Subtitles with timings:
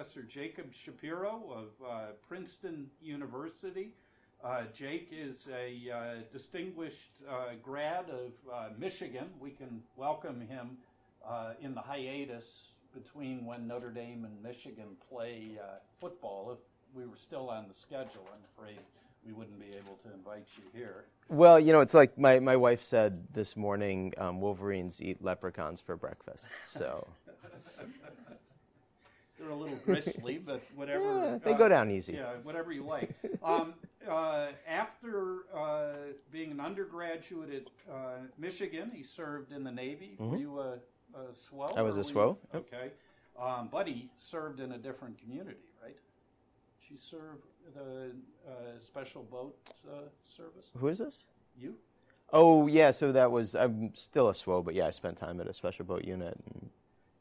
[0.00, 3.92] Professor Jacob Shapiro of uh, Princeton University.
[4.42, 9.26] Uh, Jake is a uh, distinguished uh, grad of uh, Michigan.
[9.38, 10.78] We can welcome him
[11.22, 15.58] uh, in the hiatus between when Notre Dame and Michigan play
[16.00, 16.50] football.
[16.50, 18.78] If we were still on the schedule, I'm afraid
[19.26, 21.04] we wouldn't be able to invite you here.
[21.28, 25.78] Well, you know, it's like my, my wife said this morning um, Wolverines eat leprechauns
[25.82, 26.46] for breakfast.
[26.66, 27.06] So.
[29.40, 31.02] They're a little gristly, but whatever.
[31.02, 32.12] Yeah, they uh, go down easy.
[32.12, 33.14] Yeah, whatever you like.
[33.42, 33.72] Um,
[34.06, 35.92] uh, after uh,
[36.30, 40.18] being an undergraduate at uh, Michigan, he served in the Navy.
[40.20, 40.30] Mm-hmm.
[40.30, 40.72] Were you a,
[41.14, 41.74] a SWO?
[41.74, 42.36] I was a SWO.
[42.52, 42.66] Yep.
[42.66, 42.90] Okay.
[43.40, 45.96] Um, but he served in a different community, right?
[46.86, 47.44] She served
[47.74, 48.10] the
[48.46, 48.52] uh,
[48.84, 49.56] special boat
[49.88, 50.66] uh, service?
[50.76, 51.22] Who is this?
[51.58, 51.74] You?
[52.32, 55.46] Oh yeah, so that was I'm still a SWO, but yeah, I spent time at
[55.46, 56.70] a special boat unit and,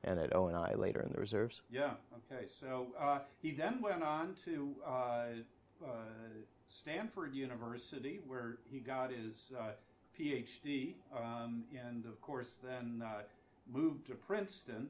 [0.04, 1.62] and at ONI later in the reserves.
[1.70, 1.92] Yeah.
[2.32, 2.46] Okay.
[2.60, 4.90] So uh, he then went on to uh,
[5.84, 5.88] uh,
[6.68, 9.72] Stanford University, where he got his uh,
[10.18, 13.04] PhD, um, and of course then
[13.72, 14.90] moved to Princeton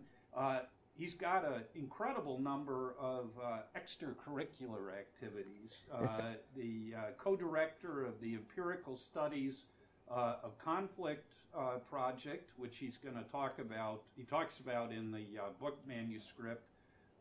[0.99, 5.77] he's got an incredible number of uh, extracurricular activities.
[5.91, 9.63] Uh, the uh, co-director of the empirical studies
[10.09, 14.01] uh, of conflict uh, project, which he's going to talk about.
[14.15, 16.67] He talks about in the uh, book manuscript,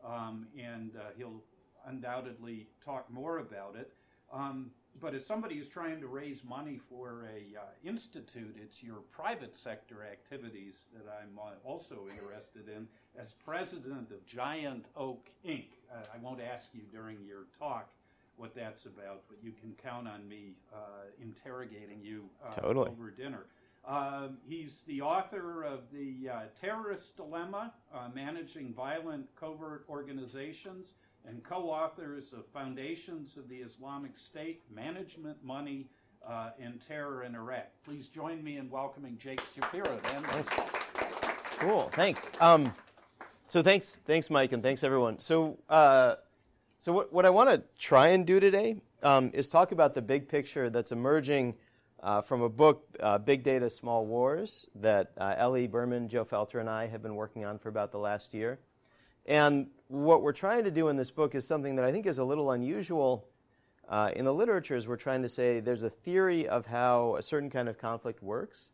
[0.03, 1.41] um, and he'll
[1.85, 3.91] undoubtedly talk more about it.
[4.31, 8.97] Um, but as somebody who's trying to raise money for a uh, institute, it's your
[9.11, 12.87] private sector activities that I'm uh, also interested in.
[13.17, 17.89] As president of Giant Oak Inc., uh, I won't ask you during your talk
[18.39, 20.77] what that's about, but you can count on me uh,
[21.21, 22.89] interrogating you uh, totally.
[22.89, 23.45] over dinner.
[23.87, 27.73] Um, he's the author of the uh, Terrorist Dilemma,
[28.13, 30.87] Managing Violent Covert Organizations
[31.27, 35.87] and co-authors of Foundations of the Islamic State, Management, Money,
[36.27, 37.67] uh, and Terror in Iraq.
[37.83, 39.99] Please join me in welcoming Jake Shapiro.
[41.59, 42.31] Cool, thanks.
[42.39, 42.73] Um,
[43.47, 45.19] so thanks, thanks, Mike, and thanks everyone.
[45.19, 46.15] So, uh,
[46.81, 50.01] so what, what I want to try and do today um, is talk about the
[50.01, 51.55] big picture that's emerging
[52.01, 56.61] uh, from a book, uh, Big Data, Small Wars, that uh, Eli Berman, Joe Felter,
[56.61, 58.59] and I have been working on for about the last year.
[59.25, 62.17] And what we're trying to do in this book is something that I think is
[62.17, 63.27] a little unusual
[63.89, 64.77] uh, in the literature.
[64.77, 68.23] Is we're trying to say there's a theory of how a certain kind of conflict
[68.23, 68.71] works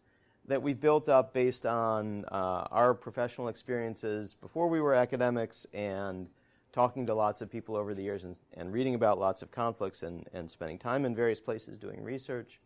[0.48, 6.28] that we've built up based on uh, our professional experiences before we were academics and
[6.76, 10.04] talking to lots of people over the years and, and reading about lots of conflicts
[10.04, 12.60] and, and spending time in various places doing research.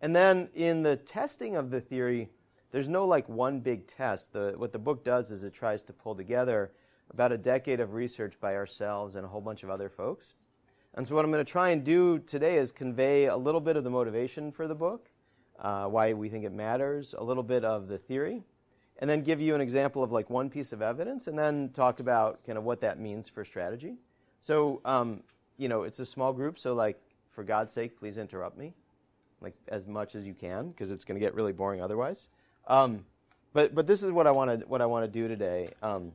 [0.00, 2.28] And then in the testing of the theory,
[2.72, 4.32] there's no like one big test.
[4.32, 6.72] The, what the book does is it tries to pull together
[7.12, 10.32] about a decade of research by ourselves and a whole bunch of other folks.
[10.94, 13.76] And so, what I'm going to try and do today is convey a little bit
[13.76, 15.08] of the motivation for the book,
[15.60, 18.42] uh, why we think it matters, a little bit of the theory,
[18.98, 22.00] and then give you an example of like one piece of evidence, and then talk
[22.00, 23.94] about kind of what that means for strategy.
[24.40, 25.22] So, um,
[25.58, 27.00] you know, it's a small group, so like,
[27.32, 28.72] for God's sake, please interrupt me,
[29.40, 32.28] like as much as you can, because it's going to get really boring otherwise.
[32.66, 33.04] Um,
[33.52, 35.68] but but this is what I want to what I want to do today.
[35.82, 36.12] Um,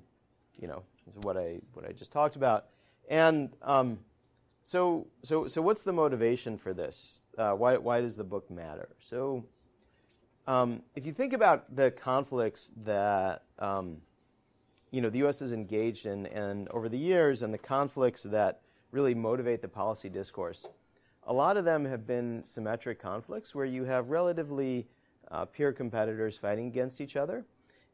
[0.59, 0.83] you know,
[1.21, 2.65] what I what I just talked about.
[3.09, 3.99] And um,
[4.63, 7.23] so so so what's the motivation for this?
[7.37, 8.89] Uh, why why does the book matter?
[8.99, 9.43] So
[10.47, 13.97] um, if you think about the conflicts that um,
[14.91, 15.41] you know the U.S.
[15.41, 20.09] is engaged in, and over the years, and the conflicts that really motivate the policy
[20.09, 20.67] discourse,
[21.27, 24.87] a lot of them have been symmetric conflicts where you have relatively
[25.29, 27.45] uh, peer competitors fighting against each other.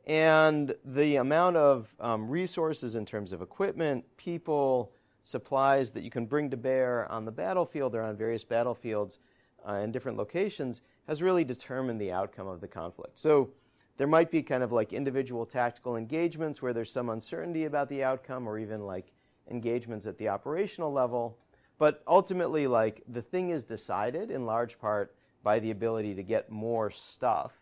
[0.08, 4.94] And the amount of um, resources in terms of equipment, people,
[5.24, 9.20] supplies that you can bring to bear on the battlefield or on various battlefields
[9.68, 13.18] uh, in different locations has really determined the outcome of the conflict.
[13.18, 13.50] So
[13.98, 18.04] there might be kind of like individual tactical engagements where there's some uncertainty about the
[18.04, 19.12] outcome or even like
[19.50, 21.38] engagements at the operational level.
[21.80, 26.52] But ultimately, like the thing is decided in large part by the ability to get
[26.52, 27.54] more stuff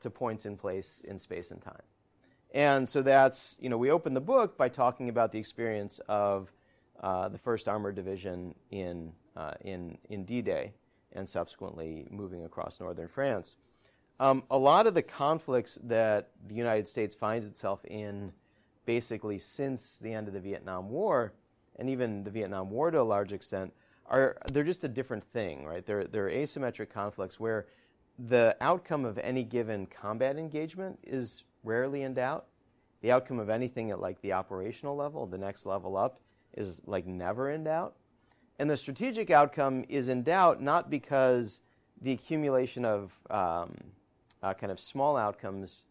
[0.00, 1.82] to points in place in space and time.
[2.54, 6.52] And so that's, you know, we open the book by talking about the experience of
[7.00, 10.72] uh, the 1st Armored Division in, uh, in, in D Day
[11.14, 13.56] and subsequently moving across northern France.
[14.20, 18.32] Um, a lot of the conflicts that the United States finds itself in
[18.86, 21.32] basically since the end of the Vietnam War,
[21.78, 23.72] and even the Vietnam War to a large extent,
[24.06, 25.86] are they're just a different thing, right?
[25.86, 27.66] They're, they're asymmetric conflicts where
[28.28, 32.46] the outcome of any given combat engagement is rarely in doubt.
[33.02, 36.20] the outcome of anything at like the operational level, the next level up,
[36.56, 37.96] is like never in doubt.
[38.58, 41.60] And the strategic outcome is in doubt not because
[42.00, 43.74] the accumulation of um,
[44.42, 45.82] uh, kind of small outcomes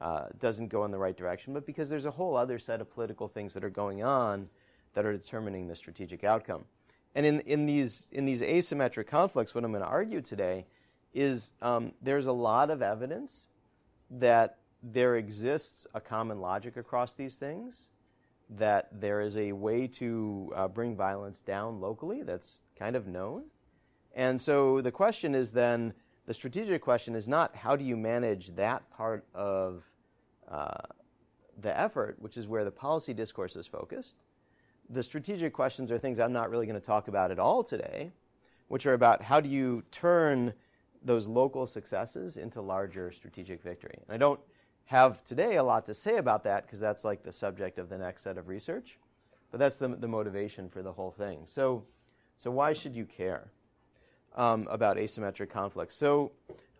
[0.00, 2.92] uh, doesn't go in the right direction, but because there's a whole other set of
[2.92, 4.48] political things that are going on
[4.94, 6.64] that are determining the strategic outcome.
[7.14, 10.66] And in, in, these, in these asymmetric conflicts, what I'm going to argue today
[11.14, 13.46] is um, there's a lot of evidence
[14.10, 17.88] that there exists a common logic across these things,
[18.56, 23.44] that there is a way to uh, bring violence down locally that's kind of known.
[24.14, 25.92] And so the question is then
[26.26, 29.82] the strategic question is not how do you manage that part of
[30.50, 30.72] uh,
[31.60, 34.16] the effort, which is where the policy discourse is focused.
[34.90, 38.10] The strategic questions are things I'm not really going to talk about at all today,
[38.68, 40.52] which are about how do you turn
[41.02, 43.98] those local successes into larger strategic victory.
[44.06, 44.40] And I don't
[44.86, 47.98] have today a lot to say about that because that's like the subject of the
[47.98, 48.98] next set of research,
[49.50, 51.40] but that's the, the motivation for the whole thing.
[51.46, 51.84] So,
[52.36, 53.48] so why should you care
[54.36, 55.96] um, about asymmetric conflicts?
[55.96, 56.32] So,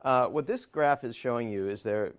[0.02, 2.12] uh, what this graph is showing you is there,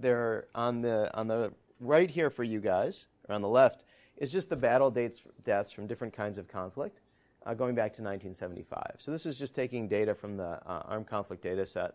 [0.00, 3.84] there on the on the right here for you guys, or on the left,
[4.16, 6.98] is just the battle dates deaths from different kinds of conflict
[7.46, 8.96] uh, going back to 1975.
[8.98, 11.94] So this is just taking data from the uh, armed conflict data set.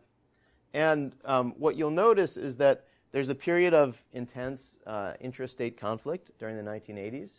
[0.73, 6.31] And um, what you'll notice is that there's a period of intense uh, intrastate conflict
[6.39, 7.31] during the 1980s.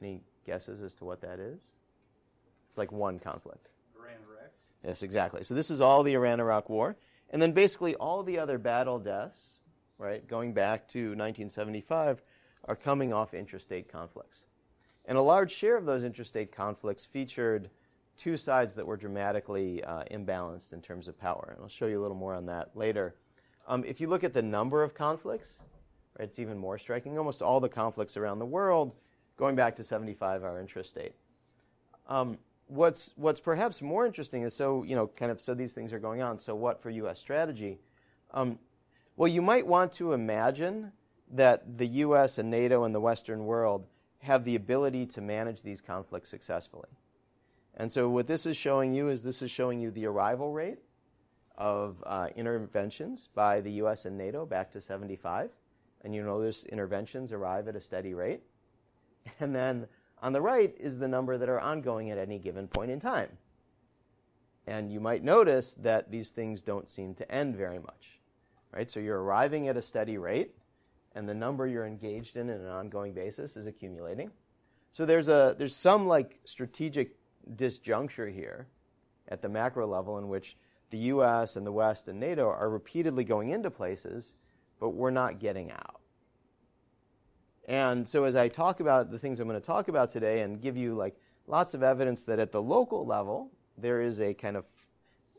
[0.00, 1.60] Any guesses as to what that is?
[2.66, 3.68] It's like one conflict.
[3.94, 4.50] Iran Iraq.
[4.82, 5.42] Yes, exactly.
[5.42, 6.96] So this is all the Iran Iraq War.
[7.30, 9.58] And then basically all the other battle deaths,
[9.98, 12.22] right, going back to 1975,
[12.64, 14.46] are coming off intrastate conflicts.
[15.04, 17.68] And a large share of those intrastate conflicts featured
[18.16, 21.50] two sides that were dramatically uh, imbalanced in terms of power.
[21.54, 23.14] And I'll show you a little more on that later.
[23.66, 25.54] Um, if you look at the number of conflicts,
[26.18, 27.18] right, it's even more striking.
[27.18, 28.92] Almost all the conflicts around the world,
[29.36, 31.12] going back to 75, are intrastate.
[32.08, 35.92] Um, what's what's perhaps more interesting is so you know kind of so these things
[35.92, 36.38] are going on.
[36.38, 37.18] So what for U.S.
[37.18, 37.78] strategy?
[38.32, 38.58] Um,
[39.16, 40.92] well, you might want to imagine
[41.32, 42.38] that the U.S.
[42.38, 43.86] and NATO and the Western world
[44.18, 46.88] have the ability to manage these conflicts successfully.
[47.76, 50.78] And so, what this is showing you is this is showing you the arrival rate
[51.58, 55.50] of uh, interventions by the US and NATO back to 75.
[56.02, 58.42] And you notice interventions arrive at a steady rate.
[59.40, 59.86] And then
[60.22, 63.30] on the right is the number that are ongoing at any given point in time.
[64.66, 68.20] And you might notice that these things don't seem to end very much.
[68.72, 68.90] Right?
[68.90, 70.54] So you're arriving at a steady rate
[71.16, 74.30] and the number you're engaged in on an ongoing basis is accumulating.
[74.92, 77.16] So there's a there's some like strategic
[77.56, 78.66] disjuncture here
[79.28, 80.56] at the macro level in which
[80.90, 84.34] the US and the West and NATO are repeatedly going into places,
[84.80, 86.00] but we're not getting out.
[87.68, 90.60] And so as I talk about the things I'm going to talk about today and
[90.60, 91.16] give you like
[91.46, 94.66] lots of evidence that at the local level there is a kind of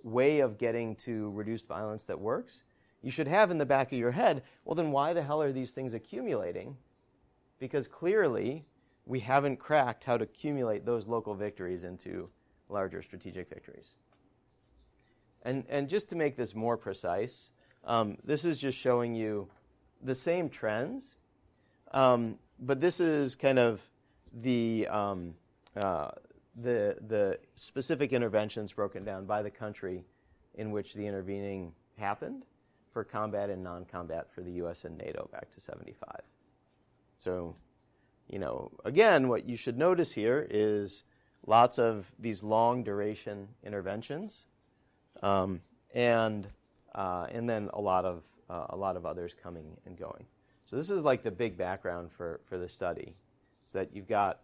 [0.04, 2.64] way of getting to reduced violence that works,
[3.02, 5.52] you should have in the back of your head, well, then why the hell are
[5.52, 6.76] these things accumulating?
[7.60, 8.66] Because clearly,
[9.06, 12.30] we haven't cracked how to accumulate those local victories into
[12.70, 13.96] larger strategic victories.
[15.48, 17.52] And, and just to make this more precise,
[17.86, 19.48] um, this is just showing you
[20.04, 21.16] the same trends,
[21.94, 23.80] um, but this is kind of
[24.42, 25.34] the, um,
[25.78, 26.10] uh,
[26.62, 30.04] the, the specific interventions broken down by the country
[30.56, 32.44] in which the intervening happened
[32.92, 34.84] for combat and non-combat for the U.S.
[34.84, 36.10] and NATO back to 75.
[37.20, 37.56] So,
[38.28, 41.06] you know, again, what you should notice here is
[41.46, 44.46] lots of these long duration interventions,
[45.24, 45.62] um,
[45.94, 46.48] and
[46.96, 50.26] uh, and then a lot of uh, a lot of others coming and going.
[50.66, 53.16] So this is like the big background for for the study,
[53.66, 54.40] is that you've got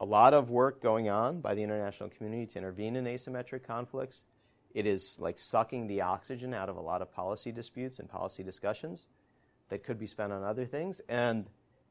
[0.00, 4.24] a lot of work going on by the international community to intervene in asymmetric conflicts.
[4.74, 8.42] It is like sucking the oxygen out of a lot of policy disputes and policy
[8.42, 9.06] discussions
[9.68, 11.46] that could be spent on other things, and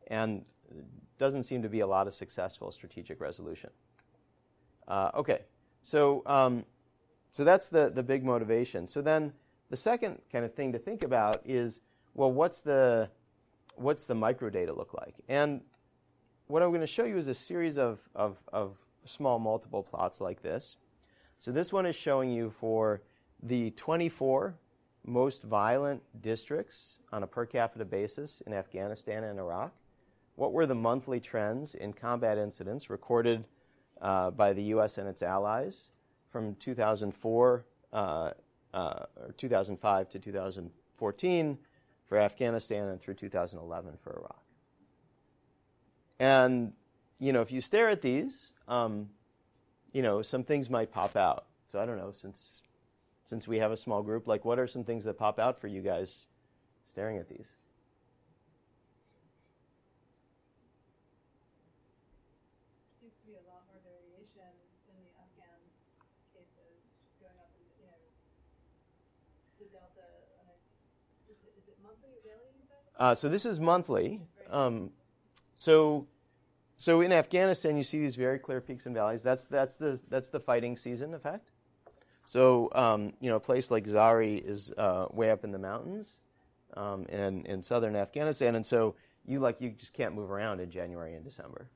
[0.08, 0.44] and
[1.18, 3.70] doesn't seem to be a lot of successful strategic resolution.
[4.88, 5.42] Uh, okay,
[5.82, 6.66] so um,
[7.34, 8.86] so that's the the big motivation.
[8.86, 9.34] So then
[9.72, 11.80] the second kind of thing to think about is
[12.14, 13.10] well, what's the
[13.74, 15.16] what's the microdata look like?
[15.28, 15.62] And
[16.46, 20.22] what I'm going to show you is a series of, of, of small multiple plots
[20.22, 20.78] like this.
[21.40, 23.02] So this one is showing you for
[23.42, 24.54] the 24
[25.04, 29.74] most violent districts on a per capita basis in Afghanistan and Iraq.
[30.36, 33.44] What were the monthly trends in combat incidents recorded
[34.04, 35.00] uh, by the U.S.
[35.00, 35.90] and its allies
[36.34, 38.32] from 2004 uh,
[38.74, 41.58] uh, or 2005 to 2014
[42.10, 44.44] for Afghanistan and through 2011 for Iraq?
[46.20, 46.74] And,
[47.20, 49.10] you know, if you stare at these, um,
[49.94, 51.46] you know, some things might pop out.
[51.72, 52.62] So I don't know, since,
[53.26, 55.68] since we have a small group, like what are some things that pop out for
[55.68, 56.28] you guys
[56.92, 57.50] staring at these?
[63.02, 64.54] Seems to be a lot more variation
[64.88, 65.60] in the Afghan
[66.32, 68.00] cases, just going up and, you know,
[69.60, 70.06] the delta,
[70.40, 70.56] and I,
[71.26, 72.86] is it, is it monthly or daily, you said?
[73.04, 74.22] Uh, so this is monthly.
[74.50, 74.90] Um,
[75.58, 76.08] so,
[76.78, 79.22] so in Afghanistan, you see these very clear peaks and valleys.
[79.22, 81.52] That's that's the that's the fighting season effect.
[82.26, 86.20] So um, you know, a place like Zari is uh, way up in the mountains,
[86.78, 88.96] um, in in southern Afghanistan, and so
[89.26, 91.68] you like you just can't move around in January and December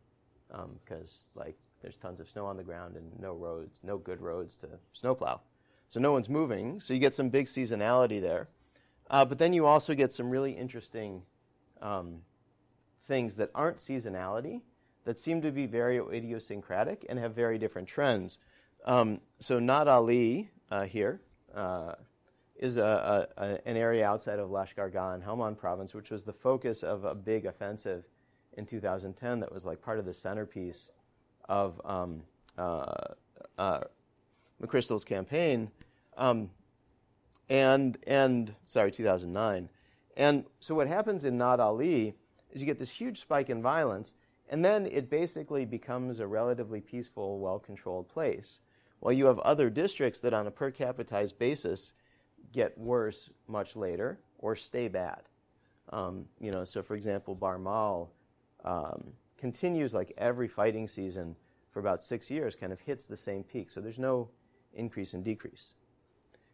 [0.82, 4.56] because like there's tons of snow on the ground and no roads, no good roads
[4.56, 5.42] to snowplow.
[5.90, 6.80] So no one's moving.
[6.80, 8.48] So you get some big seasonality there.
[9.10, 11.22] Uh, but then you also get some really interesting
[11.82, 12.22] um,
[13.08, 14.62] things that aren't seasonality
[15.06, 18.40] that seem to be very idiosyncratic and have very different trends.
[18.86, 21.22] Um, so Nad Ali uh, here
[21.56, 21.94] uh,
[22.58, 26.34] is a, a, an area outside of Lashkar Gah in Helmand province, which was the
[26.34, 28.04] focus of a big offensive
[28.58, 30.92] in 2010 that was like part of the centerpiece
[31.48, 32.22] of um,
[32.58, 33.14] uh,
[33.58, 33.82] uh,
[34.62, 35.70] McChrystal's campaign.
[36.18, 36.50] Um,
[37.50, 39.70] and and sorry, 2009.
[40.16, 42.16] And so what happens in Nad Ali
[42.52, 44.16] is you get this huge spike in violence,
[44.50, 48.60] and then it basically becomes a relatively peaceful, well-controlled place.
[49.00, 51.94] While you have other districts that, on a per capita basis,
[52.52, 55.22] get worse much later or stay bad.
[55.90, 58.10] Um, you know, so for example, Barmal
[58.66, 59.04] um,
[59.38, 61.36] continues like every fighting season
[61.72, 63.70] for about six years, kind of hits the same peak.
[63.70, 64.30] So there's no
[64.74, 65.74] increase and decrease.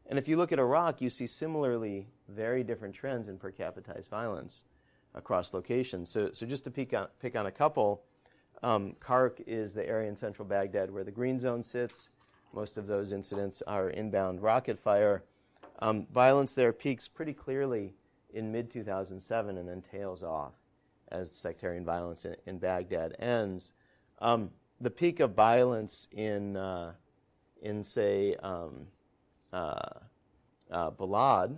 [0.08, 3.96] And if you look at Iraq, you see similarly very different trends in per capita
[4.10, 4.64] violence
[5.14, 6.10] across locations.
[6.10, 8.04] So, so just to pick on, pick on a couple,
[8.64, 12.10] um, Karkh is the area in central Baghdad where the green zone sits.
[12.54, 15.24] Most of those incidents are inbound rocket fire.
[15.80, 17.94] Um, violence there peaks pretty clearly
[18.34, 20.54] in mid 2007 and then tails off
[21.12, 23.74] as sectarian violence in, in Baghdad ends.
[24.20, 24.50] Um,
[24.82, 26.94] the peak of violence in, uh,
[27.62, 28.88] in say, um,
[29.54, 30.00] uh,
[30.72, 31.58] uh, Balad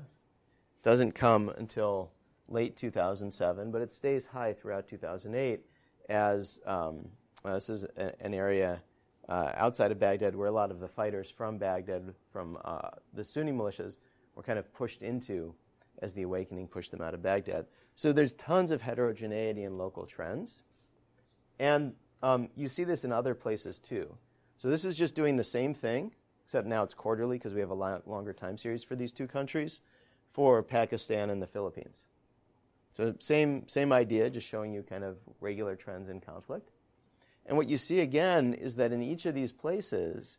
[0.83, 2.11] doesn't come until
[2.47, 5.61] late 2007, but it stays high throughout 2008
[6.09, 7.07] as um,
[7.43, 8.81] uh, this is a, an area
[9.29, 13.23] uh, outside of Baghdad where a lot of the fighters from Baghdad, from uh, the
[13.23, 14.01] Sunni militias,
[14.35, 15.55] were kind of pushed into
[16.01, 17.65] as the awakening pushed them out of Baghdad.
[17.95, 20.61] So there's tons of heterogeneity in local trends.
[21.59, 24.13] And um, you see this in other places too.
[24.57, 26.11] So this is just doing the same thing
[26.45, 29.81] except now it's quarterly because we have a longer time series for these two countries,
[30.31, 32.05] for Pakistan and the Philippines.
[32.95, 36.69] So same same idea, just showing you kind of regular trends in conflict.
[37.45, 40.37] And what you see again is that in each of these places,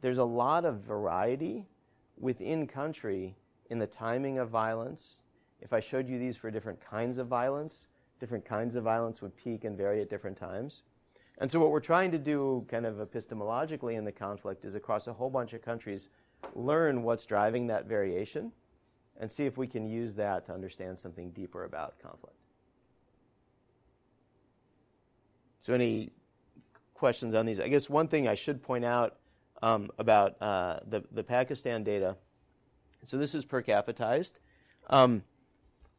[0.00, 1.66] there's a lot of variety
[2.18, 3.36] within country
[3.70, 5.22] in the timing of violence.
[5.60, 7.86] If I showed you these for different kinds of violence,
[8.20, 10.82] different kinds of violence would peak and vary at different times.
[11.38, 15.06] And so, what we're trying to do, kind of epistemologically, in the conflict is across
[15.06, 16.08] a whole bunch of countries,
[16.54, 18.52] learn what's driving that variation
[19.20, 22.36] and see if we can use that to understand something deeper about conflict.
[25.60, 26.12] So, any
[26.94, 27.60] questions on these?
[27.60, 29.16] I guess one thing I should point out
[29.62, 32.16] um, about uh, the, the Pakistan data
[33.04, 34.38] so, this is per capitized.
[34.88, 35.22] Um,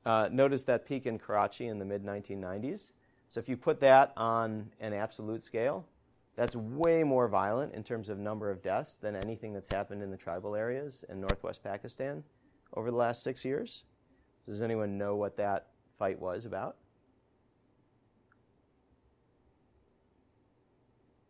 [0.05, 2.91] uh, notice that peak in Karachi in the mid 1990s.
[3.33, 5.87] So if you put that on an absolute scale,
[6.35, 10.11] that's way more violent in terms of number of deaths than anything that's happened in
[10.11, 12.23] the tribal areas in northwest Pakistan
[12.75, 13.85] over the last six years.
[14.47, 16.75] Does anyone know what that fight was about?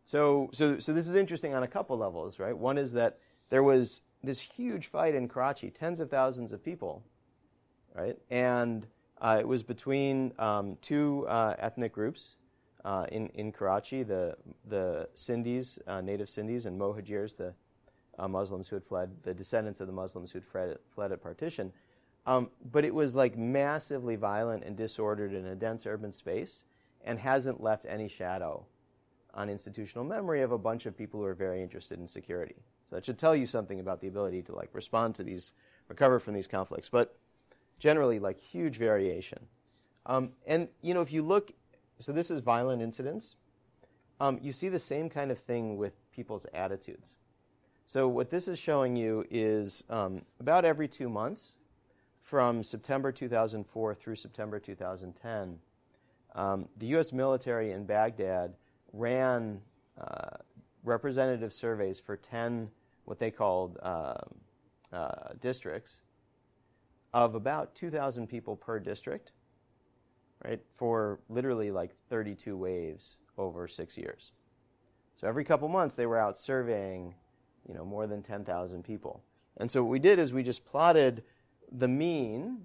[0.04, 2.54] So, so, so this is interesting on a couple levels, right?
[2.56, 3.18] One is that
[3.48, 7.02] there was this huge fight in Karachi, tens of thousands of people,
[7.94, 8.18] right?
[8.28, 8.86] And
[9.20, 12.36] uh, it was between um, two uh, ethnic groups
[12.84, 14.36] uh, in, in Karachi, the,
[14.68, 17.54] the Sindhis, uh, native Sindhis, and Mohajirs, the
[18.18, 21.22] uh, Muslims who had fled, the descendants of the Muslims who had fled, fled at
[21.22, 21.72] partition.
[22.26, 26.64] Um, but it was like massively violent and disordered in a dense urban space
[27.04, 28.64] and hasn't left any shadow
[29.34, 32.54] on institutional memory of a bunch of people who are very interested in security.
[32.88, 35.52] So that should tell you something about the ability to like respond to these,
[35.88, 36.88] recover from these conflicts.
[36.88, 37.16] But
[37.78, 39.38] generally like huge variation.
[40.06, 41.52] Um, and you know, if you look,
[41.98, 43.36] so this is violent incidents.
[44.20, 47.16] Um, you see the same kind of thing with people's attitudes.
[47.86, 51.56] So what this is showing you is um, about every two months,
[52.24, 55.58] from September 2004 through September 2010,
[56.34, 57.12] um, the U.S.
[57.12, 58.54] military in Baghdad
[58.92, 59.60] ran
[60.00, 60.38] uh,
[60.82, 62.68] representative surveys for 10
[63.04, 64.14] what they called uh,
[64.92, 66.00] uh, districts
[67.14, 69.30] of about 2,000 people per district,
[70.44, 74.32] right, for literally like 32 waves over six years.
[75.14, 77.14] So every couple months they were out surveying,
[77.68, 79.22] you know, more than 10,000 people.
[79.58, 81.22] And so what we did is we just plotted
[81.70, 82.58] the mean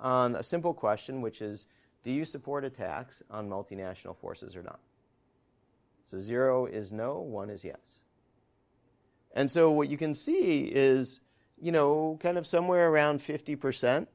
[0.00, 1.68] on a simple question, which is,
[2.02, 4.80] do you support attacks on multinational forces or not?
[6.06, 8.00] So zero is no, one is yes.
[9.34, 11.20] And so what you can see is,
[11.62, 14.08] you know, kind of somewhere around 50%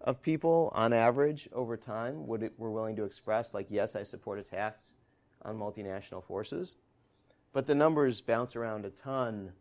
[0.00, 4.38] of people on average over time would, were willing to express, like, yes, I support
[4.38, 4.94] attacks
[5.42, 6.76] on multinational forces.
[7.52, 9.52] But the numbers bounce around a ton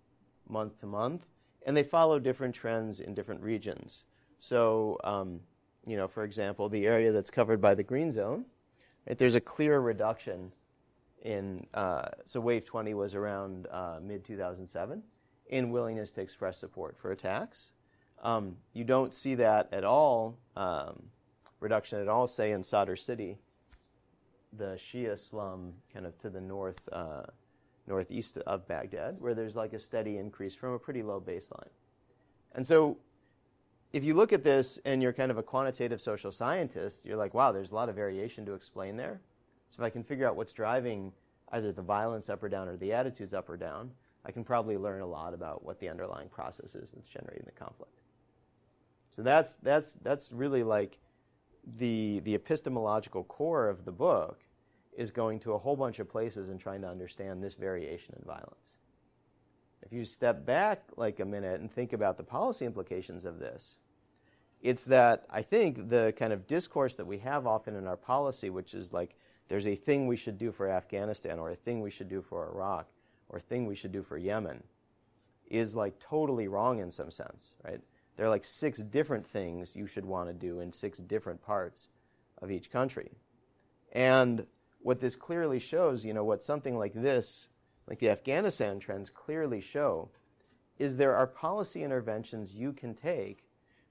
[0.47, 1.25] month to month,
[1.65, 4.05] and they follow different trends in different regions.
[4.39, 5.41] So, um,
[5.85, 8.45] you know, for example, the area that's covered by the green zone,
[9.09, 10.53] right, there's a clear reduction
[11.23, 15.03] in, uh, so wave 20 was around uh, mid 2007,
[15.47, 17.71] in willingness to express support for attacks.
[18.23, 21.03] Um, you don't see that at all, um,
[21.59, 23.37] reduction at all, say in Sadr City,
[24.53, 27.23] the Shia slum kind of to the north, uh,
[27.87, 31.69] northeast of Baghdad, where there's like a steady increase from a pretty low baseline.
[32.53, 32.97] And so
[33.93, 37.33] if you look at this and you're kind of a quantitative social scientist, you're like,
[37.33, 39.21] wow, there's a lot of variation to explain there.
[39.69, 41.11] So if I can figure out what's driving
[41.51, 43.91] either the violence up or down or the attitudes up or down,
[44.25, 47.51] I can probably learn a lot about what the underlying process is that's generating the
[47.51, 48.01] conflict.
[49.11, 50.97] So that's that's that's really like
[51.77, 54.41] the the epistemological core of the book
[54.97, 58.25] is going to a whole bunch of places and trying to understand this variation in
[58.25, 58.75] violence.
[59.81, 63.77] If you step back like a minute and think about the policy implications of this,
[64.61, 68.49] it's that I think the kind of discourse that we have often in our policy,
[68.49, 69.15] which is like
[69.47, 72.49] there's a thing we should do for Afghanistan or a thing we should do for
[72.49, 72.87] Iraq
[73.29, 74.63] or thing we should do for Yemen,
[75.47, 77.81] is like totally wrong in some sense, right?
[78.15, 81.87] There are like six different things you should want to do in six different parts
[82.41, 83.11] of each country.
[83.91, 84.45] And
[84.81, 87.47] what this clearly shows, you know, what something like this,
[87.87, 90.09] like the Afghanistan trends clearly show,
[90.79, 93.45] is there are policy interventions you can take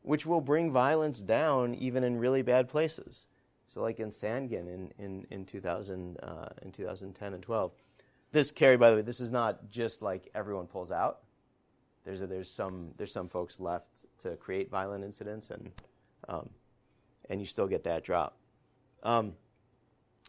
[0.05, 3.25] which will bring violence down even in really bad places.
[3.69, 7.73] So, like in Sangin in, in, in, 2000, uh, in 2010 and 12.
[8.35, 11.21] This, Carrie, by the way, this is not just like everyone pulls out.
[12.05, 15.71] There's, a, there's, some, there's some folks left to create violent incidents, and,
[16.29, 16.51] um,
[17.31, 18.37] and you still get that drop.
[19.05, 19.35] Um,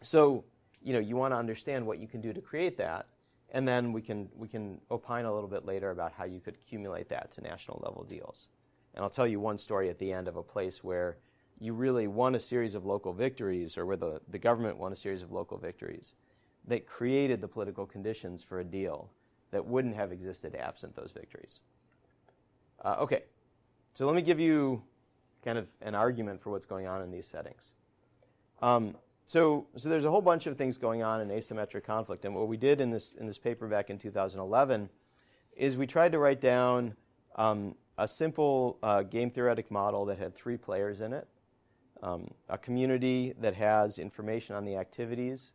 [0.04, 0.44] so,
[0.84, 3.06] you know, you want to understand what you can do to create that,
[3.50, 6.54] and then we can, we can opine a little bit later about how you could
[6.54, 8.46] accumulate that to national level deals.
[8.94, 11.16] And I'll tell you one story at the end of a place where
[11.58, 14.96] you really won a series of local victories, or where the, the government won a
[14.96, 16.14] series of local victories
[16.66, 19.10] that created the political conditions for a deal
[19.50, 21.60] that wouldn't have existed absent those victories.
[22.84, 23.22] Uh, okay,
[23.94, 24.82] so let me give you
[25.44, 27.72] kind of an argument for what's going on in these settings.
[28.60, 32.34] Um, so, so there's a whole bunch of things going on in asymmetric conflict, and
[32.34, 34.88] what we did in this in this paper back in 2011
[35.56, 36.94] is we tried to write down
[37.36, 41.26] um, a simple uh, game theoretic model that had three players in it,
[42.02, 45.52] um, a community that has information on the activities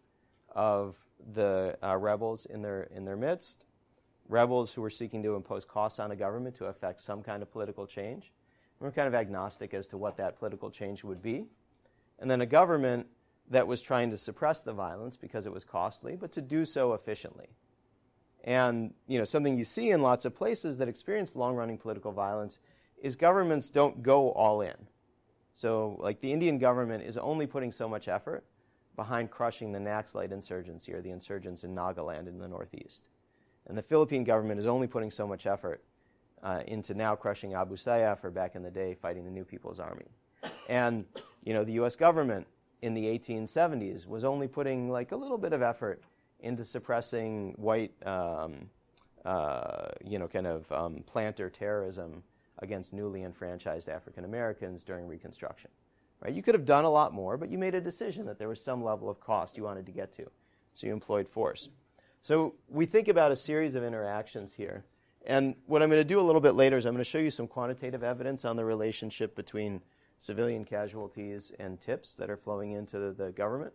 [0.55, 0.95] of
[1.33, 3.65] the uh, rebels in their in their midst,
[4.27, 7.51] rebels who were seeking to impose costs on a government to effect some kind of
[7.51, 8.31] political change.
[8.79, 11.45] We're kind of agnostic as to what that political change would be,
[12.19, 13.05] and then a government
[13.49, 16.93] that was trying to suppress the violence because it was costly, but to do so
[16.93, 17.47] efficiently.
[18.43, 22.59] And you know, something you see in lots of places that experience long-running political violence
[23.01, 24.75] is governments don't go all in.
[25.53, 28.45] So, like the Indian government is only putting so much effort
[28.95, 33.09] behind crushing the Naxalite insurgency or the insurgents in Nagaland in the northeast.
[33.67, 35.83] And the Philippine government is only putting so much effort
[36.43, 39.79] uh, into now crushing Abu Sayyaf or back in the day fighting the New People's
[39.79, 40.07] Army.
[40.67, 41.05] And
[41.43, 41.95] you know, the U.S.
[41.95, 42.47] government
[42.81, 46.01] in the 1870s was only putting like a little bit of effort
[46.39, 48.69] into suppressing white, um,
[49.25, 52.23] uh, you know, kind of um, planter terrorism
[52.59, 55.69] against newly enfranchised African Americans during Reconstruction.
[56.21, 56.33] Right?
[56.33, 58.61] You could have done a lot more, but you made a decision that there was
[58.61, 60.29] some level of cost you wanted to get to,
[60.73, 61.69] so you employed force.
[62.21, 64.85] So we think about a series of interactions here.
[65.25, 67.17] And what I'm going to do a little bit later is I'm going to show
[67.17, 69.81] you some quantitative evidence on the relationship between
[70.19, 73.73] civilian casualties and tips that are flowing into the, government.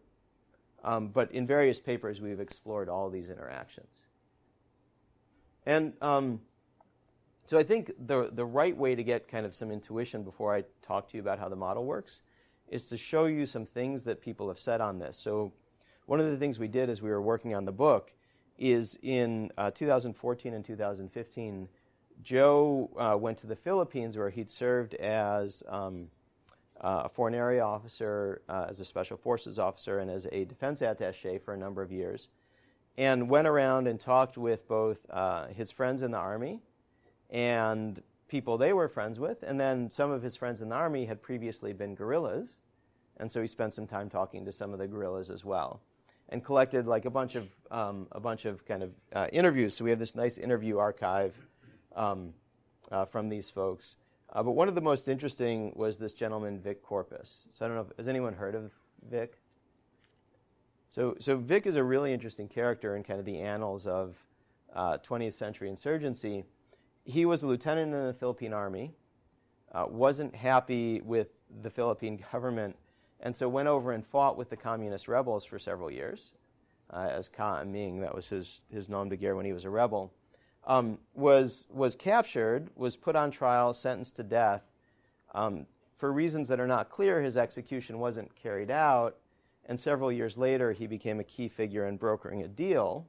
[0.85, 3.91] Um, but in various papers, we've explored all these interactions.
[5.67, 6.41] And um,
[7.47, 10.63] so I think the, the right way to get kind of some intuition before I
[10.83, 12.21] talk to you about how the model works
[12.69, 15.17] is to show you some things that people have said on this.
[15.17, 15.53] So,
[16.07, 18.13] one of the things we did as we were working on the book
[18.59, 21.69] is in uh, 2014 and 2015,
[22.23, 26.09] Joe uh, went to the Philippines where he'd served as um,
[26.81, 30.81] uh, a foreign area officer, uh, as a special forces officer, and as a defense
[30.83, 32.29] attache for a number of years,
[32.97, 36.61] and went around and talked with both uh, his friends in the army
[37.31, 41.05] and people they were friends with, and then some of his friends in the army
[41.05, 42.57] had previously been guerrillas,
[43.19, 45.81] and so he spent some time talking to some of the guerrillas as well,
[46.29, 49.77] and collected like a bunch of um, a bunch of kind of uh, interviews.
[49.77, 51.35] So we have this nice interview archive
[51.95, 52.33] um,
[52.91, 53.97] uh, from these folks.
[54.33, 57.45] Uh, but one of the most interesting was this gentleman Vic Corpuz.
[57.51, 58.73] So I don't know, if, has anyone heard of
[59.09, 59.39] Vic?
[60.91, 64.17] So, so Vic is a really interesting character in kind of the annals of
[64.75, 66.45] 20th uh, century insurgency
[67.07, 68.93] he was a lieutenant in the Philippine Army,
[69.73, 71.29] uh, wasn't happy with
[71.63, 72.77] the Philippine government,
[73.21, 76.33] and so went over and fought with the communist rebels for several years
[76.93, 78.01] uh, as Ka Ming.
[78.01, 80.13] That was his, his nom de guerre when he was a rebel.
[80.67, 84.63] Um, was, was captured, was put on trial, sentenced to death.
[85.33, 85.67] Um,
[85.97, 89.17] for reasons that are not clear, his execution wasn't carried out,
[89.67, 93.07] and several years later, he became a key figure in brokering a deal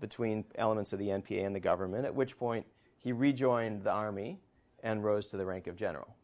[0.00, 2.66] between elements of the NPA and the government, at which point
[3.00, 4.38] he rejoined the army
[4.82, 6.14] and rose to the rank of general.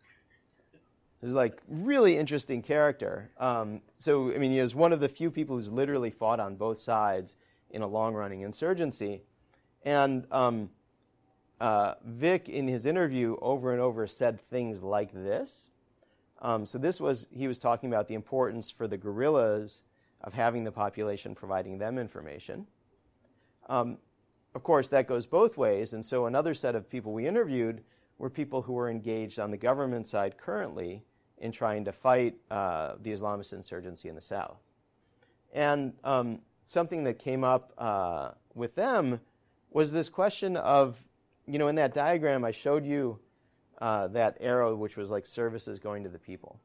[1.21, 3.31] He's like really interesting character.
[3.39, 6.57] Um, so I mean, he was one of the few people who's literally fought on
[6.57, 7.37] both sides
[7.71, 9.23] in a long-running insurgency,
[9.85, 10.71] and um,
[11.61, 15.69] uh, Vic, in his interview, over and over said things like this.
[16.43, 19.83] Um, so this was he was talking about the importance for the guerrillas
[20.21, 22.67] of having the population providing them information.
[23.69, 23.99] Um,
[24.57, 25.93] of course, that goes both ways.
[25.93, 27.83] And so another set of people we interviewed
[28.17, 31.03] were people who were engaged on the government side currently
[31.37, 34.57] in trying to fight uh, the Islamist insurgency in the South.
[35.53, 39.21] And um, something that came up uh, with them
[39.73, 40.97] was this question of,
[41.47, 43.19] you know, in that diagram I showed you
[43.83, 46.59] uh, that arrow, which was like services going to the people.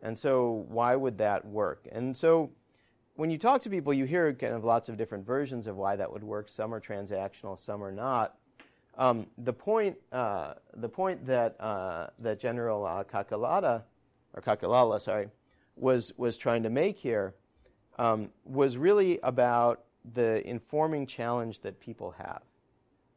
[0.00, 1.88] And so, why would that work?
[1.90, 2.52] And so,
[3.20, 5.94] when you talk to people, you hear kind of lots of different versions of why
[5.94, 6.48] that would work.
[6.48, 8.36] Some are transactional, some are not.
[8.96, 15.28] Um, the point, uh, the point that uh, that General uh, or Kakalala, sorry,
[15.76, 17.34] was was trying to make here
[17.98, 22.40] um, was really about the informing challenge that people have,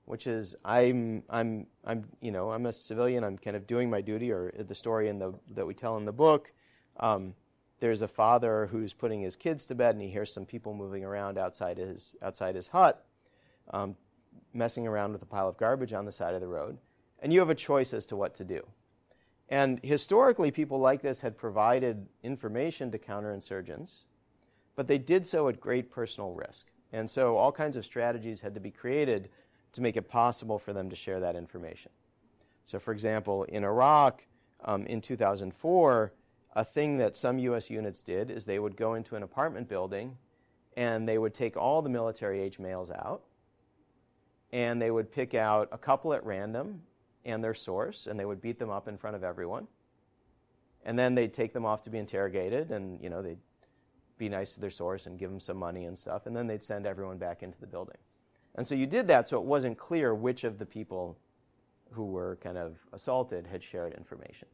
[0.04, 3.24] which is I'm I'm I'm you know I'm a civilian.
[3.24, 6.04] I'm kind of doing my duty, or the story in the that we tell in
[6.04, 6.52] the book.
[7.00, 7.34] Um,
[7.80, 11.04] there's a father who's putting his kids to bed and he hears some people moving
[11.04, 13.06] around outside his, outside his hut,
[13.72, 13.96] um,
[14.54, 16.78] messing around with a pile of garbage on the side of the road.
[17.22, 18.66] And you have a choice as to what to do.
[19.50, 24.06] And historically, people like this had provided information to counterinsurgents,
[24.76, 26.68] but they did so at great personal risk.
[26.92, 29.30] And so all kinds of strategies had to be created
[29.74, 31.92] to make it possible for them to share that information.
[32.66, 34.24] So, for example, in Iraq
[34.64, 36.14] um, in 2004,
[36.56, 37.70] a thing that some U.S.
[37.70, 40.16] units did is they would go into an apartment building
[40.78, 43.24] and they would take all the military age males out
[44.52, 46.82] and they would pick out a couple at random
[47.26, 49.68] and their source and they would beat them up in front of everyone.
[50.86, 53.40] And then they'd take them off to be interrogated and, you know, they'd
[54.18, 56.28] be nice to their source and give them some money and stuff.
[56.28, 57.98] And then they'd send everyone back into the building.
[58.56, 61.18] And so you did that so it wasn't clear which of the people
[61.92, 64.48] who were kind of assaulted had shared information.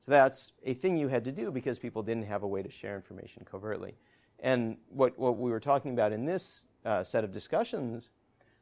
[0.00, 2.70] So that's a thing you had to do because people didn't have a way to
[2.70, 3.94] share information covertly.
[4.40, 8.10] And what, what we were talking about in this uh, set of discussions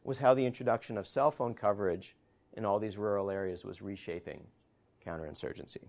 [0.05, 2.16] was how the introduction of cell phone coverage
[2.55, 4.42] in all these rural areas was reshaping
[5.07, 5.85] counterinsurgency.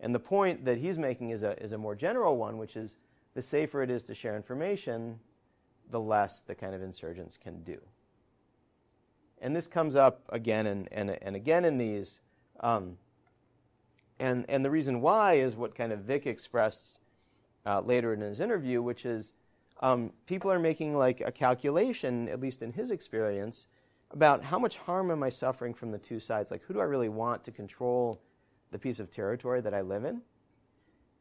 [0.00, 2.96] And the point that he's making is a, is a more general one, which is
[3.34, 5.18] the safer it is to share information,
[5.90, 7.78] the less the kind of insurgents can do.
[9.40, 12.20] And this comes up again and, and, and again in these.
[12.60, 12.96] Um,
[14.22, 17.00] and, and the reason why is what kind of Vic expressed
[17.66, 19.32] uh, later in his interview, which is
[19.80, 23.66] um, people are making like a calculation, at least in his experience,
[24.12, 26.52] about how much harm am I suffering from the two sides?
[26.52, 28.20] Like, who do I really want to control
[28.70, 30.22] the piece of territory that I live in?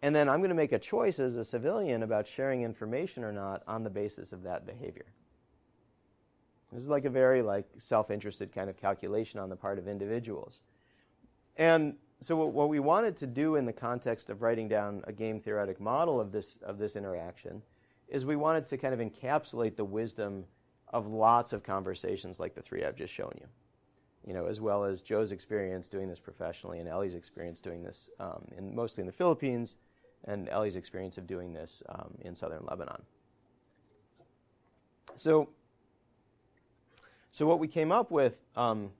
[0.03, 3.31] And then I'm going to make a choice as a civilian about sharing information or
[3.31, 5.07] not on the basis of that behavior.
[6.71, 10.59] This is like a very like self-interested kind of calculation on the part of individuals.
[11.57, 15.39] And so what, we wanted to do in the context of writing down a game
[15.39, 17.61] theoretic model of this of this interaction
[18.07, 20.43] is we wanted to kind of encapsulate the wisdom
[20.89, 23.47] of lots of conversations like the three I've just shown you.
[24.27, 28.09] You know, as well as Joe's experience doing this professionally and Eli's experience doing this
[28.19, 29.75] um, in, mostly in the Philippines
[30.25, 33.01] and Eli's experience of doing this um, in southern Lebanon.
[35.15, 35.49] So,
[37.31, 38.91] so what we came up with um,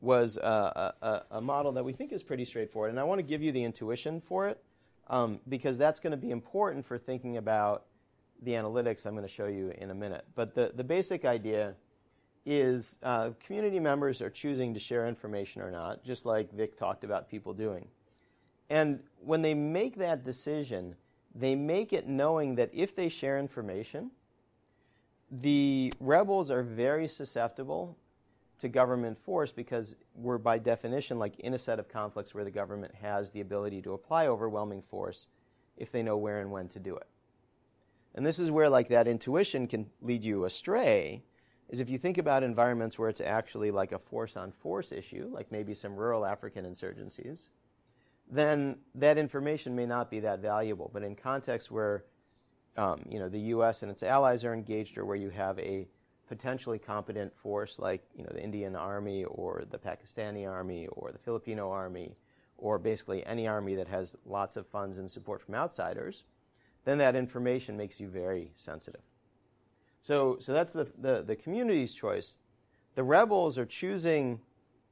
[0.00, 3.22] was a, a, a, model that we think is pretty straightforward, and I want to
[3.22, 4.62] give you the intuition for it
[5.08, 7.84] um, because that's going to be important for thinking about
[8.42, 10.24] the analytics I'm going to show you in a minute.
[10.34, 11.74] But the, the basic idea
[12.46, 17.04] is uh, community members are choosing to share information or not, just like Vic talked
[17.04, 17.86] about people doing.
[18.70, 20.94] And when they make that decision,
[21.34, 24.10] they make it knowing that if they share information,
[25.30, 27.96] the rebels are very susceptible
[28.60, 32.50] to government force because we're by definition like in a set of conflicts where the
[32.50, 35.26] government has the ability to apply overwhelming force
[35.76, 37.06] if they know where and when to do it.
[38.14, 41.22] And this is where like that intuition can lead you astray
[41.68, 45.30] is if you think about environments where it's actually like a force on force issue,
[45.32, 47.48] like maybe some rural African insurgencies,
[48.28, 50.90] then that information may not be that valuable.
[50.92, 52.04] But in contexts where
[52.76, 53.82] um, you know, the U.S.
[53.82, 55.88] and its allies are engaged, or where you have a
[56.30, 61.18] potentially competent force like you know, the Indian Army or the Pakistani Army or the
[61.18, 62.14] Filipino Army,
[62.56, 66.22] or basically any army that has lots of funds and support from outsiders,
[66.84, 69.00] then that information makes you very sensitive.
[70.02, 72.36] So, so that's the, the, the community's choice.
[72.94, 74.40] The rebels are choosing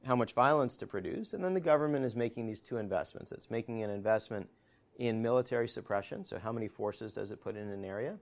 [0.04, 3.30] how much violence to produce, and then the government is making these two investments.
[3.30, 4.48] It's making an investment
[4.98, 8.16] in military suppression, so how many forces does it put in an area?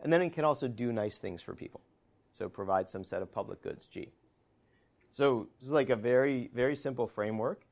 [0.00, 1.82] And then it can also do nice things for people,
[2.34, 4.10] so provide some set of public goods, G.
[5.08, 7.62] So this is like a very, very simple framework.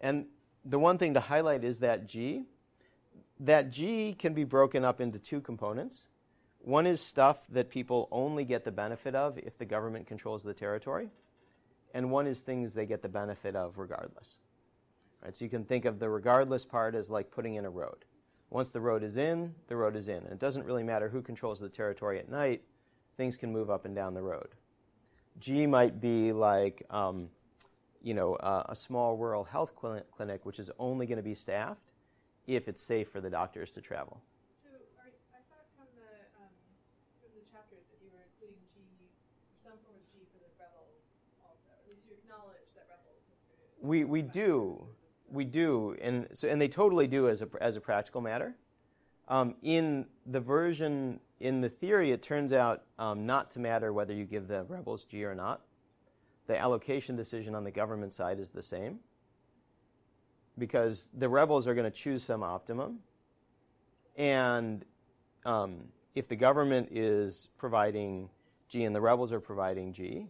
[0.00, 0.26] And
[0.64, 2.44] the one thing to highlight is that G.
[3.40, 6.06] That G can be broken up into two components.
[6.60, 10.54] One is stuff that people only get the benefit of if the government controls the
[10.54, 11.08] territory,
[11.92, 14.38] and one is things they get the benefit of regardless.
[15.24, 18.04] Right, so you can think of the regardless part as like putting in a road.
[18.50, 20.18] Once the road is in, the road is in.
[20.18, 22.62] And it doesn't really matter who controls the territory at night,
[23.16, 24.48] things can move up and down the road.
[25.40, 27.28] G might be like, um,
[28.02, 31.92] you know, uh, a small rural health clinic, which is only going to be staffed
[32.46, 34.20] if it's safe for the doctors to travel.
[34.62, 36.10] So are, I thought from the,
[36.42, 36.50] um,
[37.22, 38.82] from the chapters that you were including G,
[39.62, 41.00] some form of G for the rebels
[41.46, 41.70] also.
[41.78, 43.22] At least you acknowledge that rebels.
[43.80, 44.84] We, we do
[45.32, 48.54] we do, and so, and they totally do as a as a practical matter.
[49.28, 54.14] Um, in the version in the theory, it turns out um, not to matter whether
[54.14, 55.60] you give the rebels G or not.
[56.46, 59.00] The allocation decision on the government side is the same
[60.56, 62.98] because the rebels are going to choose some optimum,
[64.16, 64.84] and
[65.44, 68.28] um, if the government is providing
[68.68, 70.26] G and the rebels are providing G,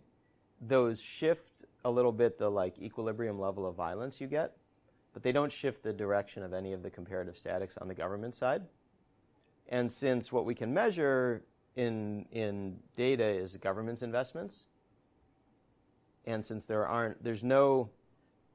[0.61, 4.57] those shift a little bit the like equilibrium level of violence you get
[5.13, 8.35] but they don't shift the direction of any of the comparative statics on the government
[8.35, 8.63] side.
[9.69, 11.43] And since what we can measure
[11.77, 14.65] in, in data is government's investments,
[16.27, 17.89] and since there aren't, there's no,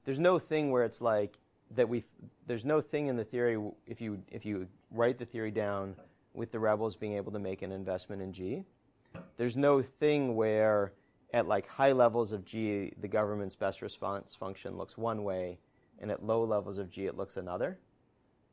[0.06, 1.38] there's no thing where it's like
[1.76, 2.04] that we,
[2.46, 5.96] there's no thing in the theory if you if you write the theory down
[6.34, 8.64] with the rebels being able to make an investment in G,
[9.36, 10.94] there's no thing where
[11.34, 15.58] at like high levels of G the government's best response function looks one way
[16.00, 17.78] and at low levels of G it looks another.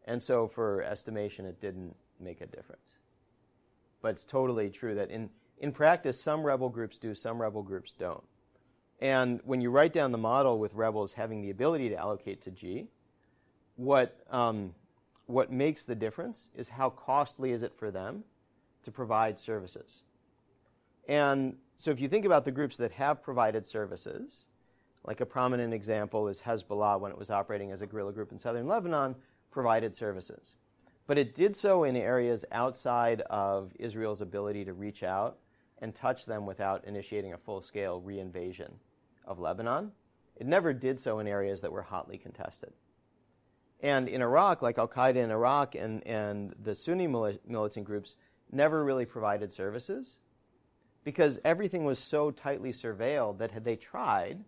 [0.07, 2.97] And so for estimation, it didn't make a difference.
[4.03, 7.93] But it's totally true that in, in practice, some rebel groups do, some rebel groups
[7.93, 8.23] don't.
[9.01, 12.51] And when you write down the model with rebels having the ability to allocate to
[12.51, 12.89] G,
[13.77, 14.75] what, um,
[15.27, 18.25] what makes the difference is how costly is it for them
[18.83, 20.03] to provide services.
[21.09, 24.47] And so if you think about the groups that have provided services,
[25.05, 28.39] like a prominent example is Hezbollah, when it was operating as a guerrilla group in
[28.39, 29.15] southern Lebanon,
[29.51, 30.55] provided services.
[31.07, 35.39] But it did so in areas outside of Israel's ability to reach out
[35.79, 38.71] and touch them without initiating a full scale reinvasion
[39.27, 39.93] of Lebanon.
[40.37, 42.73] It never did so in areas that were hotly contested.
[43.81, 48.17] And in Iraq, like Al Qaeda in Iraq and, and the Sunni militant groups,
[48.51, 50.21] never really provided services
[51.05, 54.43] because everything was so tightly surveilled that had they tried,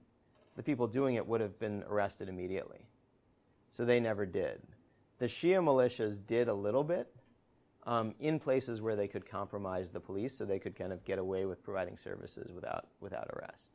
[0.57, 2.89] the people doing it would have been arrested immediately.
[3.71, 4.63] So they never did.
[5.19, 7.13] The Shia militias did a little bit
[7.87, 11.19] um, in places where they could compromise the police, so they could kind of get
[11.19, 13.71] away with providing services without without arrest.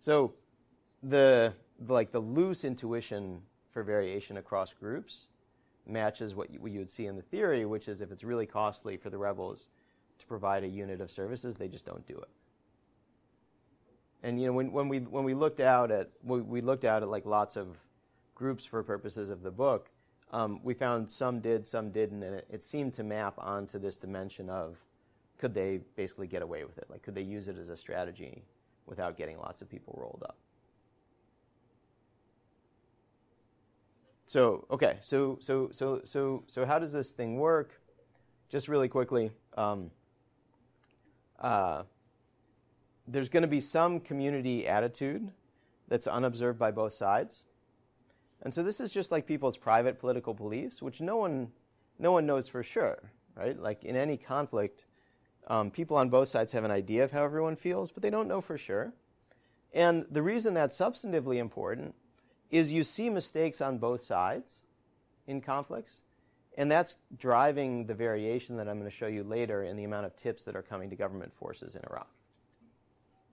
[0.00, 0.32] So
[1.02, 1.52] the,
[1.88, 5.26] like the loose intuition for variation across groups
[5.86, 8.46] matches what you, what you would see in the theory, which is if it's really
[8.46, 9.68] costly for the rebels
[10.18, 12.28] to provide a unit of services, they just don't do it.
[14.22, 17.02] And you know, when, when we when we looked out at we, we looked out
[17.02, 17.76] at like lots of
[18.34, 19.90] groups for purposes of the book,
[20.30, 23.96] um, we found some did, some didn't, and it, it seemed to map onto this
[23.96, 24.76] dimension of
[25.38, 26.86] could they basically get away with it?
[26.90, 28.42] Like, could they use it as a strategy
[28.86, 30.36] without getting lots of people rolled up?
[34.26, 37.80] So, okay, so, so, so, so, so how does this thing work?
[38.50, 39.90] Just really quickly, um,
[41.40, 41.84] uh,
[43.06, 45.30] there's going to be some community attitude
[45.88, 47.44] that's unobserved by both sides.
[48.42, 51.48] And so this is just like people's private political beliefs, which no one,
[51.98, 53.58] no one knows for sure, right?
[53.58, 54.84] Like in any conflict,
[55.48, 58.28] um, people on both sides have an idea of how everyone feels, but they don't
[58.28, 58.92] know for sure.
[59.72, 61.94] And the reason that's substantively important
[62.50, 64.62] is you see mistakes on both sides
[65.26, 66.02] in conflicts,
[66.56, 70.06] and that's driving the variation that I'm going to show you later in the amount
[70.06, 72.08] of tips that are coming to government forces in Iraq.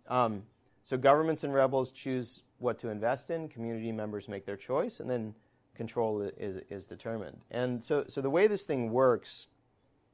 [0.07, 0.43] Um,
[0.81, 5.09] so governments and rebels choose what to invest in, community members make their choice, and
[5.09, 5.33] then
[5.75, 7.37] control is, is determined.
[7.51, 9.47] And so, so the way this thing works,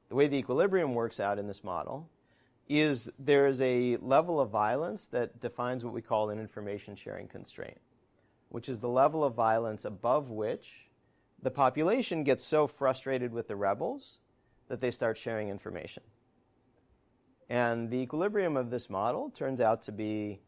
[0.09, 2.09] the way the equilibrium works out in this model,
[2.67, 7.27] is there is a level of violence that defines what we call an information sharing
[7.27, 7.79] constraint,
[8.49, 10.87] which is the level of violence above which
[11.43, 14.19] the population gets so frustrated with the rebels
[14.67, 16.03] that they start sharing information.
[17.49, 20.39] And the equilibrium of this model turns out to be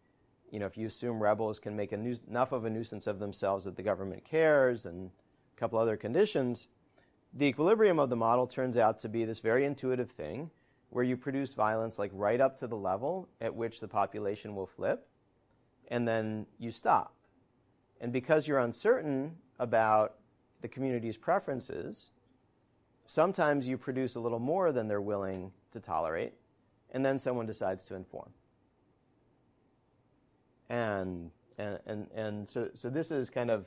[0.53, 3.65] you know, if you assume rebels can make nu- enough of a nuisance of themselves
[3.65, 6.67] that the government cares and a couple other conditions,
[7.33, 10.51] the equilibrium of the model turns out to be this very intuitive thing
[10.91, 14.67] where you produce violence like right up to the level at which the population will
[14.67, 15.07] flip,
[15.87, 17.15] and then you stop.
[17.99, 20.17] And because you're uncertain about
[20.61, 22.11] the community's preferences,
[23.07, 26.33] sometimes you produce a little more than they're willing to tolerate,
[26.91, 28.29] and then someone decides to inform
[30.73, 33.65] and and and, and so so this is kind of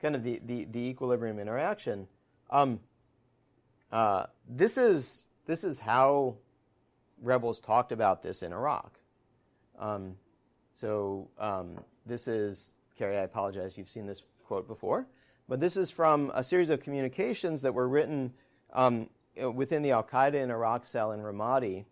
[0.00, 2.06] kind of the the, the equilibrium interaction.
[2.50, 2.80] Um,
[3.90, 6.36] uh, this is this is how
[7.22, 8.98] rebels talked about this in Iraq.
[9.78, 10.14] Um,
[10.74, 13.16] so um, this is Carrie.
[13.16, 13.78] I apologize.
[13.78, 15.06] You've seen this quote before,
[15.48, 18.32] but this is from a series of communications that were written
[18.74, 19.08] um,
[19.54, 21.84] within the Al Qaeda in Iraq cell in Ramadi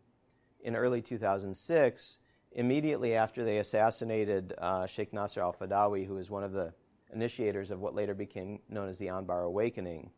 [0.63, 2.19] in early 2006
[2.53, 6.73] immediately after they assassinated uh, Sheikh Nasser al Fadawi, who was one of the
[7.13, 10.11] initiators of what later became known as the Anbar Awakening,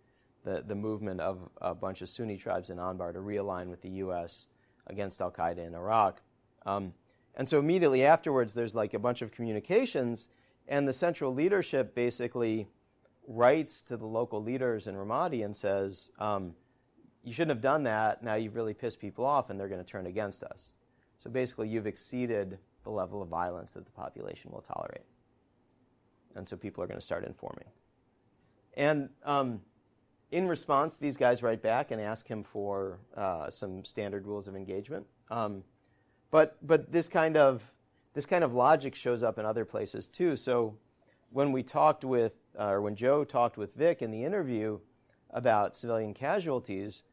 [0.45, 3.91] the, the movement of a bunch of Sunni tribes in Anbar to realign with the
[3.91, 4.47] U.S.
[4.87, 6.21] against Al Qaeda in Iraq.
[6.67, 6.93] Um,
[7.37, 10.29] and so immediately afterwards, there's like a bunch of communications,
[10.69, 12.67] and the central leadership basically
[13.27, 16.55] writes to the local leaders in Ramadi and says, um,
[17.25, 18.23] You shouldn't have done that.
[18.23, 20.75] Now you've really pissed people off, and they're going to turn against us.
[21.23, 25.05] So basically, you've exceeded the level of violence that the population will tolerate.
[26.35, 27.67] And so people are going to start informing.
[28.75, 29.61] And um,
[30.33, 34.57] in response, these guys write back and ask him for uh, some standard rules of
[34.57, 35.07] engagement.
[35.31, 35.63] Um,
[36.33, 37.63] but but this kind of
[38.15, 40.37] this kind of logic shows up in other places too.
[40.37, 40.75] So
[41.31, 44.81] when we talked with, uh, or when Joe talked with Vic in the interview
[45.31, 47.05] about civilian casualties,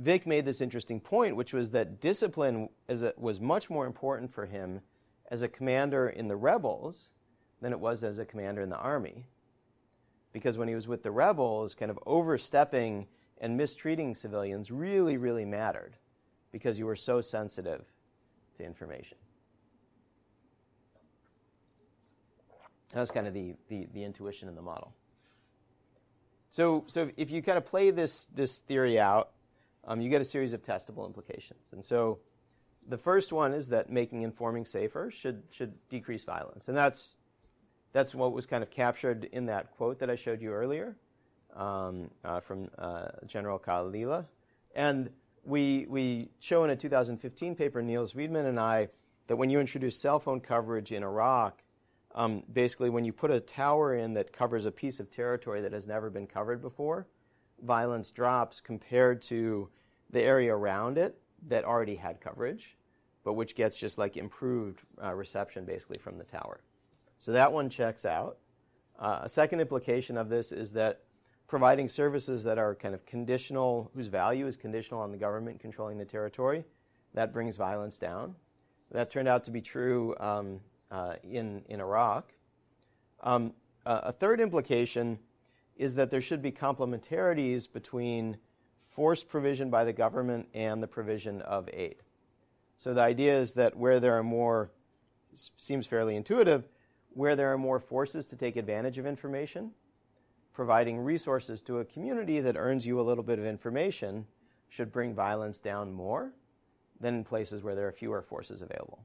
[0.00, 4.46] Vic made this interesting point, which was that discipline a, was much more important for
[4.46, 4.80] him
[5.30, 7.10] as a commander in the rebels
[7.60, 9.26] than it was as a commander in the army.
[10.32, 13.06] Because when he was with the rebels, kind of overstepping
[13.40, 15.96] and mistreating civilians really, really mattered
[16.52, 17.84] because you were so sensitive
[18.56, 19.18] to information.
[22.94, 24.92] That was kind of the, the, the intuition in the model.
[26.50, 29.30] So, so if you kind of play this, this theory out,
[29.84, 31.60] um, you get a series of testable implications.
[31.72, 32.18] And so
[32.88, 36.68] the first one is that making informing safer should, should decrease violence.
[36.68, 37.16] And that's,
[37.92, 40.96] that's what was kind of captured in that quote that I showed you earlier
[41.56, 44.26] um, uh, from uh, General Khalila.
[44.74, 45.10] And
[45.44, 48.88] we, we show in a 2015 paper, Nils Weidmann and I,
[49.26, 51.62] that when you introduce cell phone coverage in Iraq,
[52.14, 55.72] um, basically when you put a tower in that covers a piece of territory that
[55.72, 57.06] has never been covered before,
[57.62, 59.68] violence drops compared to
[60.10, 62.76] the area around it that already had coverage,
[63.24, 66.60] but which gets just like improved uh, reception basically from the tower.
[67.18, 68.38] So that one checks out.
[68.98, 71.00] Uh, a second implication of this is that
[71.48, 75.98] providing services that are kind of conditional, whose value is conditional on the government controlling
[75.98, 76.64] the territory,
[77.14, 78.34] that brings violence down.
[78.92, 82.32] That turned out to be true um, uh, in, in Iraq.
[83.22, 83.52] Um,
[83.86, 85.18] a third implication
[85.76, 88.36] is that there should be complementarities between
[88.90, 91.96] force provision by the government and the provision of aid.
[92.76, 94.70] So the idea is that where there are more,
[95.56, 96.64] seems fairly intuitive,
[97.14, 99.70] where there are more forces to take advantage of information,
[100.52, 104.26] providing resources to a community that earns you a little bit of information
[104.68, 106.32] should bring violence down more
[107.00, 109.02] than in places where there are fewer forces available.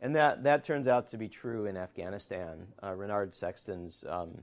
[0.00, 2.66] And that, that turns out to be true in Afghanistan.
[2.82, 4.42] Uh, Renard Sexton's um,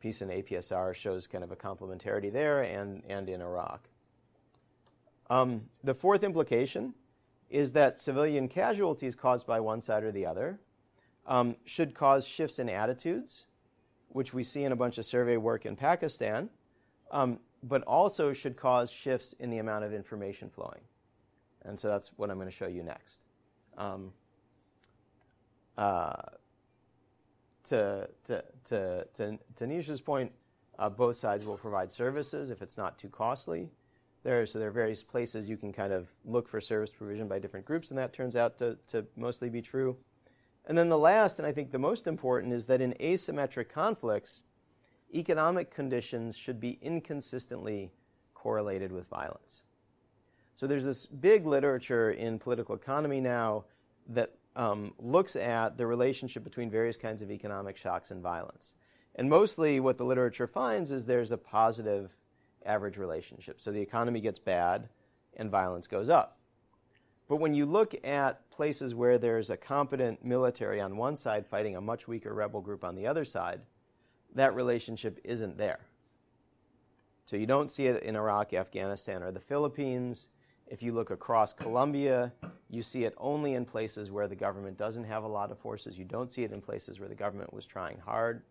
[0.00, 3.80] piece in APSR shows kind of a complementarity there and, and in Iraq.
[5.28, 6.94] Um, the fourth implication
[7.50, 10.58] is that civilian casualties caused by one side or the other
[11.26, 13.46] um, should cause shifts in attitudes,
[14.08, 16.48] which we see in a bunch of survey work in Pakistan,
[17.12, 20.80] um, but also should cause shifts in the amount of information flowing.
[21.64, 23.24] And so that's what I'm going to show you next.
[23.76, 24.12] Um,
[25.76, 26.14] uh,
[27.64, 30.32] to, to, to, to, to Nisha's point,
[30.78, 33.68] uh, both sides will provide services if it's not too costly.
[34.22, 37.38] There, so there are various places you can kind of look for service provision by
[37.38, 39.96] different groups, and that turns out to, to mostly be true.
[40.66, 44.42] And then the last, and I think the most important, is that in asymmetric conflicts,
[45.14, 47.90] economic conditions should be inconsistently
[48.34, 49.64] correlated with violence.
[50.54, 53.64] So there's this big literature in political economy now
[54.10, 58.74] that um, looks at the relationship between various kinds of economic shocks and violence.
[59.16, 62.10] And mostly what the literature finds is there's a positive
[62.64, 63.60] average relationship.
[63.60, 64.88] So the economy gets bad
[65.36, 66.38] and violence goes up.
[67.28, 71.76] But when you look at places where there's a competent military on one side fighting
[71.76, 73.60] a much weaker rebel group on the other side,
[74.34, 75.80] that relationship isn't there.
[77.26, 80.28] So you don't see it in Iraq, Afghanistan, or the Philippines.
[80.70, 82.32] If you look across Colombia,
[82.68, 85.98] you see it only in places where the government doesn't have a lot of forces.
[85.98, 88.44] You don't see it in places where the government was trying hard.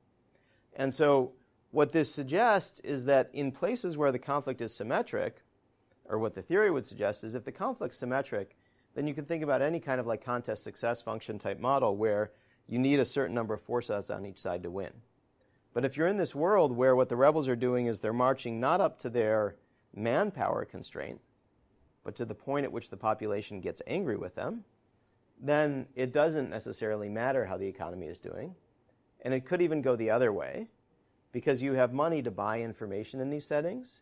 [0.75, 1.31] And so
[1.71, 5.37] what this suggests is that in places where the conflict is symmetric,
[6.09, 8.57] or what the theory would suggest is if the conflict's symmetric,
[8.95, 12.31] then you can think about any kind of like contest success function type model where
[12.67, 14.91] you need a certain number of forces on each side to win.
[15.73, 18.59] But if you're in this world where what the rebels are doing is they're marching
[18.59, 19.55] not up to their
[19.95, 21.21] manpower constraint,
[22.03, 24.63] but to the point at which the population gets angry with them,
[25.41, 28.55] then it doesn't necessarily matter how the economy is doing.
[29.21, 30.67] And it could even go the other way
[31.31, 34.01] because you have money to buy information in these settings,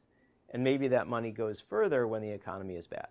[0.51, 3.07] and maybe that money goes further when the economy is bad.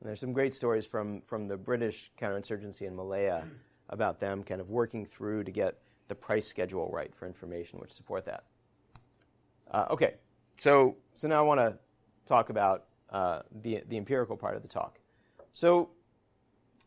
[0.00, 3.44] And there's some great stories from, from the British counterinsurgency in Malaya
[3.88, 7.92] about them kind of working through to get the price schedule right for information which
[7.92, 8.44] support that.
[9.70, 10.14] Uh, okay,
[10.58, 11.78] so, so now I want to
[12.26, 14.98] talk about uh, the, the empirical part of the talk.
[15.52, 15.90] So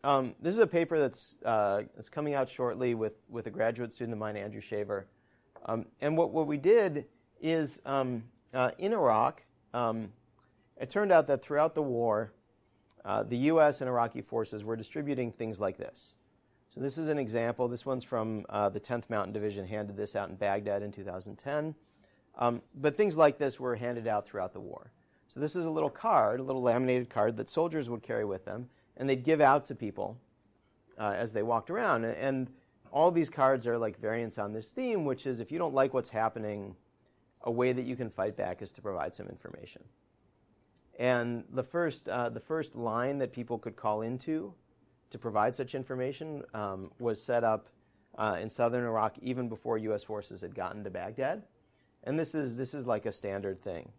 [0.04, 3.94] um, this is a paper that's, uh, that's coming out shortly with, with a graduate
[3.94, 5.08] student of mine, Andrew Shaver.
[5.66, 7.06] Um, and what, what we did
[7.42, 8.24] is um,
[8.54, 9.42] uh, in Iraq,
[9.74, 10.12] um,
[10.78, 12.34] it turned out that throughout the war,
[13.04, 13.82] uh, the U.S.
[13.82, 16.16] and Iraqi forces were distributing things like this.
[16.72, 17.68] So this is an example.
[17.68, 21.74] This one's from uh, the 10th Mountain Division, handed this out in Baghdad in 2010.
[22.38, 24.92] Um, but things like this were handed out throughout the war.
[25.28, 28.46] So this is a little card, a little laminated card that soldiers would carry with
[28.46, 30.18] them, and they'd give out to people
[30.98, 32.06] uh, as they walked around.
[32.06, 32.50] And
[32.92, 35.94] all these cards are like variants on this theme, which is if you don't like
[35.94, 36.76] what's happening,
[37.42, 39.82] a way that you can fight back is to provide some information.
[40.98, 44.54] And the first, uh, the first line that people could call into
[45.10, 47.68] to provide such information um, was set up
[48.18, 50.04] uh, in southern Iraq even before U.S.
[50.04, 51.44] forces had gotten to Baghdad.
[52.06, 53.92] And this is, this is like a standard thing.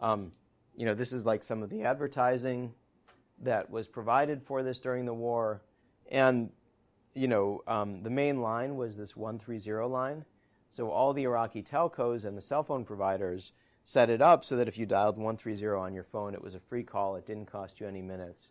[0.00, 0.32] Um,
[0.78, 2.72] you know, this is like some of the advertising
[3.42, 5.60] that was provided for this during the war.
[6.10, 6.50] And
[7.14, 10.24] you know, um, the main line was this 130 line.
[10.70, 13.52] So all the Iraqi telcos and the cell phone providers
[13.82, 16.60] set it up so that if you dialed 130 on your phone, it was a
[16.60, 17.16] free call.
[17.16, 18.50] It didn't cost you any minutes,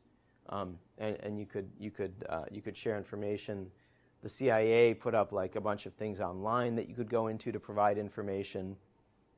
[0.49, 3.67] um, and, and, you could you could uh, you could share information.
[4.23, 7.53] The CIA put up like a bunch of things online that you could go into
[7.53, 8.75] to provide information,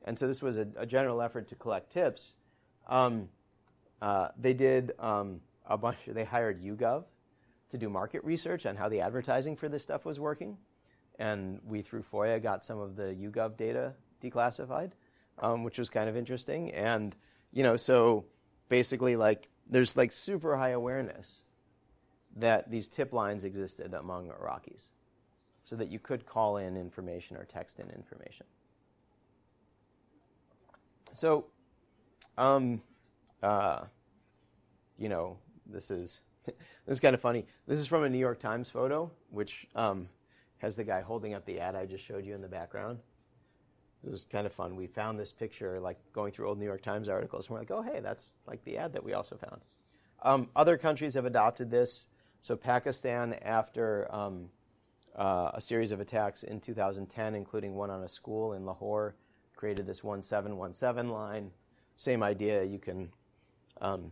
[0.06, 2.34] and so this was a, a general effort to collect tips.
[2.90, 3.28] Um,
[4.02, 5.96] uh, they did um, a bunch.
[6.06, 7.04] They hired YouGov
[7.70, 10.58] to do market research on how the advertising for this stuff was working.
[11.18, 14.90] And we, through FOIA, got some of the YouGov data declassified,
[15.38, 16.72] um, which was kind of interesting.
[16.72, 17.14] And,
[17.52, 18.24] you know, so
[18.68, 21.44] basically, like, there's like super high awareness
[22.36, 24.90] that these tip lines existed among Iraqis
[25.64, 28.46] so that you could call in information or text in information.
[31.12, 31.46] So,
[32.38, 32.82] um,
[33.42, 33.84] uh,
[34.98, 36.54] you know, this is this
[36.86, 37.46] is kind of funny.
[37.66, 40.08] This is from a New York Times photo, which um,
[40.58, 42.98] has the guy holding up the ad I just showed you in the background.
[44.04, 44.76] It was kind of fun.
[44.76, 47.70] We found this picture, like going through old New York Times articles, and we're like,
[47.70, 49.60] oh, hey, that's like the ad that we also found.
[50.22, 52.06] Um, other countries have adopted this.
[52.40, 54.48] So Pakistan, after um,
[55.16, 59.14] uh, a series of attacks in 2010, including one on a school in Lahore,
[59.54, 61.50] created this 1717 line.
[62.00, 62.64] Same idea.
[62.64, 63.10] You can,
[63.82, 64.10] um,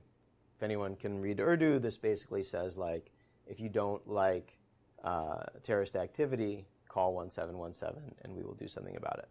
[0.55, 3.11] if anyone can read Urdu, this basically says like,
[3.47, 4.59] if you don't like
[5.03, 9.29] uh, terrorist activity, call 1717 and we will do something about it.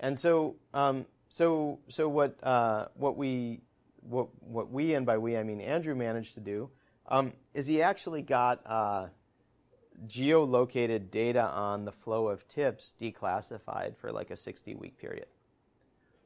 [0.00, 3.60] And so, um, so, so what, uh, what we,
[4.08, 6.70] what, what we, and by we I mean Andrew managed to do,
[7.08, 9.08] um, is he actually got uh,
[10.06, 15.26] geolocated data on the flow of tips declassified for like a 60 week period.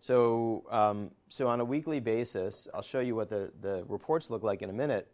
[0.01, 4.43] So, um, so on a weekly basis, I'll show you what the, the reports look
[4.43, 5.09] like in a minute.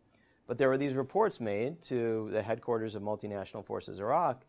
[0.46, 4.44] But there were these reports made to the headquarters of multinational forces Iraq,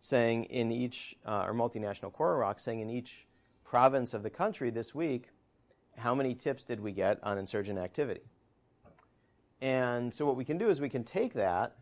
[0.00, 3.26] saying in each, uh, or multinational corps Iraq, saying in each
[3.64, 5.30] province of the country this week,
[5.96, 8.20] how many tips did we get on insurgent activity?
[9.60, 11.76] And so what we can do is we can take that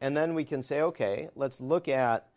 [0.00, 2.28] and then we can say, okay, let's look at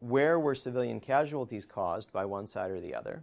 [0.00, 3.22] where were civilian casualties caused by one side or the other.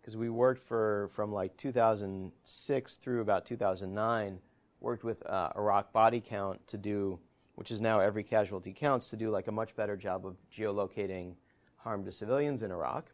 [0.00, 4.38] Because we worked for from like 2006 through about 2009,
[4.80, 7.18] worked with uh, Iraq Body Count to do,
[7.56, 11.34] which is now every casualty counts, to do like a much better job of geolocating
[11.76, 13.06] harm to civilians in Iraq.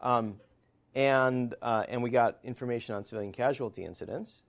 [0.00, 0.36] Um,
[0.94, 4.42] and, uh, and we got information on civilian casualty incidents.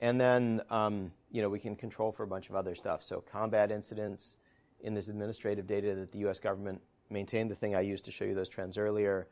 [0.00, 3.02] And then, um, you know, we can control for a bunch of other stuff.
[3.02, 4.36] So combat incidents
[4.82, 6.38] in this administrative data that the U.S.
[6.38, 9.28] government maintained, the thing I used to show you those trends earlier,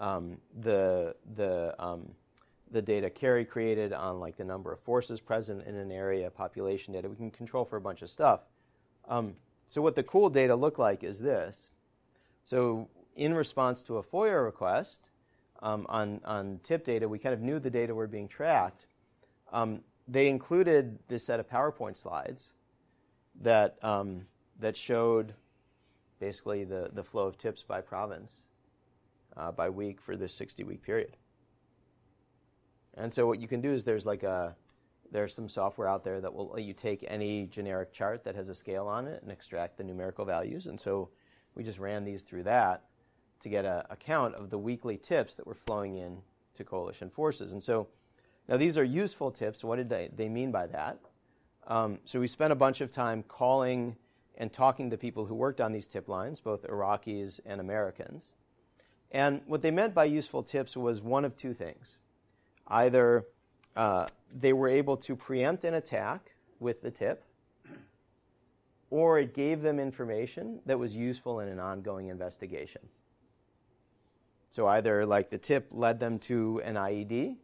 [0.00, 2.08] um, the, the, um,
[2.70, 6.94] the data Carey created on like the number of forces present in an area, population
[6.94, 8.40] data, we can control for a bunch of stuff.
[9.08, 9.34] Um,
[9.66, 11.70] so what the cool data look like is this.
[12.44, 15.00] So in response to a FOIA request
[15.62, 18.86] um, on, on tip data, we kind of knew the data were being tracked.
[19.52, 22.52] Um, they included this set of PowerPoint slides
[23.40, 24.26] that um,
[24.60, 25.34] that showed
[26.20, 28.42] basically the, the flow of tips by province
[29.36, 31.16] uh, by week for this 60 week period.
[32.94, 34.54] And so what you can do is there's like a
[35.10, 38.48] there's some software out there that will let you take any generic chart that has
[38.48, 40.66] a scale on it and extract the numerical values.
[40.66, 41.10] And so
[41.54, 42.84] we just ran these through that
[43.40, 46.16] to get a, a count of the weekly tips that were flowing in
[46.54, 47.52] to coalition forces.
[47.52, 47.88] And so
[48.48, 49.62] now, these are useful tips.
[49.62, 50.98] What did they, they mean by that?
[51.66, 53.96] Um, so, we spent a bunch of time calling
[54.36, 58.32] and talking to people who worked on these tip lines, both Iraqis and Americans.
[59.12, 61.98] And what they meant by useful tips was one of two things.
[62.66, 63.26] Either
[63.76, 67.22] uh, they were able to preempt an attack with the tip,
[68.90, 72.82] or it gave them information that was useful in an ongoing investigation.
[74.50, 77.36] So either like the tip led them to an IED,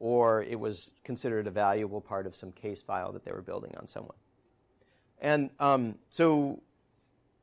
[0.00, 3.74] or it was considered a valuable part of some case file that they were building
[3.78, 4.16] on someone.
[5.20, 6.62] And um, so,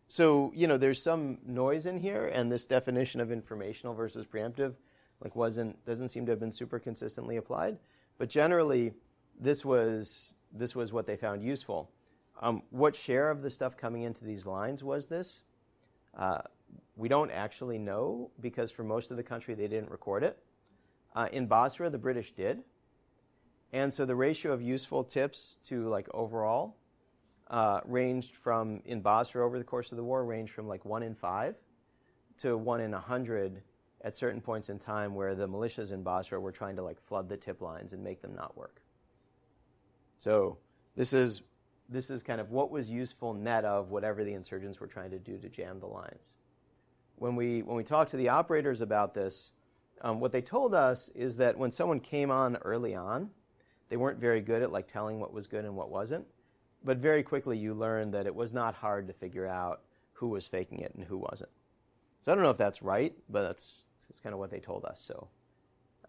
[0.07, 4.73] so you know, there's some noise in here, and this definition of informational versus preemptive,
[5.21, 7.77] like, wasn't doesn't seem to have been super consistently applied.
[8.17, 8.93] But generally,
[9.39, 11.89] this was this was what they found useful.
[12.41, 15.43] Um, what share of the stuff coming into these lines was this?
[16.17, 16.39] Uh,
[16.97, 20.37] we don't actually know because for most of the country they didn't record it.
[21.15, 22.61] Uh, in Basra, the British did.
[23.73, 26.75] And so the ratio of useful tips to like overall
[27.49, 31.03] uh, ranged from, in Basra over the course of the war, ranged from like one
[31.03, 31.55] in five
[32.37, 33.61] to one in a hundred
[34.01, 37.29] at certain points in time where the militias in Basra were trying to like flood
[37.29, 38.81] the tip lines and make them not work.
[40.19, 40.57] So
[40.95, 41.41] this is
[41.87, 45.19] this is kind of what was useful net of whatever the insurgents were trying to
[45.19, 46.33] do to jam the lines.
[47.17, 49.53] When we when we talked to the operators about this,
[50.01, 53.29] um, what they told us is that when someone came on early on,
[53.89, 56.25] they weren't very good at like telling what was good and what wasn't.
[56.85, 59.81] But very quickly, you learned that it was not hard to figure out
[60.13, 61.49] who was faking it and who wasn't.
[62.21, 64.85] So I don't know if that's right, but that's, that's kind of what they told
[64.85, 65.01] us.
[65.05, 65.27] So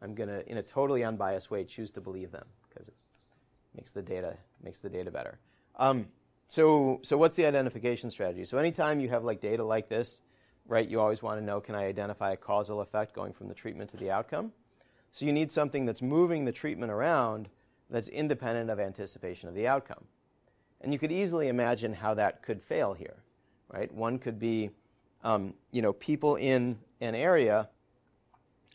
[0.03, 2.95] I'm gonna, in a totally unbiased way, choose to believe them because it
[3.75, 5.39] makes the data makes the data better.
[5.77, 6.07] Um,
[6.49, 8.45] so so what's the identification strategy?
[8.45, 10.21] So anytime you have like data like this,
[10.67, 10.89] right?
[10.89, 13.91] You always want to know can I identify a causal effect going from the treatment
[13.91, 14.53] to the outcome?
[15.13, 17.49] So you need something that's moving the treatment around
[17.89, 20.05] that's independent of anticipation of the outcome.
[20.87, 23.17] And you could easily imagine how that could fail here,
[23.73, 23.93] right?
[23.93, 24.71] One could be,
[25.25, 27.69] um, you know, people in an area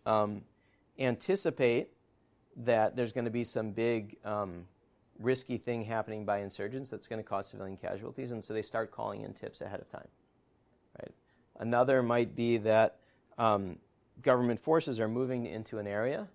[0.05, 0.41] um,
[0.99, 1.87] anticipate
[2.65, 4.65] that there's going to be some big um,
[5.19, 8.91] risky thing happening by insurgents that's going to cause civilian casualties, and so they start
[8.91, 10.09] calling in tips ahead of time.
[10.99, 11.13] Right?
[11.61, 12.97] Another might be that
[13.37, 13.77] um,
[14.21, 16.27] government forces are moving into an area,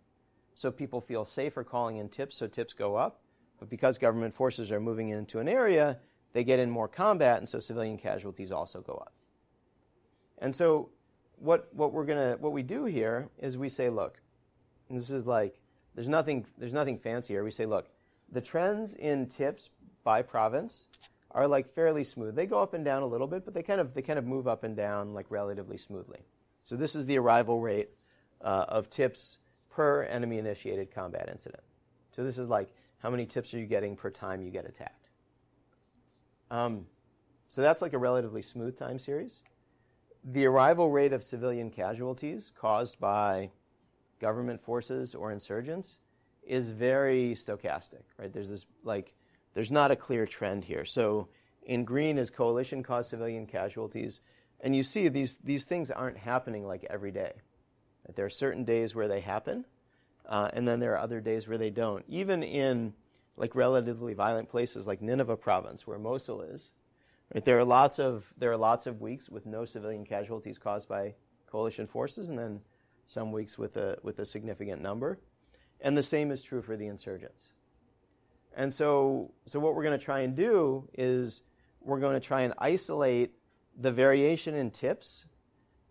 [0.55, 3.21] so people feel safer calling in tips, so tips go up.
[3.59, 5.99] But because government forces are moving into an area,
[6.33, 9.13] they get in more combat, and so civilian casualties also go up.
[10.39, 10.91] And so
[11.39, 14.21] what, what we're gonna what we do here is we say, look,
[14.91, 15.61] this is like
[15.95, 17.45] there's nothing there's nothing fancy here.
[17.45, 17.89] We say, look,
[18.33, 19.71] the trends in tips
[20.05, 20.89] by province
[21.31, 22.35] are like fairly smooth.
[22.35, 24.25] They go up and down a little bit, but they kind of they kind of
[24.25, 26.21] move up and down like relatively smoothly.
[26.65, 27.91] So this is the arrival rate
[28.43, 29.39] uh, of tips
[29.71, 31.63] per enemy initiated combat incident.
[32.11, 35.09] So this is like how many tips are you getting per time you get attacked.
[36.51, 36.87] Um,
[37.49, 39.43] so that's like a relatively smooth time series.
[40.25, 43.51] The arrival rate of civilian casualties caused by
[44.21, 46.01] government forces or insurgents
[46.43, 48.33] is very stochastic, right?
[48.33, 49.15] There's this like
[49.55, 50.85] there's not a clear trend here.
[50.85, 51.29] So
[51.65, 54.21] in green is coalition caused civilian casualties,
[54.61, 57.33] and you see these these things aren't happening like every day.
[58.15, 59.65] There are certain days where they happen,
[60.29, 62.05] uh, and then there are other days where they don't.
[62.09, 62.93] Even in
[63.37, 66.71] like relatively violent places like Nineveh province, where Mosul is,
[67.35, 70.89] right, there are lots of there are lots of weeks with no civilian casualties caused
[70.89, 71.15] by
[71.51, 72.61] coalition forces, and then
[73.07, 75.19] some weeks with a with a significant number.
[75.81, 77.49] And the same is true for the insurgents.
[78.57, 81.43] And so, so what we're going to try and do is
[81.83, 83.33] we're going to try and isolate
[83.81, 85.27] the variation in tips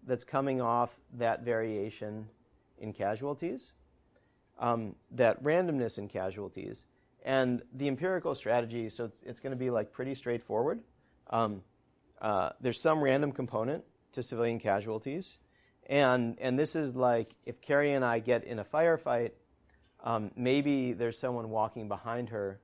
[0.07, 2.27] that's coming off that variation
[2.79, 3.73] in casualties,
[4.59, 6.85] um, that randomness in casualties,
[7.23, 8.89] and the empirical strategy.
[8.89, 10.81] So it's, it's going to be like pretty straightforward.
[11.29, 11.61] Um,
[12.21, 13.83] uh, there's some random component
[14.13, 15.37] to civilian casualties,
[15.87, 19.31] and and this is like if Carrie and I get in a firefight
[20.05, 22.59] um, maybe there's someone walking behind her,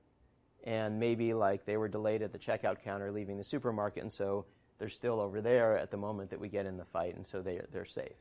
[0.64, 4.46] and maybe like they were delayed at the checkout counter leaving the supermarket, and so
[4.78, 7.42] they're still over there at the moment that we get in the fight, and so
[7.42, 8.16] they, they're safe.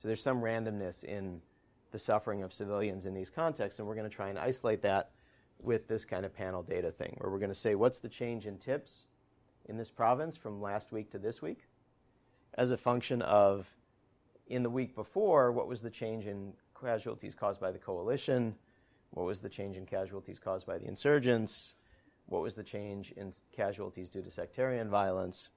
[0.00, 1.40] So there's some randomness in
[1.92, 5.10] the suffering of civilians in these contexts, and we're going to try and isolate that
[5.60, 8.46] with this kind of panel data thing, where we're going to say what's the change
[8.46, 9.06] in tips
[9.66, 11.68] in this province from last week to this week
[12.54, 13.66] as a function of
[14.48, 18.54] in the week before, what was the change in casualties caused by the coalition?
[19.10, 21.74] What was the change in casualties caused by the insurgents?
[22.26, 25.50] What was the change in casualties due to sectarian violence?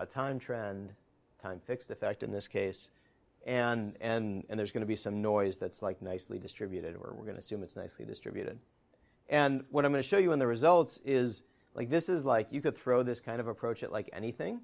[0.00, 0.92] A time trend,
[1.42, 2.90] time fixed effect in this case,
[3.44, 7.24] and and and there's going to be some noise that's like nicely distributed, or we're
[7.24, 8.58] going to assume it's nicely distributed.
[9.28, 11.42] And what I'm going to show you in the results is
[11.74, 14.60] like this is like you could throw this kind of approach at like anything.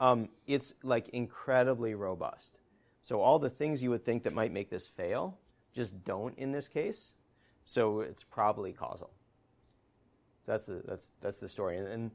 [0.00, 2.58] Um, it's like incredibly robust.
[3.02, 5.38] So all the things you would think that might make this fail
[5.72, 7.14] just don't in this case.
[7.64, 9.10] So it's probably causal.
[10.44, 11.78] So that's the, that's, that's the story.
[11.78, 12.10] And, and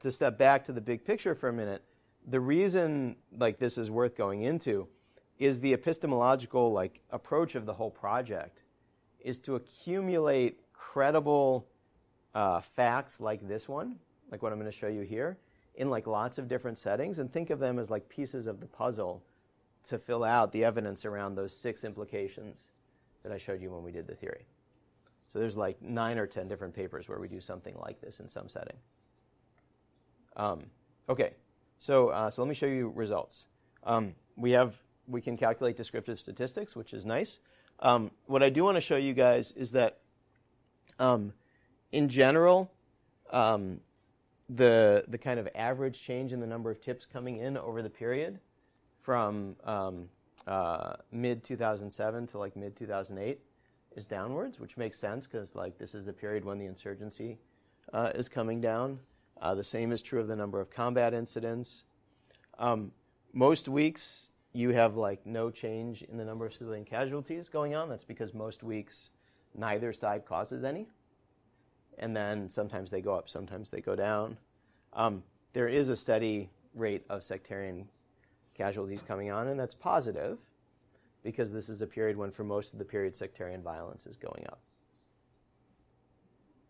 [0.00, 1.82] to step back to the big picture for a minute,
[2.26, 4.88] the reason like this is worth going into
[5.38, 8.62] is the epistemological like approach of the whole project
[9.20, 11.66] is to accumulate credible
[12.34, 13.96] uh, facts like this one,
[14.30, 15.38] like what I'm going to show you here,
[15.76, 18.66] in like lots of different settings, and think of them as like pieces of the
[18.66, 19.22] puzzle
[19.84, 22.70] to fill out the evidence around those six implications
[23.22, 24.46] that I showed you when we did the theory.
[25.28, 28.28] So there's like nine or ten different papers where we do something like this in
[28.28, 28.76] some setting.
[30.36, 30.60] Um,
[31.08, 31.32] okay,
[31.78, 33.48] so uh, so let me show you results.
[33.84, 34.76] Um, we have
[35.08, 37.38] we can calculate descriptive statistics, which is nice.
[37.80, 39.98] Um, what I do want to show you guys is that,
[40.98, 41.32] um,
[41.92, 42.70] in general,
[43.30, 43.80] um,
[44.48, 47.90] the the kind of average change in the number of tips coming in over the
[47.90, 48.38] period
[49.02, 50.08] from um,
[50.46, 53.40] uh, mid 2007 to like mid 2008
[53.96, 57.38] is downwards, which makes sense because like this is the period when the insurgency
[57.92, 58.98] uh, is coming down.
[59.40, 61.84] Uh, the same is true of the number of combat incidents.
[62.58, 62.92] Um,
[63.32, 67.90] most weeks you have like no change in the number of civilian casualties going on.
[67.90, 69.10] That's because most weeks
[69.54, 70.86] neither side causes any,
[71.98, 74.36] and then sometimes they go up, sometimes they go down.
[74.94, 77.86] Um, there is a steady rate of sectarian
[78.54, 80.38] casualties coming on, and that's positive
[81.22, 84.44] because this is a period when, for most of the period, sectarian violence is going
[84.48, 84.60] up.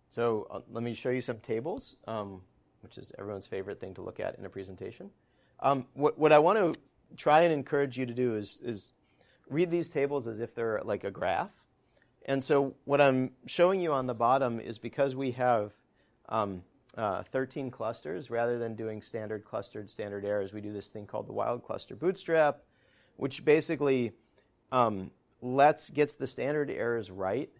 [0.08, 2.40] So uh, let me show you some tables, um,
[2.80, 5.08] which is everyone's favorite thing to look at in a presentation.
[5.60, 6.80] Um, what, what I want to
[7.16, 8.92] try and encourage you to do is, is
[9.48, 11.50] read these tables as if they're like a graph.
[12.26, 15.72] And so what I'm showing you on the bottom is because we have
[16.28, 16.62] um,
[16.96, 18.30] uh, 13 clusters.
[18.30, 21.94] Rather than doing standard clustered standard errors, we do this thing called the wild cluster
[21.94, 22.62] bootstrap,
[23.16, 24.12] which basically
[24.72, 27.50] um, lets gets the standard errors right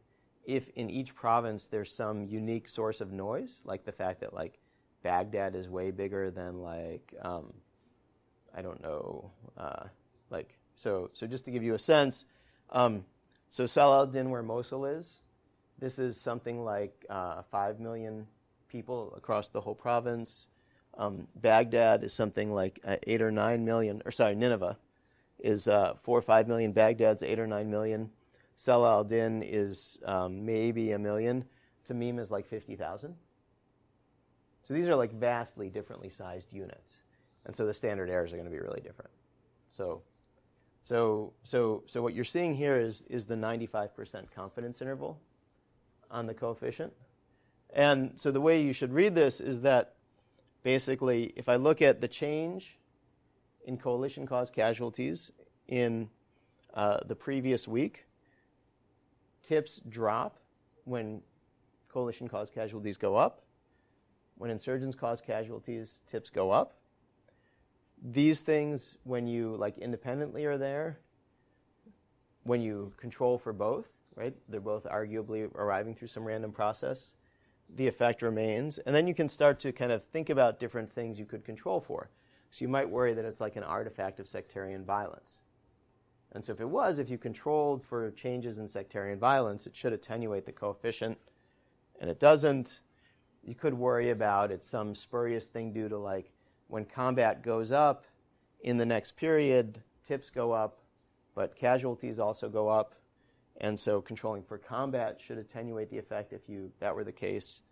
[0.47, 4.59] if in each province there's some unique source of noise, like the fact that like
[5.03, 7.53] Baghdad is way bigger than like um,
[8.57, 9.85] I don't know, uh,
[10.31, 11.11] like so.
[11.13, 12.25] So just to give you a sense,
[12.71, 13.05] um,
[13.51, 15.17] so Salah where Mosul is,
[15.79, 18.27] this is something like uh, five million
[18.69, 20.49] people across the whole province.
[20.99, 24.79] Um, Baghdad is something like uh, eight or nine million, or sorry, Nineveh
[25.39, 26.73] is uh, four or five million.
[26.73, 28.11] Baghdad's eight or nine million.
[28.57, 31.45] Salah al-Din is um, maybe a million.
[31.87, 33.15] Tamim is like 50,000.
[34.63, 36.95] So these are like vastly differently sized units.
[37.47, 39.11] And so the standard errors are going to be really different.
[39.71, 40.03] So,
[40.83, 45.19] so, so, so what you're seeing here is, is the 95% confidence interval
[46.11, 46.93] on the coefficient.
[47.73, 49.95] And so the way you should read this is that
[50.63, 52.79] basically, if I look at the change
[53.65, 55.31] in coalition caused casualties
[55.69, 56.09] in
[56.75, 58.07] uh, the previous week,
[59.45, 60.39] tips drop
[60.85, 61.21] when
[61.89, 63.43] coalition caused casualties go up.
[64.37, 66.77] When insurgents cause casualties, tips go up.
[68.03, 70.99] These things, when you like independently are there,
[72.45, 74.35] when you control for both, right?
[74.49, 77.15] They're both arguably arriving through some random process.
[77.77, 78.79] The effect remains.
[78.79, 81.81] And then you can start to kind of think about different things you could control
[81.81, 82.11] for.
[82.51, 85.41] So you might worry that it's like an artifact of sectarian violence.
[86.33, 89.93] And so if it was, if you controlled for changes in sectarian violence, it should
[89.93, 91.19] attenuate the coefficient,
[92.01, 92.81] and it doesn't.
[93.43, 96.31] You could worry about it's some spurious thing due to like
[96.69, 98.05] when combat goes up
[98.61, 100.79] in the next period, tips go up,
[101.35, 102.95] but casualties also go up.
[103.59, 107.63] And so controlling for combat should attenuate the effect if you that were the case,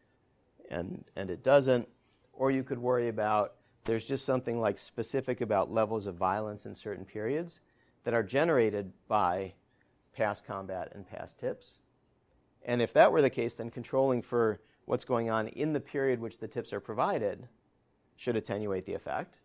[0.70, 1.88] and and it doesn't.
[2.32, 6.74] Or you could worry about there's just something like specific about levels of violence in
[6.74, 7.60] certain periods
[8.04, 9.52] that are generated by
[10.16, 11.80] past combat and past tips.
[12.64, 16.18] And if that were the case, then controlling for what's going on in the period
[16.18, 17.46] which the tips are provided
[18.16, 19.40] should attenuate the effect.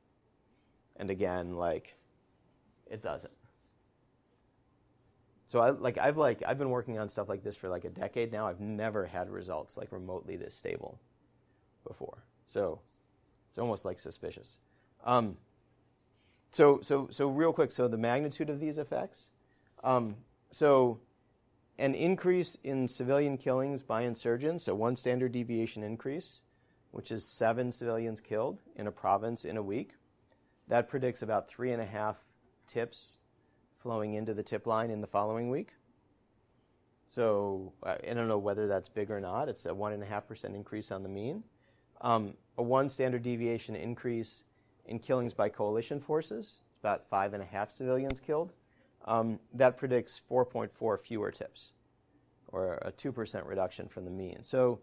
[0.97, 1.95] And again, like
[2.89, 3.33] it doesn't.
[5.47, 7.89] So I like I've like I've been working on stuff like this for like a
[7.89, 8.47] decade now.
[8.47, 10.99] I've never had results like remotely this stable
[11.87, 12.19] before.
[12.47, 12.79] So
[13.49, 14.57] it's almost like suspicious.
[15.05, 15.37] Um,
[16.51, 19.29] so, so, so real quick, so the magnitude of these effects.
[19.83, 20.15] Um,
[20.51, 20.99] so,
[21.77, 26.41] an increase in civilian killings by insurgents, so one standard deviation increase,
[26.91, 29.91] which is seven civilians killed in a province in a week.
[30.67, 32.17] That predicts about three and a half
[32.67, 33.17] tips
[33.81, 35.69] flowing into the tip line in the following week.
[37.07, 39.49] So I don't know whether that's big or not.
[39.49, 41.43] It's a one and a half percent increase on the mean.
[42.01, 44.43] Um, a one standard deviation increase
[44.85, 48.51] in killings by coalition forces, about five and a half civilians killed.
[49.05, 51.73] Um, that predicts 4.4 fewer tips,
[52.49, 54.43] or a 2% reduction from the mean.
[54.43, 54.79] So,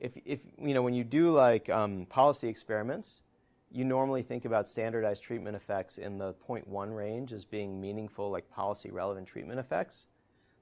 [0.00, 3.22] if, if you know when you do like um, policy experiments,
[3.70, 8.50] you normally think about standardized treatment effects in the 0.1 range as being meaningful, like
[8.50, 10.06] policy relevant treatment effects.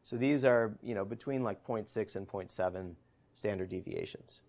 [0.03, 2.95] So these are you know between like 0.6 and 0.7
[3.35, 4.41] standard deviations.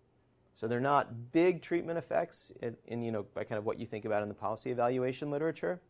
[0.54, 3.86] So they're not big treatment effects in, in, you know, by kind of what you
[3.86, 5.80] think about in the policy evaluation literature.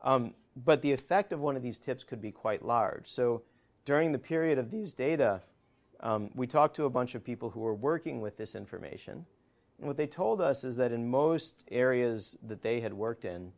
[0.00, 0.32] Um,
[0.64, 3.06] but the effect of one of these tips could be quite large.
[3.06, 3.42] So
[3.84, 5.42] during the period of these data,
[6.00, 9.24] um, we talked to a bunch of people who were working with this information.
[9.78, 13.52] And what they told us is that in most areas that they had worked in,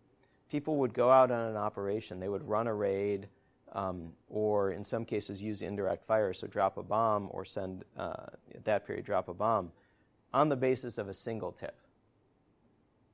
[0.50, 2.20] people would go out on an operation.
[2.20, 3.28] They would run a raid,
[3.72, 8.26] um, or in some cases use indirect fire, so drop a bomb or send, uh,
[8.54, 9.70] at that period, drop a bomb
[10.32, 11.76] on the basis of a single tip.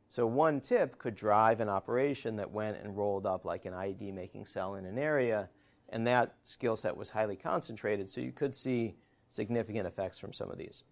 [0.08, 4.14] So one tip could drive an operation that went and rolled up like an IED
[4.14, 5.48] making cell in an area,
[5.90, 8.94] and that skill set was highly concentrated, so you could see
[9.36, 10.82] significant effects from some of these.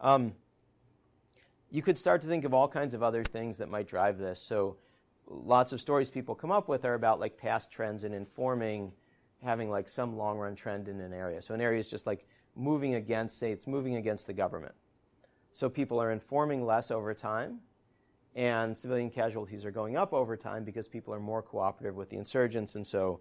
[0.00, 0.32] Um,
[1.70, 4.40] you could start to think of all kinds of other things that might drive this.
[4.40, 4.76] So
[5.28, 8.92] lots of stories people come up with are about like past trends and informing
[9.42, 11.40] having like some long run trend in an area.
[11.42, 14.74] So an area is just like moving against, say it's moving against the government.
[15.52, 17.58] So people are informing less over time,
[18.34, 22.16] and civilian casualties are going up over time because people are more cooperative with the
[22.16, 23.20] insurgents, and so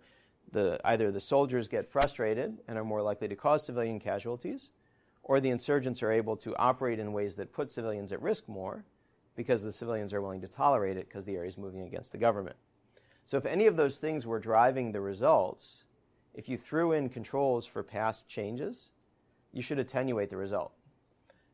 [0.52, 4.70] the, either the soldiers get frustrated and are more likely to cause civilian casualties,
[5.24, 8.84] or the insurgents are able to operate in ways that put civilians at risk more
[9.36, 12.18] because the civilians are willing to tolerate it because the area is moving against the
[12.18, 12.56] government.
[13.26, 15.86] So if any of those things were driving the results,
[16.34, 18.90] if you threw in controls for past changes,
[19.54, 20.74] you should attenuate the result.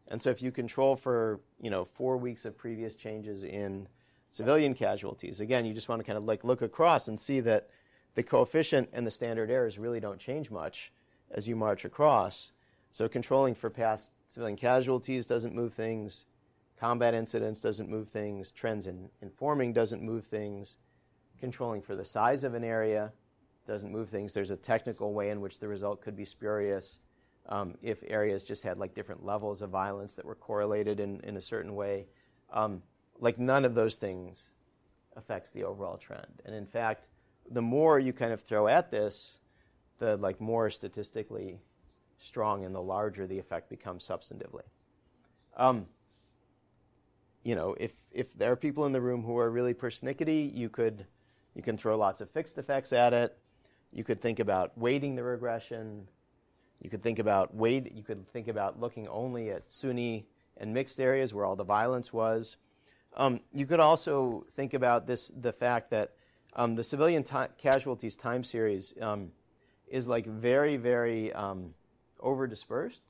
[0.07, 3.87] And so if you control for, you know, four weeks of previous changes in
[4.29, 7.69] civilian casualties, again, you just want to kind of like look across and see that
[8.17, 10.91] the coefficient and the standard errors really don't change much
[11.29, 12.51] as you march across.
[12.89, 16.25] So controlling for past civilian casualties doesn't move things.
[16.79, 18.49] Combat incidents doesn't move things.
[18.49, 20.77] Trends in informing doesn't move things.
[21.39, 23.11] Controlling for the size of an area
[23.67, 24.33] doesn't move things.
[24.33, 26.97] There's a technical way in which the result could be spurious
[27.49, 31.37] um, if areas just had like different levels of violence that were correlated in, in
[31.37, 32.07] a certain way.
[32.51, 32.81] Um,
[33.19, 34.41] like none of those things
[35.15, 36.41] affects the overall trend.
[36.45, 37.05] And in fact,
[37.51, 39.39] the more you kind of throw at this,
[39.99, 41.59] the like more statistically
[42.19, 44.63] strong and the larger the effect becomes substantively.
[45.55, 45.85] Um,
[47.43, 50.69] you know, if if there are people in the room who are really persnickety, you
[50.69, 51.05] could
[51.55, 53.37] you can throw lots of fixed effects at it.
[53.91, 56.07] You could think about weighting the regression.
[56.81, 57.91] You could think about weight.
[57.93, 60.27] You could think about looking only at Sunni
[60.57, 62.57] and mixed areas where all the violence was.
[63.15, 66.13] Um, you could also think about this the fact that
[66.55, 67.23] um, the civilian
[67.57, 69.31] casualties time series um,
[69.87, 71.73] is like very very um,
[72.19, 73.01] over dispersed,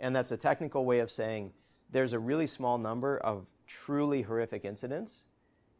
[0.00, 1.52] and that's a technical way of saying
[1.90, 5.24] there's a really small number of truly horrific incidents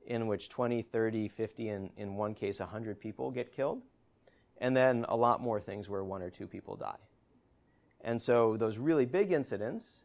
[0.07, 3.83] in which 20, 30, 50, and in one case 100 people get killed,
[4.59, 6.97] and then a lot more things where one or two people die.
[8.03, 10.03] And so those really big incidents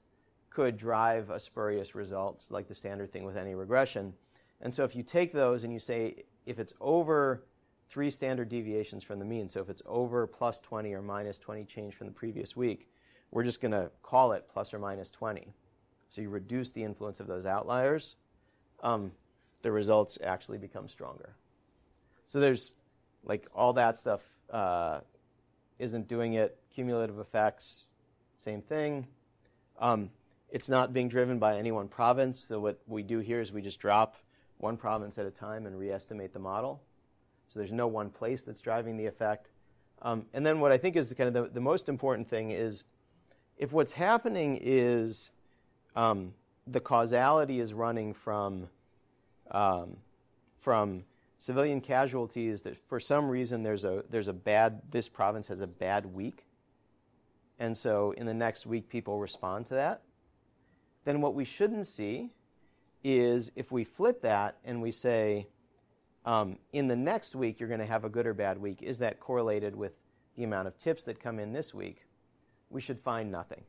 [0.50, 4.14] could drive a spurious result, like the standard thing with any regression.
[4.62, 7.44] And so if you take those and you say if it's over
[7.90, 11.66] three standard deviations from the mean, so if it's over plus 20 or minus 20
[11.66, 12.88] change from the previous week,
[13.32, 15.48] we're just going to call it plus or minus 20.
[16.10, 18.16] So you reduce the influence of those outliers.
[18.84, 19.12] Um,
[19.62, 21.36] the results actually become stronger.
[22.28, 22.74] So there's
[23.24, 25.00] like all that stuff uh,
[25.80, 26.58] isn't doing it.
[26.74, 27.86] Cumulative effects,
[28.38, 29.08] same thing.
[29.80, 30.10] Um,
[30.50, 32.40] it's not being driven by any one province.
[32.40, 34.16] So what we do here is we just drop
[34.62, 36.82] one province at a time and re-estimate the model.
[37.50, 39.50] So there's no one place that's driving the effect.
[40.02, 42.52] Um, and then what I think is the, kind of the, the, most important thing
[42.52, 42.84] is
[43.58, 45.30] if what's happening is
[45.96, 46.34] um,
[46.68, 48.68] the causality is running from
[49.52, 49.98] um,
[50.62, 51.04] from
[51.40, 55.68] civilian casualties that for some reason there's a there's a bad this province has a
[55.68, 56.46] bad week
[57.60, 60.02] and so in the next week people respond to that
[61.04, 62.32] then what we shouldn't see
[63.04, 65.48] is if we flip that and we say
[66.26, 69.00] um, in the next week you're going to have a good or bad week is
[69.00, 69.94] that correlated with
[70.38, 72.06] the amount of tips that come in this week
[72.70, 73.64] we should find nothing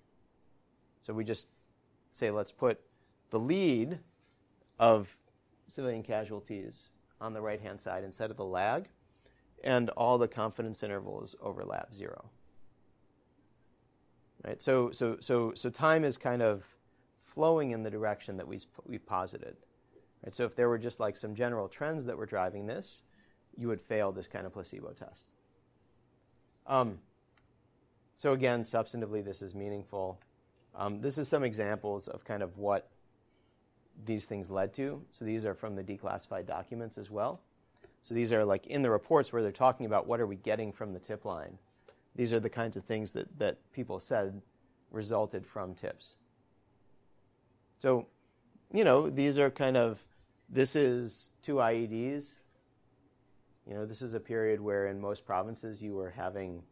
[1.01, 1.47] so we just
[2.13, 2.81] say let's put
[3.31, 3.99] the lead
[4.79, 5.15] of
[5.69, 6.85] civilian casualties
[7.21, 8.89] on the right hand side instead of the lag,
[9.65, 12.25] and all the confidence intervals overlap zero.
[14.45, 14.61] Right?
[14.61, 16.65] So, so, so, so time is kind of
[17.35, 19.57] flowing in the direction that we've, we've posited.
[20.25, 20.35] Right?
[20.35, 23.03] So if there were just like some general trends that were driving this,
[23.57, 25.35] you would fail this kind of placebo test.
[26.67, 26.99] Um,
[28.15, 30.21] so again, substantively, this is meaningful.
[30.75, 32.89] Um, this is some examples of kind of what
[34.07, 35.03] these things led to.
[35.11, 37.41] So these are from the declassified documents as well.
[38.03, 40.73] So these are like in the reports where they're talking about what are we getting
[40.73, 41.59] from the tip line.
[42.15, 44.41] These are the kinds of things that, that people said
[44.91, 46.17] resulted from tips.
[47.83, 48.07] So,
[48.73, 50.01] you know, these are kind of,
[50.49, 52.27] this is two IEDs.
[53.67, 56.63] You know, this is a period where in most provinces you were having,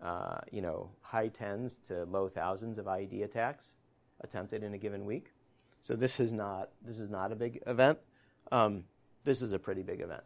[0.00, 3.72] uh, you know, high tens to low thousands of IED attacks
[4.20, 5.32] attempted in a given week.
[5.80, 7.98] So this is not this is not a big event.
[8.52, 8.84] Um,
[9.24, 10.22] this is a pretty big event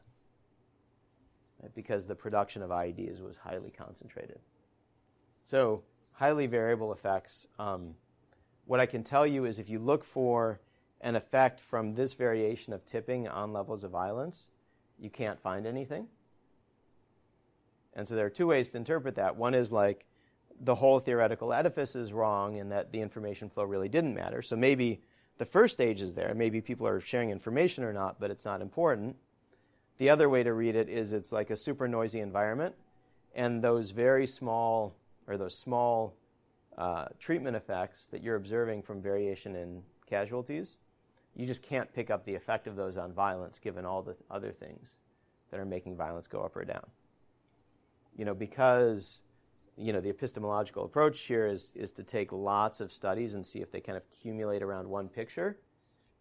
[1.62, 1.74] right?
[1.74, 4.41] because the production of IEDs was highly concentrated.
[5.47, 5.82] So
[6.12, 7.49] highly variable effects.
[7.59, 7.95] Um,
[8.67, 10.61] what I can tell you is if you look for
[11.01, 14.51] an effect from this variation of tipping on levels of violence,
[14.99, 16.07] you can't find anything.
[17.95, 19.37] And so there are two ways to interpret that.
[19.37, 20.05] One is like
[20.61, 24.43] the whole theoretical edifice is wrong and that the information flow really didn't matter.
[24.43, 25.01] So maybe
[25.39, 26.35] the first stage is there.
[26.35, 29.17] Maybe people are sharing information or not, but it's not important.
[29.99, 32.75] The other way to read it is it's like a super noisy environment,
[33.35, 34.95] and those very small
[35.27, 36.14] or those small
[36.79, 40.79] uh, treatment effects that you're observing from variation in casualties,
[41.35, 44.53] you just can't pick up the effect of those on violence given all the other
[44.53, 44.99] things
[45.51, 46.87] that are making violence go up or down.
[48.16, 49.22] You know, because
[49.77, 53.61] you know, the epistemological approach here is, is to take lots of studies and see
[53.61, 55.59] if they kind of accumulate around one picture.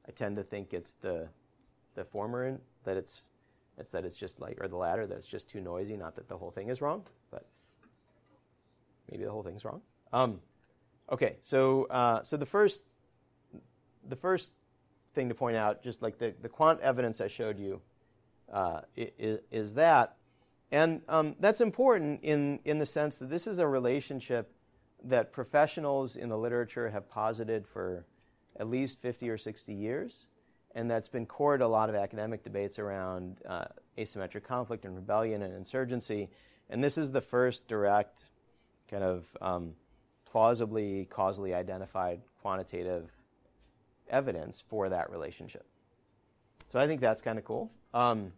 [0.07, 1.27] I tend to think it's the,
[1.95, 3.29] the former, that it's,
[3.77, 6.27] it's that it's just like, or the latter, that it's just too noisy, not that
[6.27, 7.45] the whole thing is wrong, but
[9.09, 9.81] maybe the whole thing's wrong.
[10.13, 10.39] Um,
[11.11, 12.85] okay, so, uh, so the first,
[14.07, 14.51] the first
[15.13, 17.81] thing to point out, just like the, the quant evidence I showed you,
[18.51, 20.15] uh, is, is that
[20.71, 24.51] and um, that's important in, in the sense that this is a relationship
[25.03, 28.05] that professionals in the literature have posited for
[28.59, 30.25] at least 50 or 60 years,
[30.73, 33.65] and that's been core to a lot of academic debates around uh,
[33.97, 36.29] asymmetric conflict and rebellion and insurgency.
[36.69, 38.23] And this is the first direct,
[38.89, 39.73] kind of um,
[40.35, 43.09] plausibly causally identified quantitative
[44.09, 45.65] evidence for that relationship.
[46.73, 47.71] So I think that's kind of cool.
[47.93, 48.33] Um,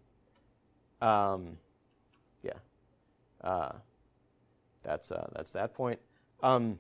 [1.02, 1.58] um,
[2.44, 2.60] yeah,
[3.44, 3.72] uh,
[4.84, 6.00] that's uh, that's that point.
[6.44, 6.78] Um,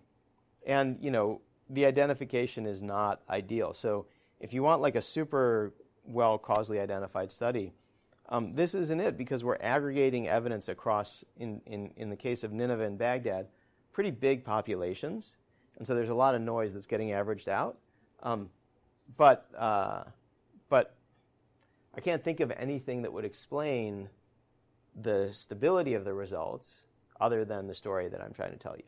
[0.67, 1.41] and you know,
[1.71, 3.73] the identification is not ideal.
[3.73, 4.05] So
[4.39, 5.73] if you want like a super
[6.05, 7.73] well causally identified study,
[8.29, 12.51] um, this isn't it because we're aggregating evidence across, in, in, in the case of
[12.53, 13.47] Nineveh and Baghdad,
[13.93, 15.35] pretty big populations.
[15.77, 17.77] And so there's a lot of noise that's getting averaged out.
[18.23, 18.49] Um,
[19.15, 20.03] but, uh,
[20.69, 20.95] but
[21.95, 24.09] I can't think of anything that would explain
[25.01, 26.73] the stability of the results
[27.21, 28.83] other than the story that I'm trying to tell you.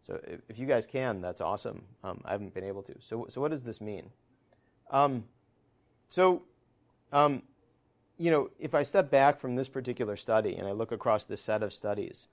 [0.00, 1.82] So if, if you guys can, that's awesome.
[2.04, 2.94] Um, I haven't been able to.
[3.00, 4.10] So, so what does this mean?
[4.90, 5.24] Um,
[6.08, 6.42] so,
[7.12, 7.42] um,
[8.16, 11.40] you know, if I step back from this particular study and I look across this
[11.40, 12.26] set of studies,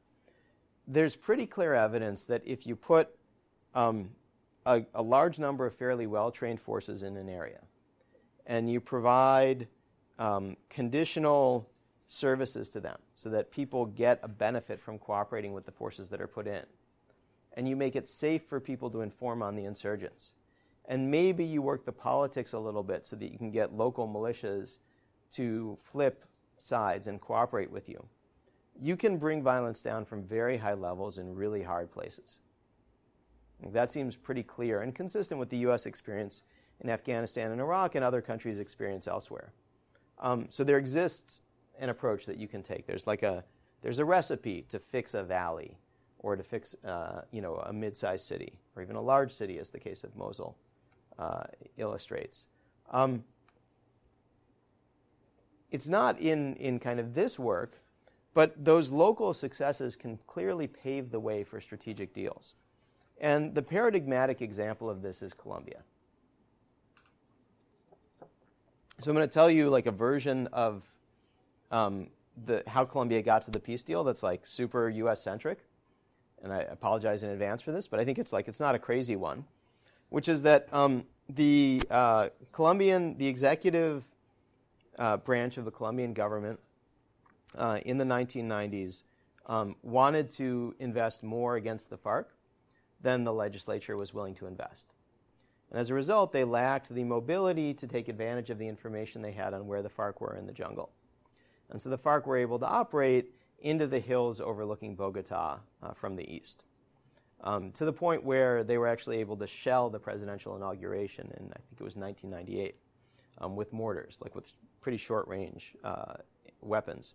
[0.88, 3.10] there's pretty clear evidence that if you put
[3.74, 4.10] um,
[4.66, 7.60] a, a, large number of fairly well trained forces in an area
[8.46, 9.68] and you provide
[10.20, 11.68] um, conditional
[12.08, 16.22] services to them so that people get a benefit from cooperating with the forces that
[16.22, 16.64] are put in,
[17.54, 20.34] and you make it safe for people to inform on the insurgents.
[20.88, 24.08] And maybe you work the politics a little bit so that you can get local
[24.08, 24.78] militias
[25.32, 26.26] to flip
[26.58, 28.06] sides and cooperate with you.
[28.82, 32.40] You can bring violence down from very high levels in really hard places.
[33.72, 35.86] That seems pretty clear and consistent with the U.S.
[35.86, 36.44] experience
[36.82, 39.54] in Afghanistan and Iraq and other countries' experience elsewhere.
[40.20, 41.42] Um, so there exists
[41.80, 42.86] an approach that you can take.
[42.86, 43.44] There's like a
[43.82, 45.78] there's a recipe to fix a valley
[46.20, 49.70] or to fix uh, you know a mid-sized city or even a large city, as
[49.70, 50.56] the case of Mosul
[51.18, 51.44] uh,
[51.78, 52.48] illustrates.
[52.92, 53.24] Um,
[55.72, 57.78] it's not in, in kind of this work,
[58.36, 62.54] but those local successes can clearly pave the way for strategic deals.
[63.20, 65.80] And the paradigmatic example of this is Colombia.
[69.00, 70.84] So I'm going to tell you like a version of
[71.72, 72.08] um,
[72.46, 75.24] the, how Colombia got to the peace deal that's like super U.S.
[75.24, 75.60] centric,
[76.44, 78.80] and I apologize in advance for this, but I think it's like it's not a
[78.80, 79.46] crazy one,
[80.10, 84.04] which is that um, the uh, Colombian, the executive
[85.00, 86.60] uh, branch of the Colombian government
[87.58, 89.04] uh, in the 1990s
[89.48, 92.26] um, wanted to invest more against the FARC
[93.02, 94.94] than the legislature was willing to invest.
[95.72, 99.32] And as a result, they lacked the mobility to take advantage of the information they
[99.32, 100.92] had on where the FARC were in the jungle.
[101.70, 106.16] And so the FARC were able to operate into the hills overlooking Bogota uh, from
[106.16, 106.66] the east.
[107.44, 111.46] Um, to the point where they were actually able to shell the presidential inauguration in,
[111.52, 112.76] I think it was 1998,
[113.40, 114.52] um, with mortars, like with
[114.82, 116.14] pretty short range uh,
[116.62, 117.14] weapons.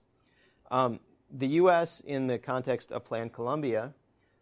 [0.70, 1.00] Um,
[1.30, 3.92] the U.S., in the context of Plan Colombia,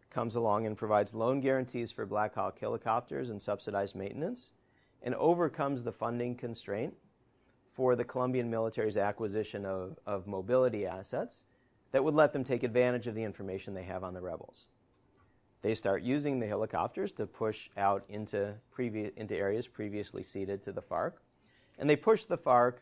[0.09, 4.53] comes along and provides loan guarantees for Black Hawk helicopters and subsidized maintenance
[5.03, 6.93] and overcomes the funding constraint
[7.73, 11.45] for the Colombian military's acquisition of, of mobility assets
[11.91, 14.65] that would let them take advantage of the information they have on the rebels.
[15.61, 20.71] They start using the helicopters to push out into, previ- into areas previously ceded to
[20.71, 21.13] the FARC,
[21.77, 22.75] and they push the FARC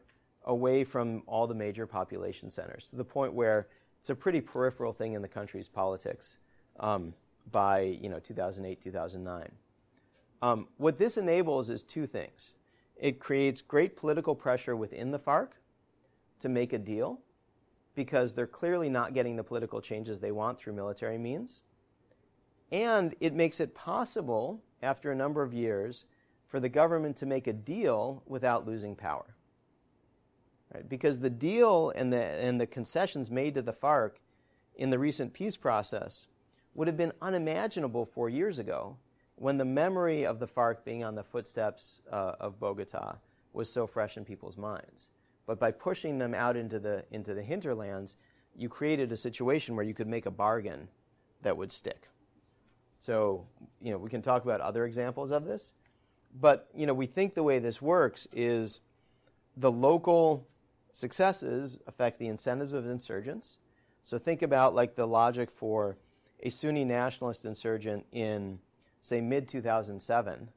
[0.47, 3.67] away from all the major population centers to the point where
[3.99, 6.37] it's a pretty peripheral thing in the country's politics
[6.79, 7.13] um,
[7.51, 9.49] by you know 2008 2009
[10.41, 12.53] um, what this enables is two things.
[12.95, 15.49] It creates great political pressure within the farc
[16.39, 17.19] to make a deal
[17.95, 21.61] because they're clearly not getting the political changes they want through military means.
[22.71, 26.05] And it makes it possible after a number of years
[26.47, 29.25] for the government to make a deal without losing power
[30.73, 30.87] Right?
[30.87, 34.11] Because the deal and the, and the concessions made to the FARC
[34.75, 36.27] in the recent peace process
[36.75, 38.97] would have been unimaginable four years ago
[39.35, 43.15] when the memory of the FARC being on the footsteps uh, of Bogota
[43.53, 45.09] was so fresh in people's minds.
[45.45, 48.15] But by pushing them out into the, into the hinterlands,
[48.55, 50.87] you created a situation where you could make a bargain
[51.43, 52.09] that would stick.
[52.99, 53.45] So,
[53.81, 55.71] you know, we can talk about other examples of this,
[56.41, 58.79] but, you know, we think the way this works is
[59.55, 60.47] the local
[60.97, 63.59] Successes affect the incentives of insurgents.
[64.01, 65.95] So think about like the logic for
[66.41, 68.57] a Sunni nationalist insurgent in,
[68.99, 70.49] say, mid 2007,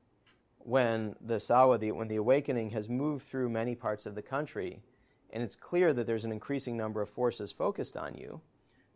[0.60, 1.36] when the
[1.78, 4.80] the, when the awakening has moved through many parts of the country,
[5.34, 8.40] and it's clear that there's an increasing number of forces focused on you,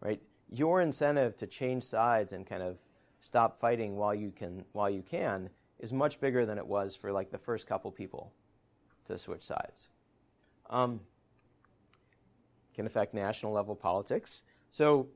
[0.01, 0.22] right?
[0.49, 2.78] Your incentive to change sides and kind of
[3.20, 7.12] stop fighting while you can, while you can, is much bigger than it was for
[7.12, 8.32] like the first couple people
[9.05, 9.88] to switch sides.
[10.70, 11.01] Um,
[12.75, 14.43] can affect national level politics.
[14.70, 15.09] So,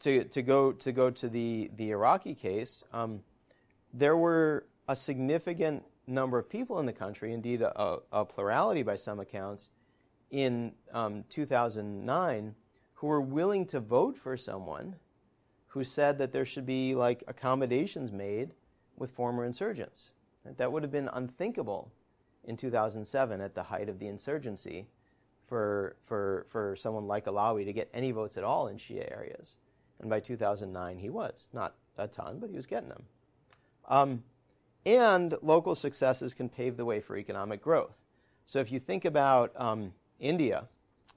[0.00, 3.20] to, to, go, to go to the, the Iraqi case, um,
[3.92, 8.96] there were a significant number of people in the country, indeed a, a plurality by
[8.96, 9.68] some accounts,
[10.30, 12.54] in um, 2009
[12.94, 14.94] who were willing to vote for someone
[15.66, 18.50] who said that there should be like accommodations made
[18.96, 20.10] with former insurgents.
[20.56, 21.90] That would have been unthinkable
[22.44, 24.86] in 2007 at the height of the insurgency
[25.50, 29.56] for, for, for someone like Allawi to get any votes at all in Shia areas.
[30.00, 31.50] And by 2009, he was.
[31.52, 33.02] Not a ton, but he was getting them.
[33.88, 34.22] Um,
[34.86, 37.98] and local successes can pave the way for economic growth.
[38.46, 40.68] So if you think about um, India,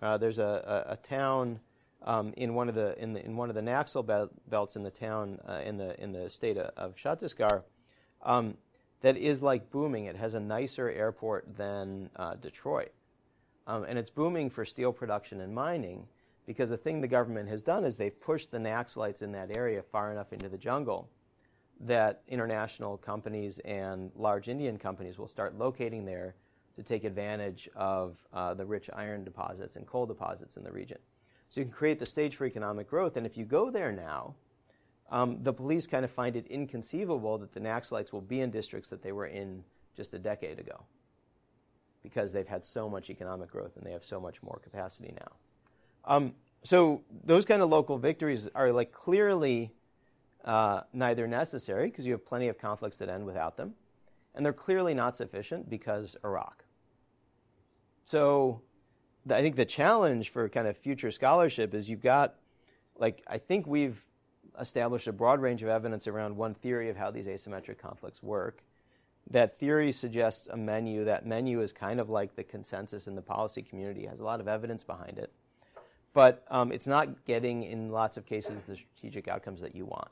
[0.01, 1.59] uh, there's a, a, a town
[2.01, 4.91] um, in one of the in, the in one of the Naxal belts in the
[4.91, 7.63] town uh, in the in the state of, of Chhattisgarh
[8.23, 8.57] um,
[9.01, 10.05] that is like booming.
[10.05, 12.91] It has a nicer airport than uh, Detroit,
[13.67, 16.05] um, and it's booming for steel production and mining
[16.45, 19.81] because the thing the government has done is they've pushed the Naxalites in that area
[19.81, 21.09] far enough into the jungle
[21.79, 26.35] that international companies and large Indian companies will start locating there
[26.75, 30.97] to take advantage of uh, the rich iron deposits and coal deposits in the region.
[31.49, 33.15] So you can create the stage for economic growth.
[33.15, 34.33] And if you go there now,
[35.11, 38.89] um, the police kind of find it inconceivable that the Naxalites will be in districts
[38.89, 39.63] that they were in
[39.95, 40.83] just a decade ago
[42.03, 45.31] because they've had so much economic growth and they have so much more capacity now.
[46.05, 46.33] Um,
[46.63, 49.71] so those kind of local victories are like clearly
[50.45, 53.73] uh, neither necessary because you have plenty of conflicts that end without them,
[54.35, 56.63] and they're clearly not sufficient because Iraq.
[58.05, 58.61] So
[59.29, 62.35] I think the challenge for kind of future scholarship is you've got,
[62.97, 64.03] like, I think we've
[64.59, 68.61] established a broad range of evidence around one theory of how these asymmetric conflicts work.
[69.29, 71.05] That theory suggests a menu.
[71.05, 74.39] That menu is kind of like the consensus in the policy community, has a lot
[74.39, 75.31] of evidence behind it.
[76.13, 80.09] But um, it's not getting, in lots of cases, the strategic outcomes that you want.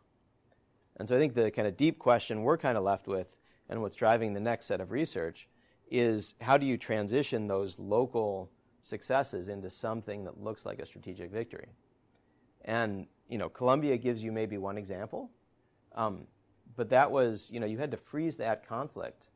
[0.98, 3.28] And so I think the kind of deep question we're kind of left with,
[3.70, 5.48] and what's driving the next set of research,
[5.90, 8.50] is how do you transition those local
[8.82, 11.68] successes into something that looks like a strategic victory.
[12.66, 15.30] And you know, Colombia gives you maybe one example,
[15.96, 16.28] um,
[16.82, 19.28] but that was you know you had to freeze that conflict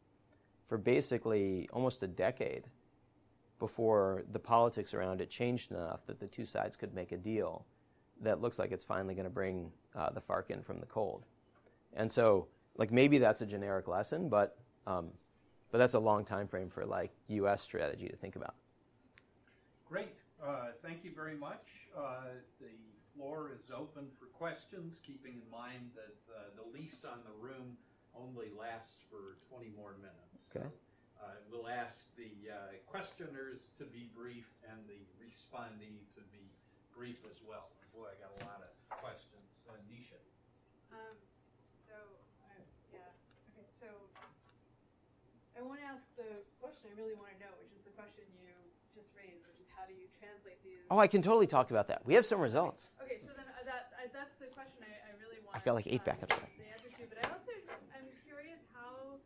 [0.68, 2.64] for basically almost a decade
[3.60, 7.64] before the politics around it changed enough that the two sides could make a deal
[8.20, 11.28] that looks like it's finally going to bring uh, the FARC in from the cold.
[11.93, 15.10] And so, like maybe that's a generic lesson, but um,
[15.72, 17.62] but that's a long time frame for like U.S.
[17.62, 18.56] strategy to think about.
[19.88, 20.16] Great.
[20.43, 21.62] Uh, thank you very much.
[21.96, 22.24] Uh,
[22.60, 22.72] the
[23.16, 27.80] floor is open for questions, keeping in mind that uh, the lease on the room
[28.11, 30.51] only lasts for 20 more minutes.
[30.51, 30.68] Okay.
[31.16, 36.43] Uh, we'll ask the uh, questioners to be brief and the respondee to be
[36.91, 37.72] brief as well.
[37.95, 39.63] Boy, I got a lot of questions.
[39.63, 40.20] Uh, Nisha.
[40.91, 41.16] Um,
[41.88, 41.95] so,
[42.91, 43.07] yeah.
[43.55, 43.88] Okay, so
[45.55, 48.28] I want to ask the question I really want to know, which is the question
[48.43, 48.51] you
[48.91, 50.80] just raised, which is how do you translate these?
[50.89, 52.01] Oh, I can totally talk about that.
[52.07, 52.89] We have some results.
[53.03, 55.55] Okay, so then uh, that uh, that's the question I, I really want.
[55.55, 56.36] I've got like eight um, backups.
[56.36, 59.19] The answer to, but I also just, I'm curious how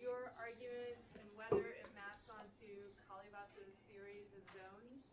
[0.00, 2.72] your argument and whether it maps onto
[3.06, 5.04] Kalyvas's theories of zones.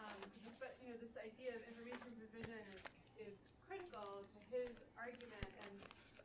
[0.00, 0.18] Um,
[0.58, 3.36] but you know, this idea of information provision is is
[3.68, 5.74] critical to his argument, and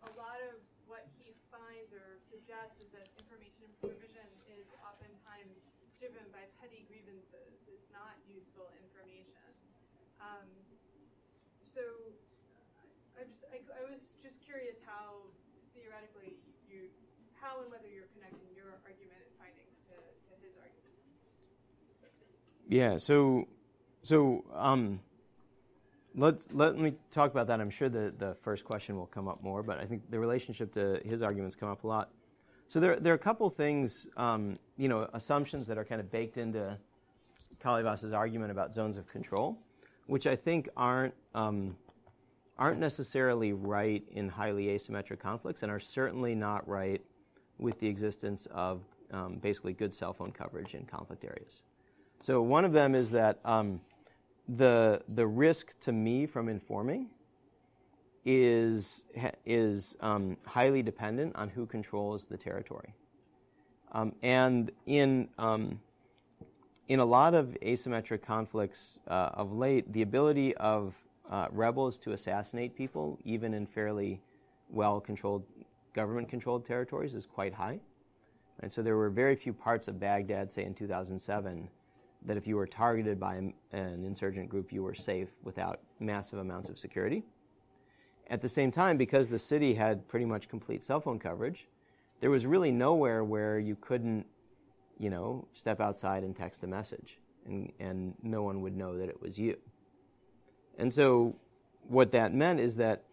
[0.08, 4.03] a lot of what he finds or suggests is that information provision
[6.04, 7.64] driven by petty grievances.
[7.72, 9.40] It's not useful information.
[10.20, 10.44] Um,
[11.72, 11.80] so
[13.16, 15.24] I, just, I, I was just curious how
[15.72, 16.36] theoretically
[16.68, 16.92] you,
[17.40, 20.92] how and whether you're connecting your argument and findings to, to his argument.
[22.68, 23.00] Yeah.
[23.00, 23.48] So,
[24.04, 25.00] so um,
[26.20, 27.64] let's let me talk about that.
[27.64, 30.74] I'm sure the the first question will come up more, but I think the relationship
[30.74, 32.12] to his arguments come up a lot.
[32.74, 36.10] So there, there are a couple things, um, you know, assumptions that are kind of
[36.10, 36.76] baked into
[37.64, 39.60] Kalyvas's argument about zones of control,
[40.08, 41.76] which I think aren't um,
[42.58, 47.00] aren't necessarily right in highly asymmetric conflicts, and are certainly not right
[47.60, 48.82] with the existence of
[49.12, 51.62] um, basically good cell phone coverage in conflict areas.
[52.22, 53.82] So one of them is that um,
[54.50, 57.12] the the risk to me from informing
[58.26, 59.04] is,
[59.46, 62.94] is um, highly dependent on who controls the territory.
[63.92, 65.80] Um, and in, um,
[66.88, 70.94] in a lot of asymmetric conflicts uh, of late, the ability of
[71.30, 74.20] uh, rebels to assassinate people, even in fairly
[74.70, 75.44] well controlled,
[75.94, 77.80] government controlled territories, is quite high.
[78.62, 81.68] And so there were very few parts of Baghdad, say in 2007,
[82.26, 83.54] that if you were targeted by an
[84.06, 87.24] insurgent group, you were safe without massive amounts of security.
[88.30, 91.68] At the same time, because the city had pretty much complete cell phone coverage,
[92.22, 94.26] there was really nowhere where you couldn't,
[94.98, 99.10] you know, step outside and text a message, and and no one would know that
[99.10, 99.58] it was you.
[100.78, 101.36] And so,
[101.88, 103.04] what that meant is that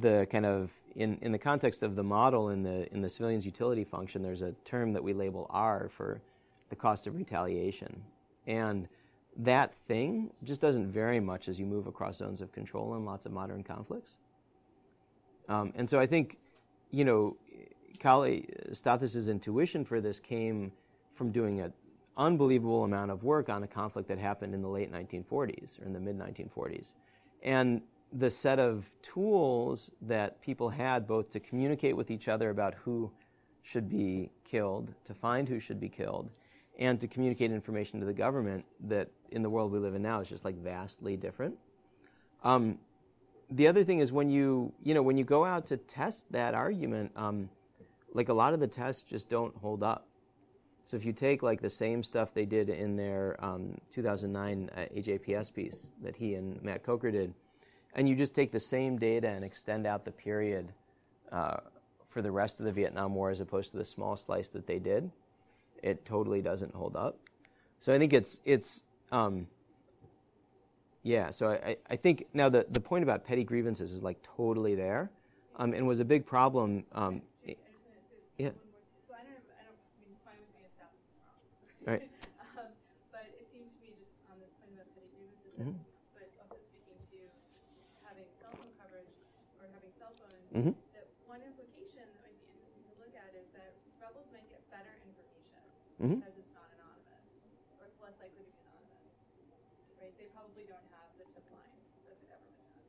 [0.00, 3.44] the kind of in, in the context of the model in the in the civilian's
[3.44, 6.20] utility function, there's a term that we label R for
[6.70, 8.02] the cost of retaliation,
[8.46, 8.88] and
[9.36, 13.26] that thing just doesn't vary much as you move across zones of control in lots
[13.26, 14.16] of modern conflicts.
[15.48, 16.38] Um, and so I think,
[16.90, 17.36] you know,
[18.00, 20.72] Kali Stathis' intuition for this came
[21.14, 21.72] from doing an
[22.16, 25.92] unbelievable amount of work on a conflict that happened in the late 1940s or in
[25.92, 26.92] the mid 1940s.
[27.42, 32.74] And the set of tools that people had both to communicate with each other about
[32.74, 33.10] who
[33.62, 36.30] should be killed, to find who should be killed,
[36.78, 40.20] and to communicate information to the government that in the world we live in now
[40.20, 41.56] is just like vastly different.
[42.42, 42.78] Um,
[43.50, 46.54] the other thing is when you you know when you go out to test that
[46.54, 47.48] argument, um,
[48.12, 50.06] like a lot of the tests just don't hold up.
[50.86, 54.80] So if you take like the same stuff they did in their um, 2009 uh,
[54.94, 57.32] AJPS piece that he and Matt Kocher did,
[57.94, 60.72] and you just take the same data and extend out the period
[61.32, 61.56] uh,
[62.10, 64.78] for the rest of the Vietnam War as opposed to the small slice that they
[64.78, 65.10] did,
[65.82, 67.18] it totally doesn't hold up.
[67.80, 69.46] So I think it's it's um,
[71.04, 71.30] yeah.
[71.30, 75.10] So I, I think now the, the point about petty grievances is like totally there,
[75.56, 76.82] um, and was a big problem.
[76.92, 78.50] Um, yeah.
[79.06, 81.38] So I don't, I don't, I mean, it's fine with me if is wrong.
[81.86, 82.02] Right.
[82.58, 82.66] um,
[83.14, 85.78] but it seems to me just on this point about petty grievances, Mhm.
[86.18, 87.20] but also speaking to
[88.02, 89.14] having cell phone coverage
[89.62, 90.74] or having cell phones, Mhm.
[90.98, 93.70] that one implication that might be interesting to look at is that
[94.02, 95.62] rebels might get better information
[96.02, 96.18] Mhm.
[96.26, 97.22] because it's not anonymous,
[97.78, 99.14] or it's less likely to be anonymous,
[100.02, 100.10] right?
[100.18, 101.78] They probably don't have the tip line
[102.10, 102.82] that the government has.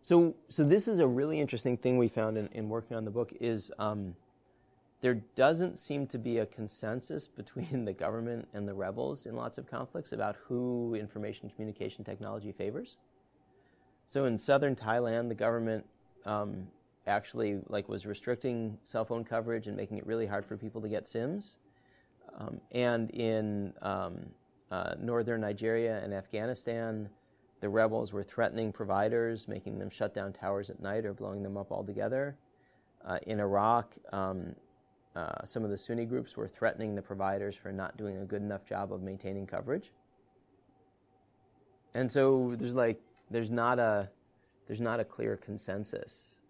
[0.00, 3.10] so, so this is a really interesting thing we found in, in working on the
[3.10, 4.16] book is um,
[5.00, 9.58] there doesn't seem to be a consensus between the government and the rebels in lots
[9.58, 12.96] of conflicts about who information communication technology favors.
[14.08, 15.86] So in southern Thailand, the government
[16.26, 16.66] um,
[17.06, 20.88] actually like was restricting cell phone coverage and making it really hard for people to
[20.88, 21.58] get SIMs.
[22.36, 24.18] Um, and in um,
[24.72, 27.08] uh, northern Nigeria and Afghanistan,
[27.62, 31.56] the rebels were threatening providers, making them shut down towers at night or blowing them
[31.56, 32.36] up altogether.
[33.06, 34.56] Uh, in Iraq, um,
[35.14, 38.42] uh, some of the Sunni groups were threatening the providers for not doing a good
[38.42, 39.92] enough job of maintaining coverage.
[41.94, 44.08] And so there's like there's not a
[44.66, 46.40] there's not a clear consensus.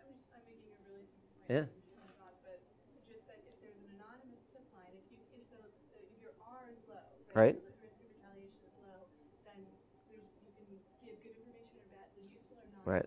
[0.00, 1.50] I'm just, I'm making a really simple point.
[1.50, 1.64] Yeah.
[1.68, 5.60] which is but just that if there's an anonymous tip line, if you, if the,
[5.92, 7.04] if your R is low,
[7.36, 7.58] Right.
[12.88, 13.06] Really,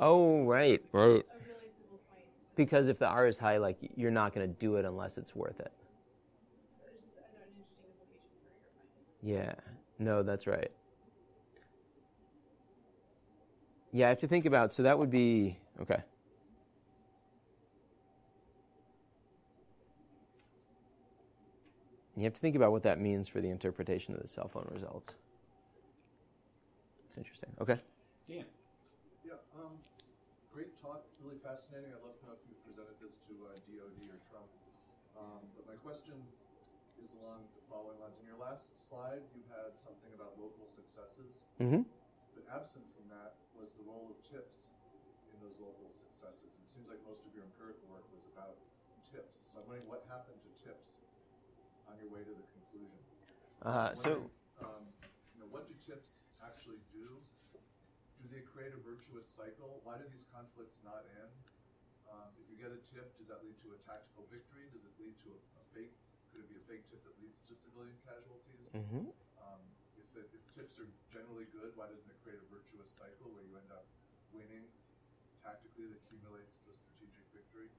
[0.00, 1.24] Oh, right, right.
[1.40, 2.26] a really simple point.
[2.56, 5.34] Because if the R is high, like you're not going to do it unless it's
[5.34, 5.72] worth it.
[6.68, 9.02] It's just I know, an interesting implication for your finding.
[9.22, 9.54] Yeah.
[9.98, 10.70] No, that's right.
[13.92, 14.72] Yeah, I have to think about.
[14.72, 16.02] So that would be okay.
[22.16, 24.64] You have to think about what that means for the interpretation of the cell phone
[24.72, 25.12] results.
[27.08, 27.52] It's interesting.
[27.60, 27.76] Okay.
[28.24, 28.48] Dan.
[29.20, 29.76] Yeah, um,
[30.48, 31.92] great talk, really fascinating.
[31.92, 34.48] I'd love to know if you've presented this to uh, DOD or Trump.
[35.20, 36.16] Um, but my question
[36.96, 38.16] is along the following lines.
[38.24, 41.84] In your last slide, you had something about local successes, Mm-hmm.
[42.36, 44.68] but absent from that was the role of tips
[45.32, 46.52] in those local successes.
[46.52, 48.56] It seems like most of your empirical work was about
[49.08, 49.48] tips.
[49.52, 51.00] So I'm wondering what happened to tips
[51.88, 53.00] on your way to the conclusion.
[53.62, 54.30] Uh, so
[54.62, 54.84] um,
[55.34, 57.06] you know, what do tips actually do?
[58.20, 59.80] Do they create a virtuous cycle?
[59.86, 61.34] Why do these conflicts not end?
[62.10, 64.70] Um, if you get a tip, does that lead to a tactical victory?
[64.70, 65.94] Does it lead to a, a fake?
[66.32, 68.70] Could it be a fake tip that leads to civilian casualties?
[68.74, 69.10] Mhm.
[69.42, 69.62] Um,
[69.98, 73.44] if, it, if tips are generally good, why doesn't it create a virtuous cycle where
[73.46, 73.86] you end up
[74.34, 74.66] winning
[75.44, 77.70] tactically that accumulates to a strategic victory?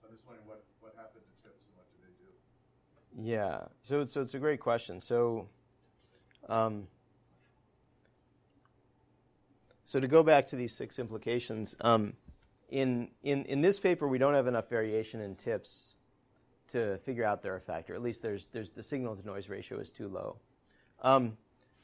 [0.00, 2.32] So I'm just wondering what, what happened to tips and what do they do?
[3.18, 3.64] Yeah.
[3.82, 5.00] So so it's a great question.
[5.00, 5.48] So
[6.48, 6.86] um,
[9.84, 12.14] so to go back to these six implications, um,
[12.68, 15.92] in in in this paper we don't have enough variation in tips
[16.68, 19.80] to figure out their effect, or at least there's there's the signal to noise ratio
[19.80, 20.36] is too low.
[21.02, 21.36] Um,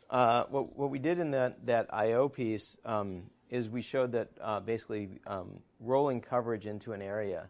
[0.08, 4.28] uh, what what we did in that that I/O piece um, is we showed that
[4.40, 7.48] uh, basically um, rolling coverage into an area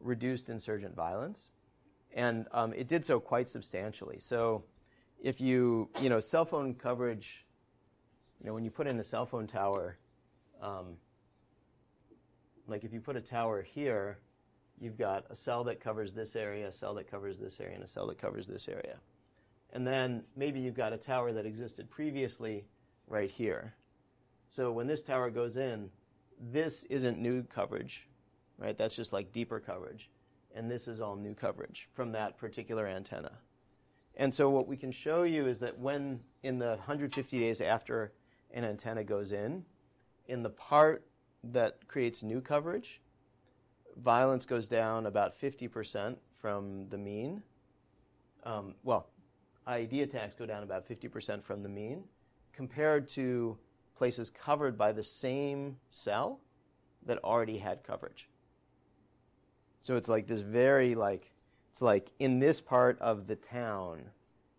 [0.00, 1.50] reduced insurgent violence
[2.14, 4.18] and um, it did so quite substantially.
[4.18, 4.64] So,
[5.22, 7.44] if you, you know, cell phone coverage,
[8.40, 9.96] you know, when you put in a cell phone tower,
[10.60, 10.96] um,
[12.66, 14.18] like if you put a tower here,
[14.80, 17.84] you've got a cell that covers this area, a cell that covers this area, and
[17.84, 18.98] a cell that covers this area.
[19.72, 22.64] And then maybe you've got a tower that existed previously
[23.06, 23.74] right here.
[24.48, 25.88] So when this tower goes in,
[26.50, 28.06] this isn't new coverage,
[28.58, 28.76] right?
[28.76, 30.10] That's just like deeper coverage.
[30.54, 33.32] And this is all new coverage from that particular antenna.
[34.16, 38.12] And so what we can show you is that when in the 150 days after
[38.52, 39.64] an antenna goes in,
[40.26, 41.04] in the part
[41.44, 43.00] that creates new coverage,
[43.96, 47.42] violence goes down about 50% from the mean.
[48.44, 49.08] Um, well,
[49.66, 52.04] IED attacks go down about 50% from the mean
[52.52, 53.56] compared to
[53.96, 56.40] places covered by the same cell
[57.06, 58.28] that already had coverage.
[59.82, 61.30] So it's like this very like
[61.70, 64.02] it's like in this part of the town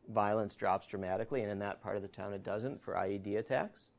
[0.10, 3.90] violence drops dramatically and in that part of the town it doesn't for IED attacks.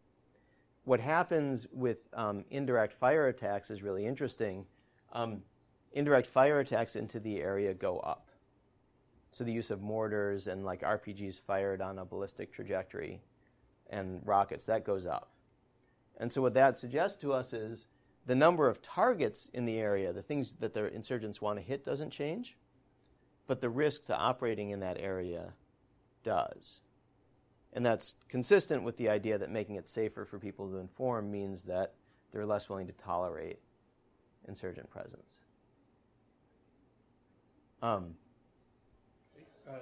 [0.84, 4.66] What happens with um, indirect fire attacks is really interesting.
[5.14, 5.40] Um,
[5.94, 8.28] indirect fire attacks into the area go up.
[9.30, 13.22] So the use of mortars and like RPGs fired on a ballistic trajectory
[13.88, 15.30] and rockets, that goes up.
[16.18, 17.86] And so what that suggests to us is
[18.26, 21.84] the number of targets in the area, the things that the insurgents want to hit
[21.84, 22.56] doesn't change,
[23.46, 25.52] but the risk to operating in that area
[26.22, 26.80] does.
[27.74, 31.64] And that's consistent with the idea that making it safer for people to inform means
[31.64, 31.94] that
[32.30, 33.58] they're less willing to tolerate
[34.48, 35.36] insurgent presence.
[37.82, 38.16] Um,
[39.66, 39.78] Uh,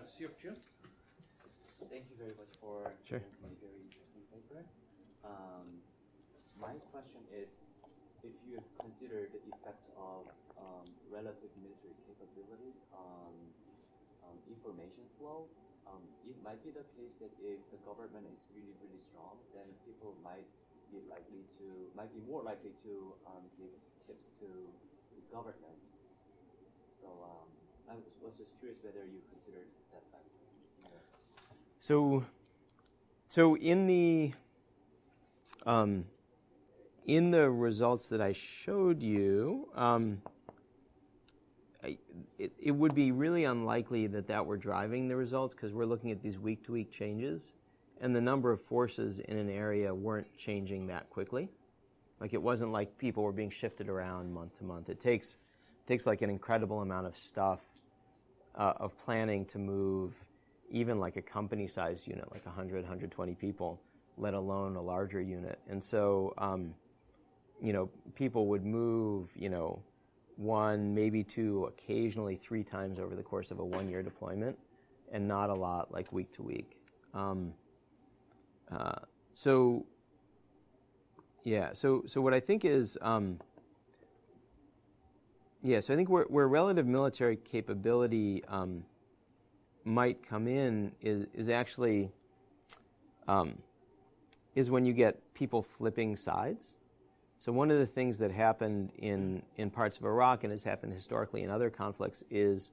[1.91, 3.19] Thank you very much for Sure.
[3.19, 4.65] a very interesting paper.
[5.25, 5.83] Um,
[6.57, 7.49] my question is,
[8.23, 13.35] if you have considered the effect of um, relative military capabilities on
[14.23, 15.51] um, information flow,
[15.91, 19.67] um, it might be the case that if the government is really, really strong, then
[19.83, 20.47] people might
[20.95, 21.67] be likely to,
[21.99, 22.95] might be more likely to
[23.27, 23.75] um, give
[24.07, 24.49] tips to
[25.19, 25.79] the government.
[27.03, 27.51] So um,
[27.91, 30.31] I was, just curious whether you considered that fact.
[31.83, 32.23] So,
[33.27, 34.31] so in the
[35.67, 36.07] um,
[37.07, 40.23] in the results that I showed you, um,
[41.83, 41.99] I,
[42.39, 46.13] it, it would be really unlikely that that were driving the results because we're looking
[46.13, 47.53] at these week to week changes,
[48.01, 51.49] and the number of forces in an area weren't changing that quickly.
[52.21, 54.89] Like it wasn't like people were being shifted around month to month.
[54.89, 55.39] It takes
[55.89, 57.61] takes like an incredible amount of stuff
[58.55, 60.15] uh, of planning to move
[60.71, 63.81] even like a company sized unit, like 100, 120 people,
[64.17, 65.59] let alone a larger unit.
[65.69, 66.75] And so, um,
[67.63, 69.81] you know, people would move, you know,
[70.37, 74.59] one, maybe two, occasionally three times over the course of a one year deployment,
[75.13, 76.77] and not a lot like week to week.
[77.15, 77.53] Um,
[78.71, 79.01] uh,
[79.33, 79.87] so,
[81.45, 83.39] yeah, so, so what I think is, um,
[85.63, 88.85] yeah, so I think where, where relative military capability um,
[89.85, 92.11] might come in is, is actually
[93.29, 93.57] um,
[94.55, 96.77] is when you get people flipping sides.
[97.45, 100.93] So one of the things that happened in, in parts of Iraq and has happened
[100.93, 102.71] historically in other conflicts is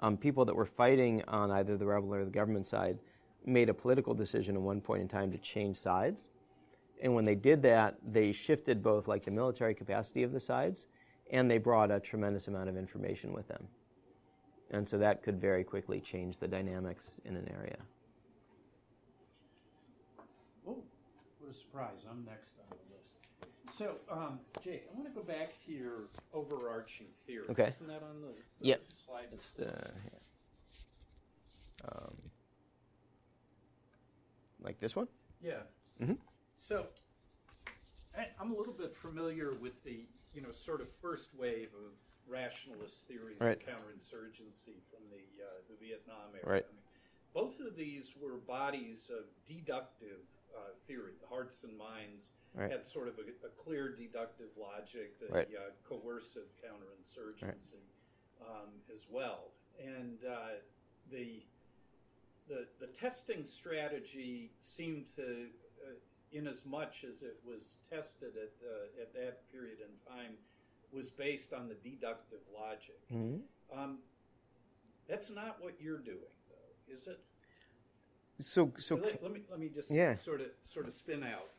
[0.00, 2.98] um, people that were fighting on either the rebel or the government side
[3.44, 6.30] made a political decision at one point in time to change sides.
[7.02, 10.86] And when they did that, they shifted both like the military capacity of the sides
[11.30, 13.68] and they brought a tremendous amount of information with them.
[14.70, 17.76] And so that could very quickly change the dynamics in an area.
[20.66, 20.82] Oh,
[21.40, 22.06] what a surprise.
[22.10, 22.52] I'm next.
[23.78, 27.46] So, um, Jake, I want to go back to your overarching theory.
[27.50, 27.68] Okay.
[27.76, 28.82] Isn't that on the, the Yep.
[29.06, 29.26] slide?
[29.32, 29.66] It's the
[30.02, 30.20] here.
[31.84, 32.16] Um,
[34.60, 35.06] like this one.
[35.40, 35.62] Yeah.
[36.02, 36.18] Mhm.
[36.58, 36.88] So,
[38.16, 41.92] I, I'm a little bit familiar with the, you know, sort of first wave of
[42.26, 43.52] rationalist theories Right.
[43.62, 46.44] of counterinsurgency from the uh, the Vietnam era.
[46.44, 46.66] Right.
[46.68, 46.82] I mean,
[47.32, 50.26] both of these were bodies of deductive
[50.56, 51.12] uh, theory.
[51.22, 52.70] The hearts and minds Right.
[52.70, 55.48] had sort of a, a clear deductive logic, the Right.
[55.54, 57.84] uh, coercive counterinsurgency
[58.40, 60.58] um, as well, and uh,
[61.10, 61.42] the
[62.48, 65.48] the the testing strategy seemed to,
[65.86, 65.90] uh,
[66.32, 70.32] in as much as it was tested at uh, at that period in time,
[70.92, 73.00] was based on the deductive logic.
[73.12, 73.42] Mhm.
[73.72, 73.98] Um,
[75.06, 77.20] that's not what you're doing, though, is it?
[78.40, 80.14] So so let, let me let me just Yeah.
[80.14, 81.50] sort of sort of spin out.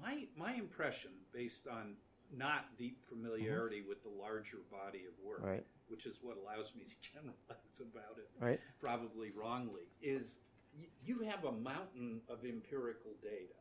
[0.00, 1.94] My my impression, based on
[2.36, 5.64] not deep familiarity with the larger body of work, Right.
[5.88, 8.60] which is what allows me to generalize about it, right.
[8.80, 10.36] probably wrongly, is
[10.78, 13.58] y- you have a mountain of empirical data,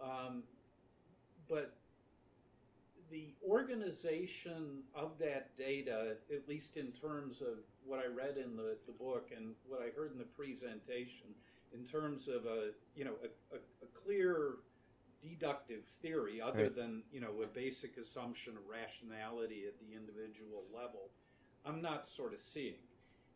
[0.00, 0.44] um,
[1.48, 1.74] but
[3.10, 8.76] the organization of that data, at least in terms of what I read in the,
[8.86, 11.34] the book and what I heard in the presentation,
[11.74, 14.58] in terms of a you know a, a, a clear
[15.22, 16.74] deductive theory other Right.
[16.74, 21.10] than you know a basic assumption of rationality at the individual level,
[21.64, 22.82] I'm not sort of seeing,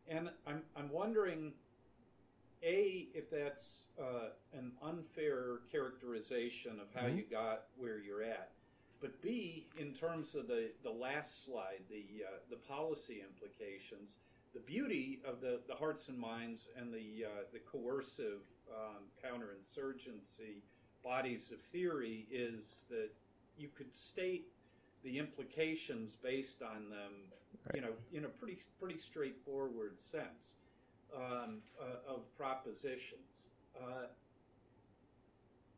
[0.09, 1.55] and I'm I'm wondering.
[2.63, 7.17] A, if that's uh, an unfair characterization of how Mhm.
[7.19, 8.53] you got where you're at,
[9.03, 14.17] but B, in terms of the, the last slide, the, uh, the policy implications,
[14.55, 18.41] the beauty of the, the hearts and minds and the, uh, the coercive
[18.73, 20.63] um, counterinsurgency
[21.09, 23.11] bodies of theory is that
[23.57, 24.47] you could state
[25.05, 27.13] the implications based on them,
[27.75, 30.57] you know, in a pretty, pretty straightforward sense
[31.15, 33.29] um, uh, of propositions.
[33.79, 34.07] Uh,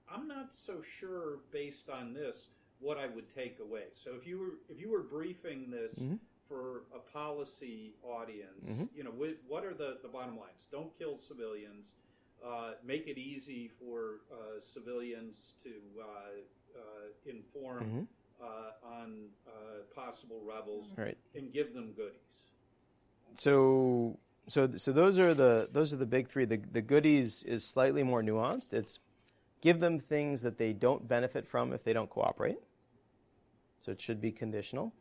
[0.08, 2.36] I'm not so sure based on this
[2.78, 3.84] what I would take away.
[4.04, 6.20] So if you were if you were briefing this Mhm.
[6.46, 8.88] for a policy audience, Mhm.
[8.94, 10.66] you know, wh- what are the, the bottom lines?
[10.70, 11.96] Don't kill civilians.
[12.44, 16.04] Uh, make it easy for uh, civilians to uh,
[16.78, 16.80] uh,
[17.24, 18.06] inform Mhm.
[18.40, 19.50] uh, on uh,
[19.94, 21.16] possible rebels Right.
[21.34, 22.20] and give them goodies.
[23.34, 24.18] So
[24.48, 26.44] so so those are the those are the big three.
[26.44, 28.72] The the goodies is slightly more nuanced.
[28.72, 29.00] It's
[29.60, 32.58] give them things that they don't benefit from if they don't cooperate.
[33.80, 34.92] So it should be conditional.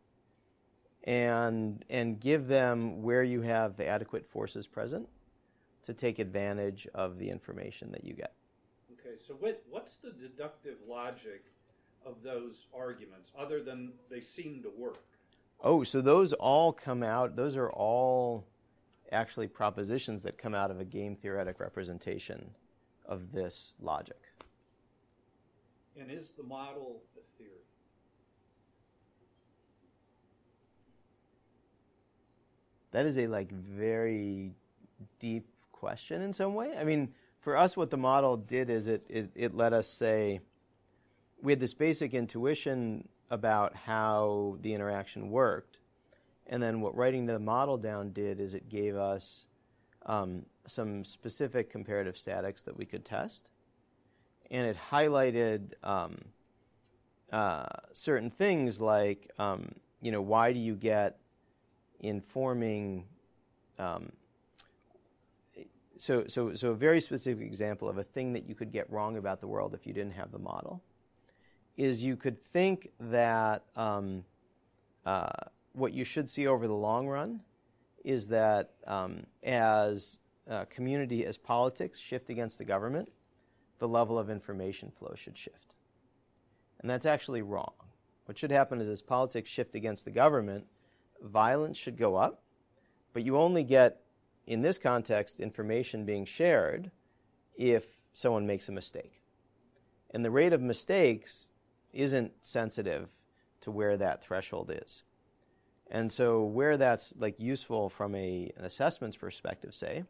[1.04, 5.08] And and give them where you have adequate forces present
[5.86, 8.34] to take advantage of the information that you get.
[8.94, 11.46] Okay, so what, what's the deductive logic
[12.06, 15.04] of those arguments, other than they seem to work?
[15.62, 18.46] Oh, so those all come out, those are all
[19.12, 22.50] actually propositions that come out of a game theoretic representation
[23.08, 24.20] of this logic.
[26.00, 27.52] And is the model a theory?
[32.92, 34.52] That is a like very
[35.20, 36.76] deep question in some way.
[36.78, 40.40] I mean, for us, what the model did is it, it, it let us say
[41.42, 45.80] we had this basic intuition about how the interaction worked.
[46.48, 49.48] And then what writing the model down did is it gave us
[50.06, 53.50] um, some specific comparative statics that we could test.
[54.52, 56.18] And it highlighted um,
[57.32, 59.68] uh, certain things like, um,
[60.02, 61.18] you know, why do you get
[62.00, 63.06] informing
[63.80, 64.12] um,
[65.98, 69.18] so, so, so a very specific example of a thing that you could get wrong
[69.18, 70.82] about the world if you didn't have the model
[71.78, 74.24] is you could think that um,
[75.06, 75.28] uh,
[75.74, 77.40] what you should see over the long run
[78.04, 80.20] is that um, as
[80.50, 83.12] uh, community, as politics shift against the government,
[83.80, 85.76] the level of information flow should shift.
[86.80, 87.74] And that's actually wrong.
[88.26, 90.66] What should happen is as politics shift against the government,
[91.22, 92.42] violence should go up,
[93.14, 94.02] but you only get,
[94.48, 96.92] in this context, information being shared
[97.56, 99.22] if someone makes a mistake.
[100.12, 101.52] And the rate of mistakes
[101.94, 103.10] isn't sensitive
[103.62, 105.04] to where that threshold is.
[105.92, 110.04] And so, where that's like useful from a, an assessment's perspective, say,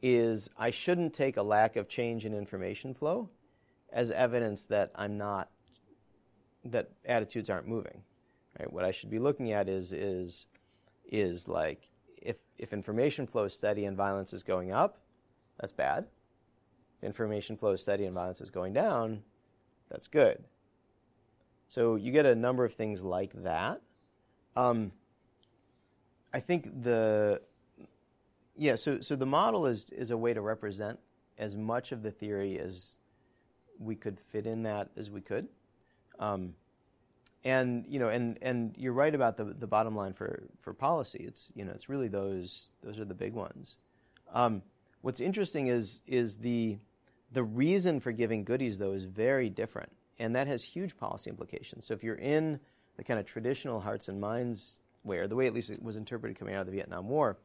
[0.00, 3.28] is I shouldn't take a lack of change in information flow
[3.92, 5.50] as evidence that I'm not,
[6.64, 8.02] that attitudes aren't moving.
[8.58, 8.72] Right?
[8.72, 10.46] What I should be looking at is is
[11.10, 11.88] is like
[12.62, 14.98] if information flow is steady and violence is going up,
[15.60, 16.06] that's bad.
[16.98, 19.24] If information flow is steady and violence is going down,
[19.90, 20.44] that's good.
[21.68, 23.80] So you get a number of things like that.
[24.54, 24.92] Um,
[26.32, 27.42] I think the
[28.56, 31.00] yeah, so so the model is is a way to represent
[31.38, 32.92] as much of the theory as
[33.80, 35.48] we could fit in that as we could.
[36.20, 36.54] Um,
[37.44, 41.24] and you know, and and you're right about the the bottom line for for policy.
[41.26, 43.76] It's you know, it's really those those are the big ones.
[44.32, 44.62] Um,
[45.02, 46.78] what's interesting is is the
[47.32, 51.86] the reason for giving goodies though is very different, and that has huge policy implications.
[51.86, 52.60] So if you're in
[52.96, 56.38] the kind of traditional hearts and minds where the way at least it was interpreted
[56.38, 57.38] coming out of the Vietnam War,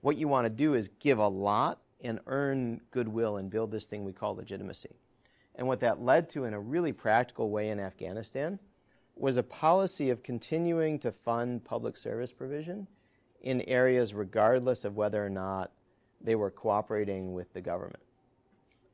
[0.00, 3.86] what you want to do is give a lot and earn goodwill and build this
[3.86, 4.96] thing we call legitimacy.
[5.54, 8.58] And what that led to in a really practical way in Afghanistan
[9.16, 12.86] was a policy of continuing to fund public service provision
[13.42, 15.70] in areas regardless of whether or not
[16.20, 18.02] they were cooperating with the government.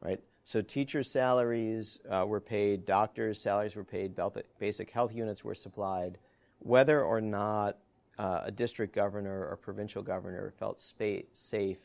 [0.01, 0.21] Right?
[0.45, 4.19] So teachers' salaries uh, were paid, doctors' salaries were paid,
[4.59, 6.19] basic health units were supplied,
[6.59, 7.79] whether or not
[8.19, 11.79] uh, a district governor or provincial governor felt spa- safe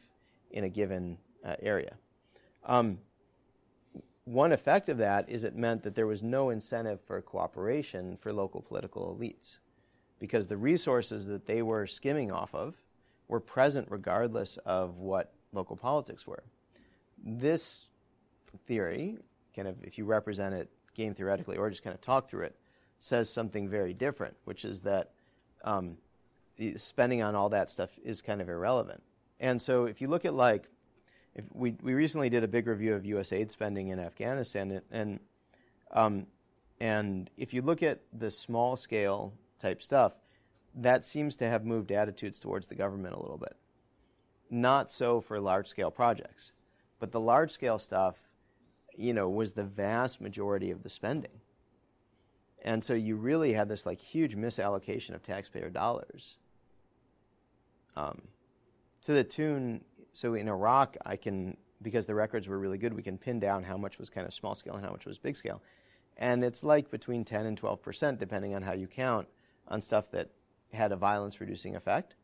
[0.51, 1.95] in a given uh, area.
[2.65, 2.97] Um,
[4.25, 8.33] one effect of that is it meant that there was no incentive for cooperation for
[8.33, 9.59] local political elites
[10.19, 12.75] because the resources that they were skimming off of
[13.27, 16.43] were present regardless of what local politics were.
[17.23, 17.87] This
[18.67, 19.17] theory,
[19.55, 22.55] kind of if you represent it game theoretically or just kind of talk through it,
[22.99, 25.11] says something very different, which is that
[25.63, 25.97] um,
[26.77, 29.03] spending on all that stuff is kind of irrelevant.
[29.39, 30.69] And so if you look at like
[31.35, 33.31] if we we recently did a big review of U.S.
[33.33, 35.19] aid spending in Afghanistan, and and,
[35.91, 36.27] um,
[36.79, 40.13] and if you look at the small scale type stuff,
[40.75, 43.55] that seems to have moved attitudes towards the government a little bit.
[44.49, 46.51] Not so for large scale projects,
[46.99, 48.15] but the large scale stuff,
[48.95, 51.31] you know, was the vast majority of the spending.
[52.63, 56.37] And so you really had this like huge misallocation of taxpayer dollars.
[57.95, 58.21] Um,
[59.03, 59.81] to the tune
[60.15, 63.63] so in Iraq, I can, because the records were really good, we can pin down
[63.63, 65.61] how much was kind of small scale and how much was big scale.
[66.15, 69.27] And it's like between 10 and 12%, depending on how you count,
[69.67, 70.29] on stuff that
[70.71, 72.15] had a violence reducing effect.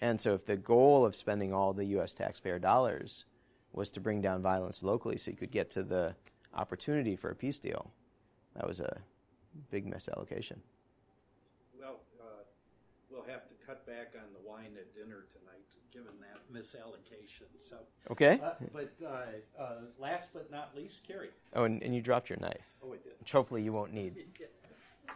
[0.00, 3.26] And so if the goal of spending all the US taxpayer dollars
[3.74, 6.14] was to bring down violence locally so you could get to the
[6.54, 7.90] opportunity for a peace deal,
[8.56, 8.96] that was a
[9.70, 10.56] big misallocation.
[11.78, 12.44] Well, uh,
[13.10, 15.67] we'll have to cut back on the wine at dinner tonight
[15.98, 17.48] given that misallocation.
[17.68, 17.76] So
[18.10, 18.40] okay.
[18.42, 21.30] Uh, but uh, uh, last but not least, Carrie.
[21.54, 22.66] Oh, and, and you dropped your knife.
[22.82, 23.18] Oh, I did.
[23.18, 24.14] Which hopefully you won't need.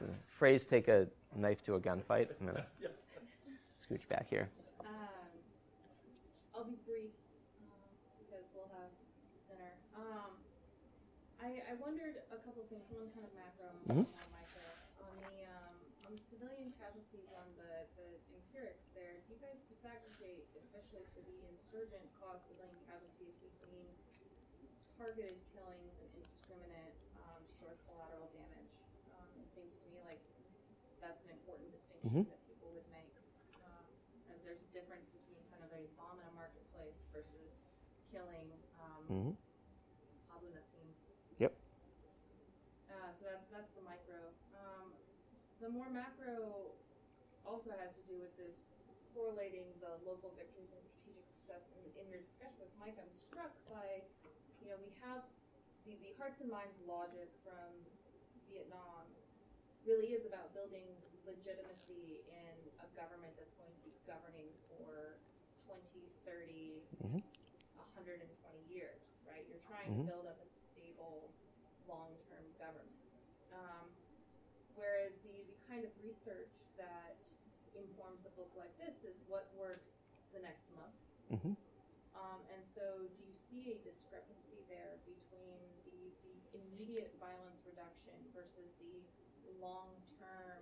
[0.00, 1.06] So phrase take a
[1.36, 2.32] knife to a gunfight.
[2.40, 2.64] I'm gonna
[3.76, 4.48] scooch back here.
[4.80, 4.88] Um,
[6.56, 7.12] I'll be brief
[7.60, 7.70] uh,
[8.24, 8.88] because we'll have
[9.52, 9.68] dinner.
[9.94, 10.32] Um,
[11.44, 12.82] I, I wondered a couple of things.
[12.88, 14.04] One kind of macro, and Mhm.
[14.10, 14.64] one micro.
[15.06, 15.76] On the um,
[16.08, 20.11] on the civilian casualties on the the empirics there, do you guys disaggregate,
[20.92, 23.88] especially for the insurgent caused civilian casualties, between
[25.00, 26.92] targeted killings and indiscriminate
[27.24, 28.68] um, sort of collateral damage?
[29.16, 30.20] Um, it seems to me like
[31.00, 32.28] that's an important distinction Mhm.
[32.28, 33.08] that people would make.
[33.64, 33.88] Um,
[34.28, 37.56] and there's a difference between kind of a bomb in a marketplace versus
[38.12, 39.32] killing um, hmm
[40.28, 40.92] Abu Nassim.
[41.40, 41.56] Yep.
[42.92, 44.28] Uh, so that's that's the micro.
[44.60, 44.92] Um,
[45.58, 46.76] the more macro
[47.48, 48.68] also has to do with this
[49.16, 51.68] correlating the local victories and strategic success.
[51.76, 54.02] In, in your discussion with Mike, I'm struck by,
[54.60, 55.24] you know, we have
[55.84, 57.70] the, the hearts and minds logic from
[58.48, 59.08] Vietnam
[59.84, 60.86] really is about building
[61.26, 65.18] legitimacy in a government that's going to be governing for
[65.66, 67.22] 20, 30, Mhm.
[67.78, 68.30] 120
[68.70, 69.42] years, right?
[69.50, 70.06] You're trying Mhm.
[70.06, 71.30] to build up a stable,
[71.88, 72.94] long-term government.
[73.50, 73.90] Um,
[74.74, 77.11] whereas the, the kind of research that
[78.42, 79.94] book like this is what works
[80.34, 80.98] the next month.
[81.30, 81.54] hmm
[82.18, 88.18] Um, and so, do you see a discrepancy there between the, the immediate violence reduction
[88.34, 89.06] versus the
[89.62, 90.60] long term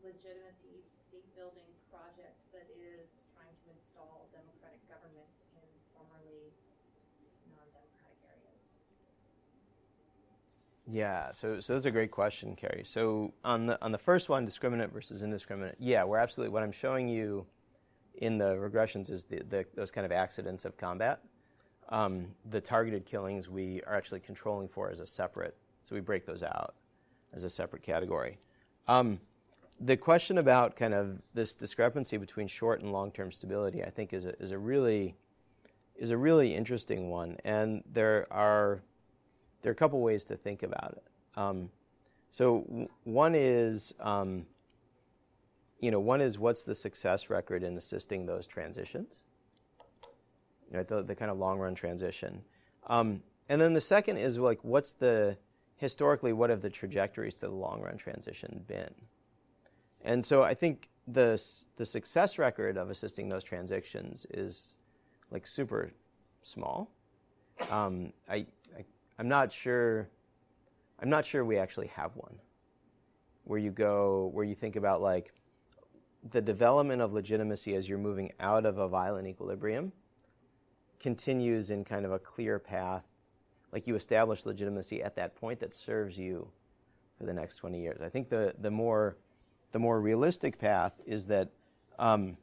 [0.00, 6.56] legitimacy state building project that is trying to install democratic governments in formerly
[7.52, 8.72] non democratic areas?
[10.90, 12.82] Yeah, so so that's a great question, Carrie.
[12.84, 15.76] So on the on the first one, discriminate versus indiscriminate.
[15.78, 17.46] Yeah, we're absolutely what I'm showing you
[18.16, 21.22] in the regressions is the, the those kind of accidents of combat.
[21.88, 26.26] Um, the targeted killings we are actually controlling for as a separate, so we break
[26.26, 26.74] those out
[27.32, 28.38] as a separate category.
[28.88, 29.20] Um,
[29.80, 34.26] the question about kind of this discrepancy between short and long-term stability, I think, is
[34.26, 35.14] a, is a really
[35.96, 38.82] is a really interesting one, and there are
[39.62, 41.04] there are a couple ways to think about it.
[41.36, 41.70] Um,
[42.30, 44.46] so one is, um,
[45.80, 49.24] you know, one is what's the success record in assisting those transitions,
[50.70, 50.86] right?
[50.86, 52.42] The, the kind of long run transition,
[52.86, 55.36] um, and then the second is like what's the
[55.76, 58.94] historically what have the trajectories to the long run transition been,
[60.04, 61.42] and so I think the
[61.76, 64.78] the success record of assisting those transitions is
[65.30, 65.92] like super
[66.42, 66.90] small.
[67.70, 68.46] Um, I
[69.22, 70.08] I'm not sure.
[71.00, 72.34] I'm not sure we actually have one.
[73.44, 75.32] Where you go, where you think about like
[76.32, 79.92] the development of legitimacy as you're moving out of a violent equilibrium
[80.98, 83.04] continues in kind of a clear path.
[83.70, 86.48] Like you establish legitimacy at that point that serves you
[87.16, 88.00] for the next 20 years.
[88.00, 89.18] I think the, the more
[89.70, 91.48] the more realistic path is that,
[92.00, 92.36] um,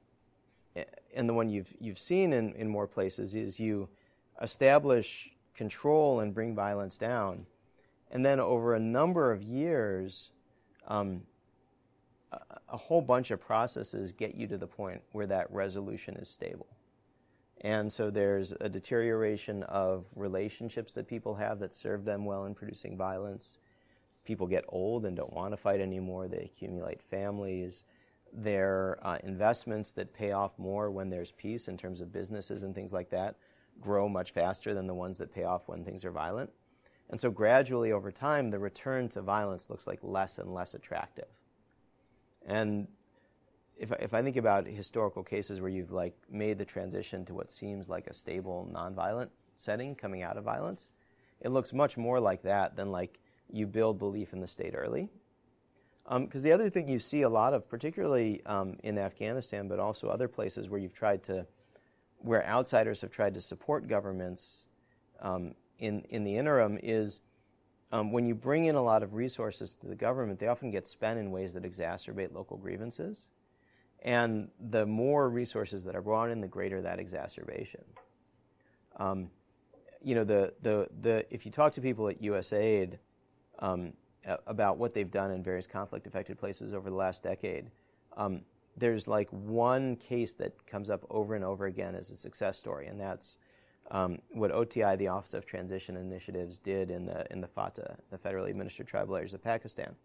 [1.14, 3.89] and the one you've you've seen in, in more places is you
[4.41, 7.46] establish control and bring violence down.
[8.12, 10.32] And then over a number of years,
[10.88, 11.22] um,
[12.32, 12.40] a,
[12.70, 16.68] a whole bunch of processes get you to the point where that resolution is stable.
[17.62, 22.56] And so there's a deterioration of relationships that people have that serve them well in
[22.56, 23.58] producing violence.
[24.24, 26.28] People get old and don't want to fight anymore.
[26.28, 27.84] They accumulate families.
[28.32, 32.74] Their uh, investments that pay off more when there's peace in terms of businesses and
[32.74, 33.36] things like that
[33.81, 36.49] grow much faster than the ones that pay off when things are violent.
[37.10, 41.27] And so gradually over time, the return to violence looks like less and less attractive.
[42.45, 42.88] And
[43.77, 47.51] if, if I think about historical cases where you've like made the transition to what
[47.51, 50.91] seems like a stable, nonviolent setting coming out of violence,
[51.41, 53.19] it looks much more like that than like
[53.51, 55.10] you build belief in the state early.
[56.03, 59.80] Because um, the other thing you see a lot of, particularly um, in Afghanistan, but
[59.80, 61.45] also other places where you've tried to,
[62.20, 64.66] where outsiders have tried to support governments
[65.22, 67.22] um, in, in the interim is
[67.91, 70.88] um, when you bring in a lot of resources to the government, they often get
[70.88, 73.26] spent in ways that exacerbate local grievances.
[74.04, 77.84] And the more resources that are brought in, the greater that exacerbation.
[78.98, 79.30] Um,
[80.02, 82.98] you know, the, the, the, if you talk to people at USAID
[83.60, 83.94] um,
[84.48, 87.72] about what they've done in various conflict affected places over the last decade,
[88.16, 88.41] um,
[88.80, 92.88] there's like one case that comes up over and over again as a success story,
[92.88, 93.38] and that's
[93.91, 98.18] um, what OTI, the Office of Transition Initiatives, did in the in the FATA, the
[98.18, 99.95] federally administered tribal areas of Pakistan.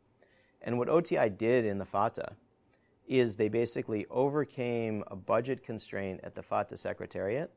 [0.63, 2.33] And what OTI did in the FATA
[3.07, 7.51] is they basically overcame a budget constraint at the FATA Secretariat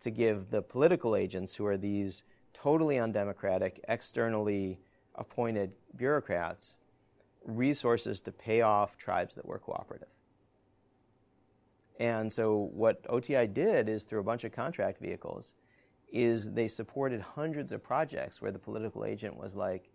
[0.00, 4.80] to give the political agents, who are these totally undemocratic, externally
[5.14, 6.76] appointed bureaucrats,
[7.44, 10.08] resources to pay off tribes that were cooperative.
[12.00, 15.52] And so what OTI did is through a bunch of contract vehicles
[16.10, 19.90] is they supported hundreds of projects where the political agent was like,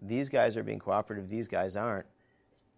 [0.00, 2.06] these guys are being cooperative, these guys aren't.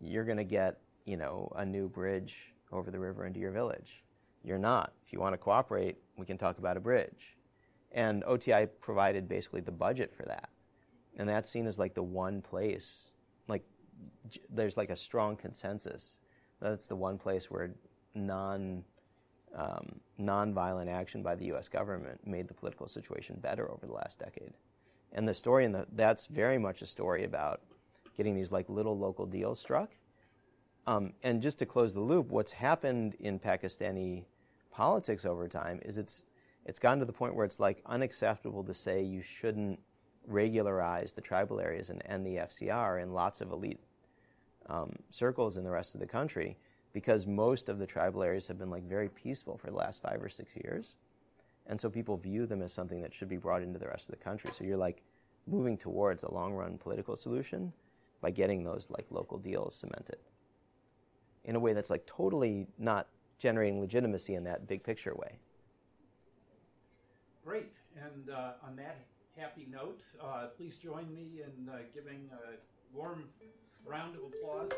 [0.00, 2.34] You're going to get, you know, a new bridge
[2.72, 4.02] over the river into your village.
[4.42, 4.94] You're not.
[5.06, 7.36] If you want to cooperate, we can talk about a bridge.
[7.92, 10.48] And OTI provided basically the budget for that.
[11.18, 13.08] And that's seen as like the one place,
[13.48, 13.64] like
[14.48, 16.16] there's like a strong consensus.
[16.60, 17.74] That's the one place where
[18.14, 18.84] non
[19.54, 21.68] um, nonviolent action by the U.S.
[21.68, 24.52] government made the political situation better over the last decade.
[25.12, 27.60] And the story the, that's very much a story about
[28.16, 29.90] getting these like little local deals struck.
[30.86, 34.24] Um, and just to close the loop, what's happened in Pakistani
[34.70, 36.24] politics over time is it's
[36.64, 39.78] it's gotten to the point where it's like unacceptable to say you shouldn't
[40.26, 43.80] regularize the tribal areas and end the FCR in lots of elite
[44.68, 46.56] um, circles in the rest of the country
[46.92, 50.22] because most of the tribal areas have been like very peaceful for the last five
[50.22, 50.96] or six years.
[51.66, 54.18] And so people view them as something that should be brought into the rest of
[54.18, 54.50] the country.
[54.52, 55.02] So you're like
[55.46, 57.72] moving towards a long run political solution
[58.20, 60.18] by getting those like local deals cemented
[61.44, 63.08] in a way that's like totally not
[63.38, 65.38] generating legitimacy in that big picture way.
[67.44, 67.74] Great.
[67.96, 68.98] And uh, on that
[69.36, 73.24] happy note, uh, please join me in uh, giving a warm
[73.86, 74.70] round of applause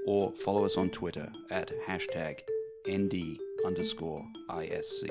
[0.07, 2.41] or follow us on Twitter at hashtag
[2.87, 5.09] ND underscore ISC.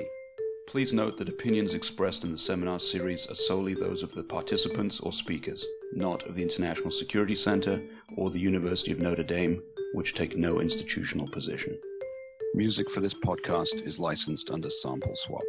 [0.66, 4.98] Please note that opinions expressed in the seminar series are solely those of the participants
[4.98, 7.80] or speakers, not of the International Security Center
[8.16, 9.62] or the University of Notre Dame,
[9.94, 11.78] which take no institutional position.
[12.54, 15.44] Music for this podcast is licensed under Sample Swap.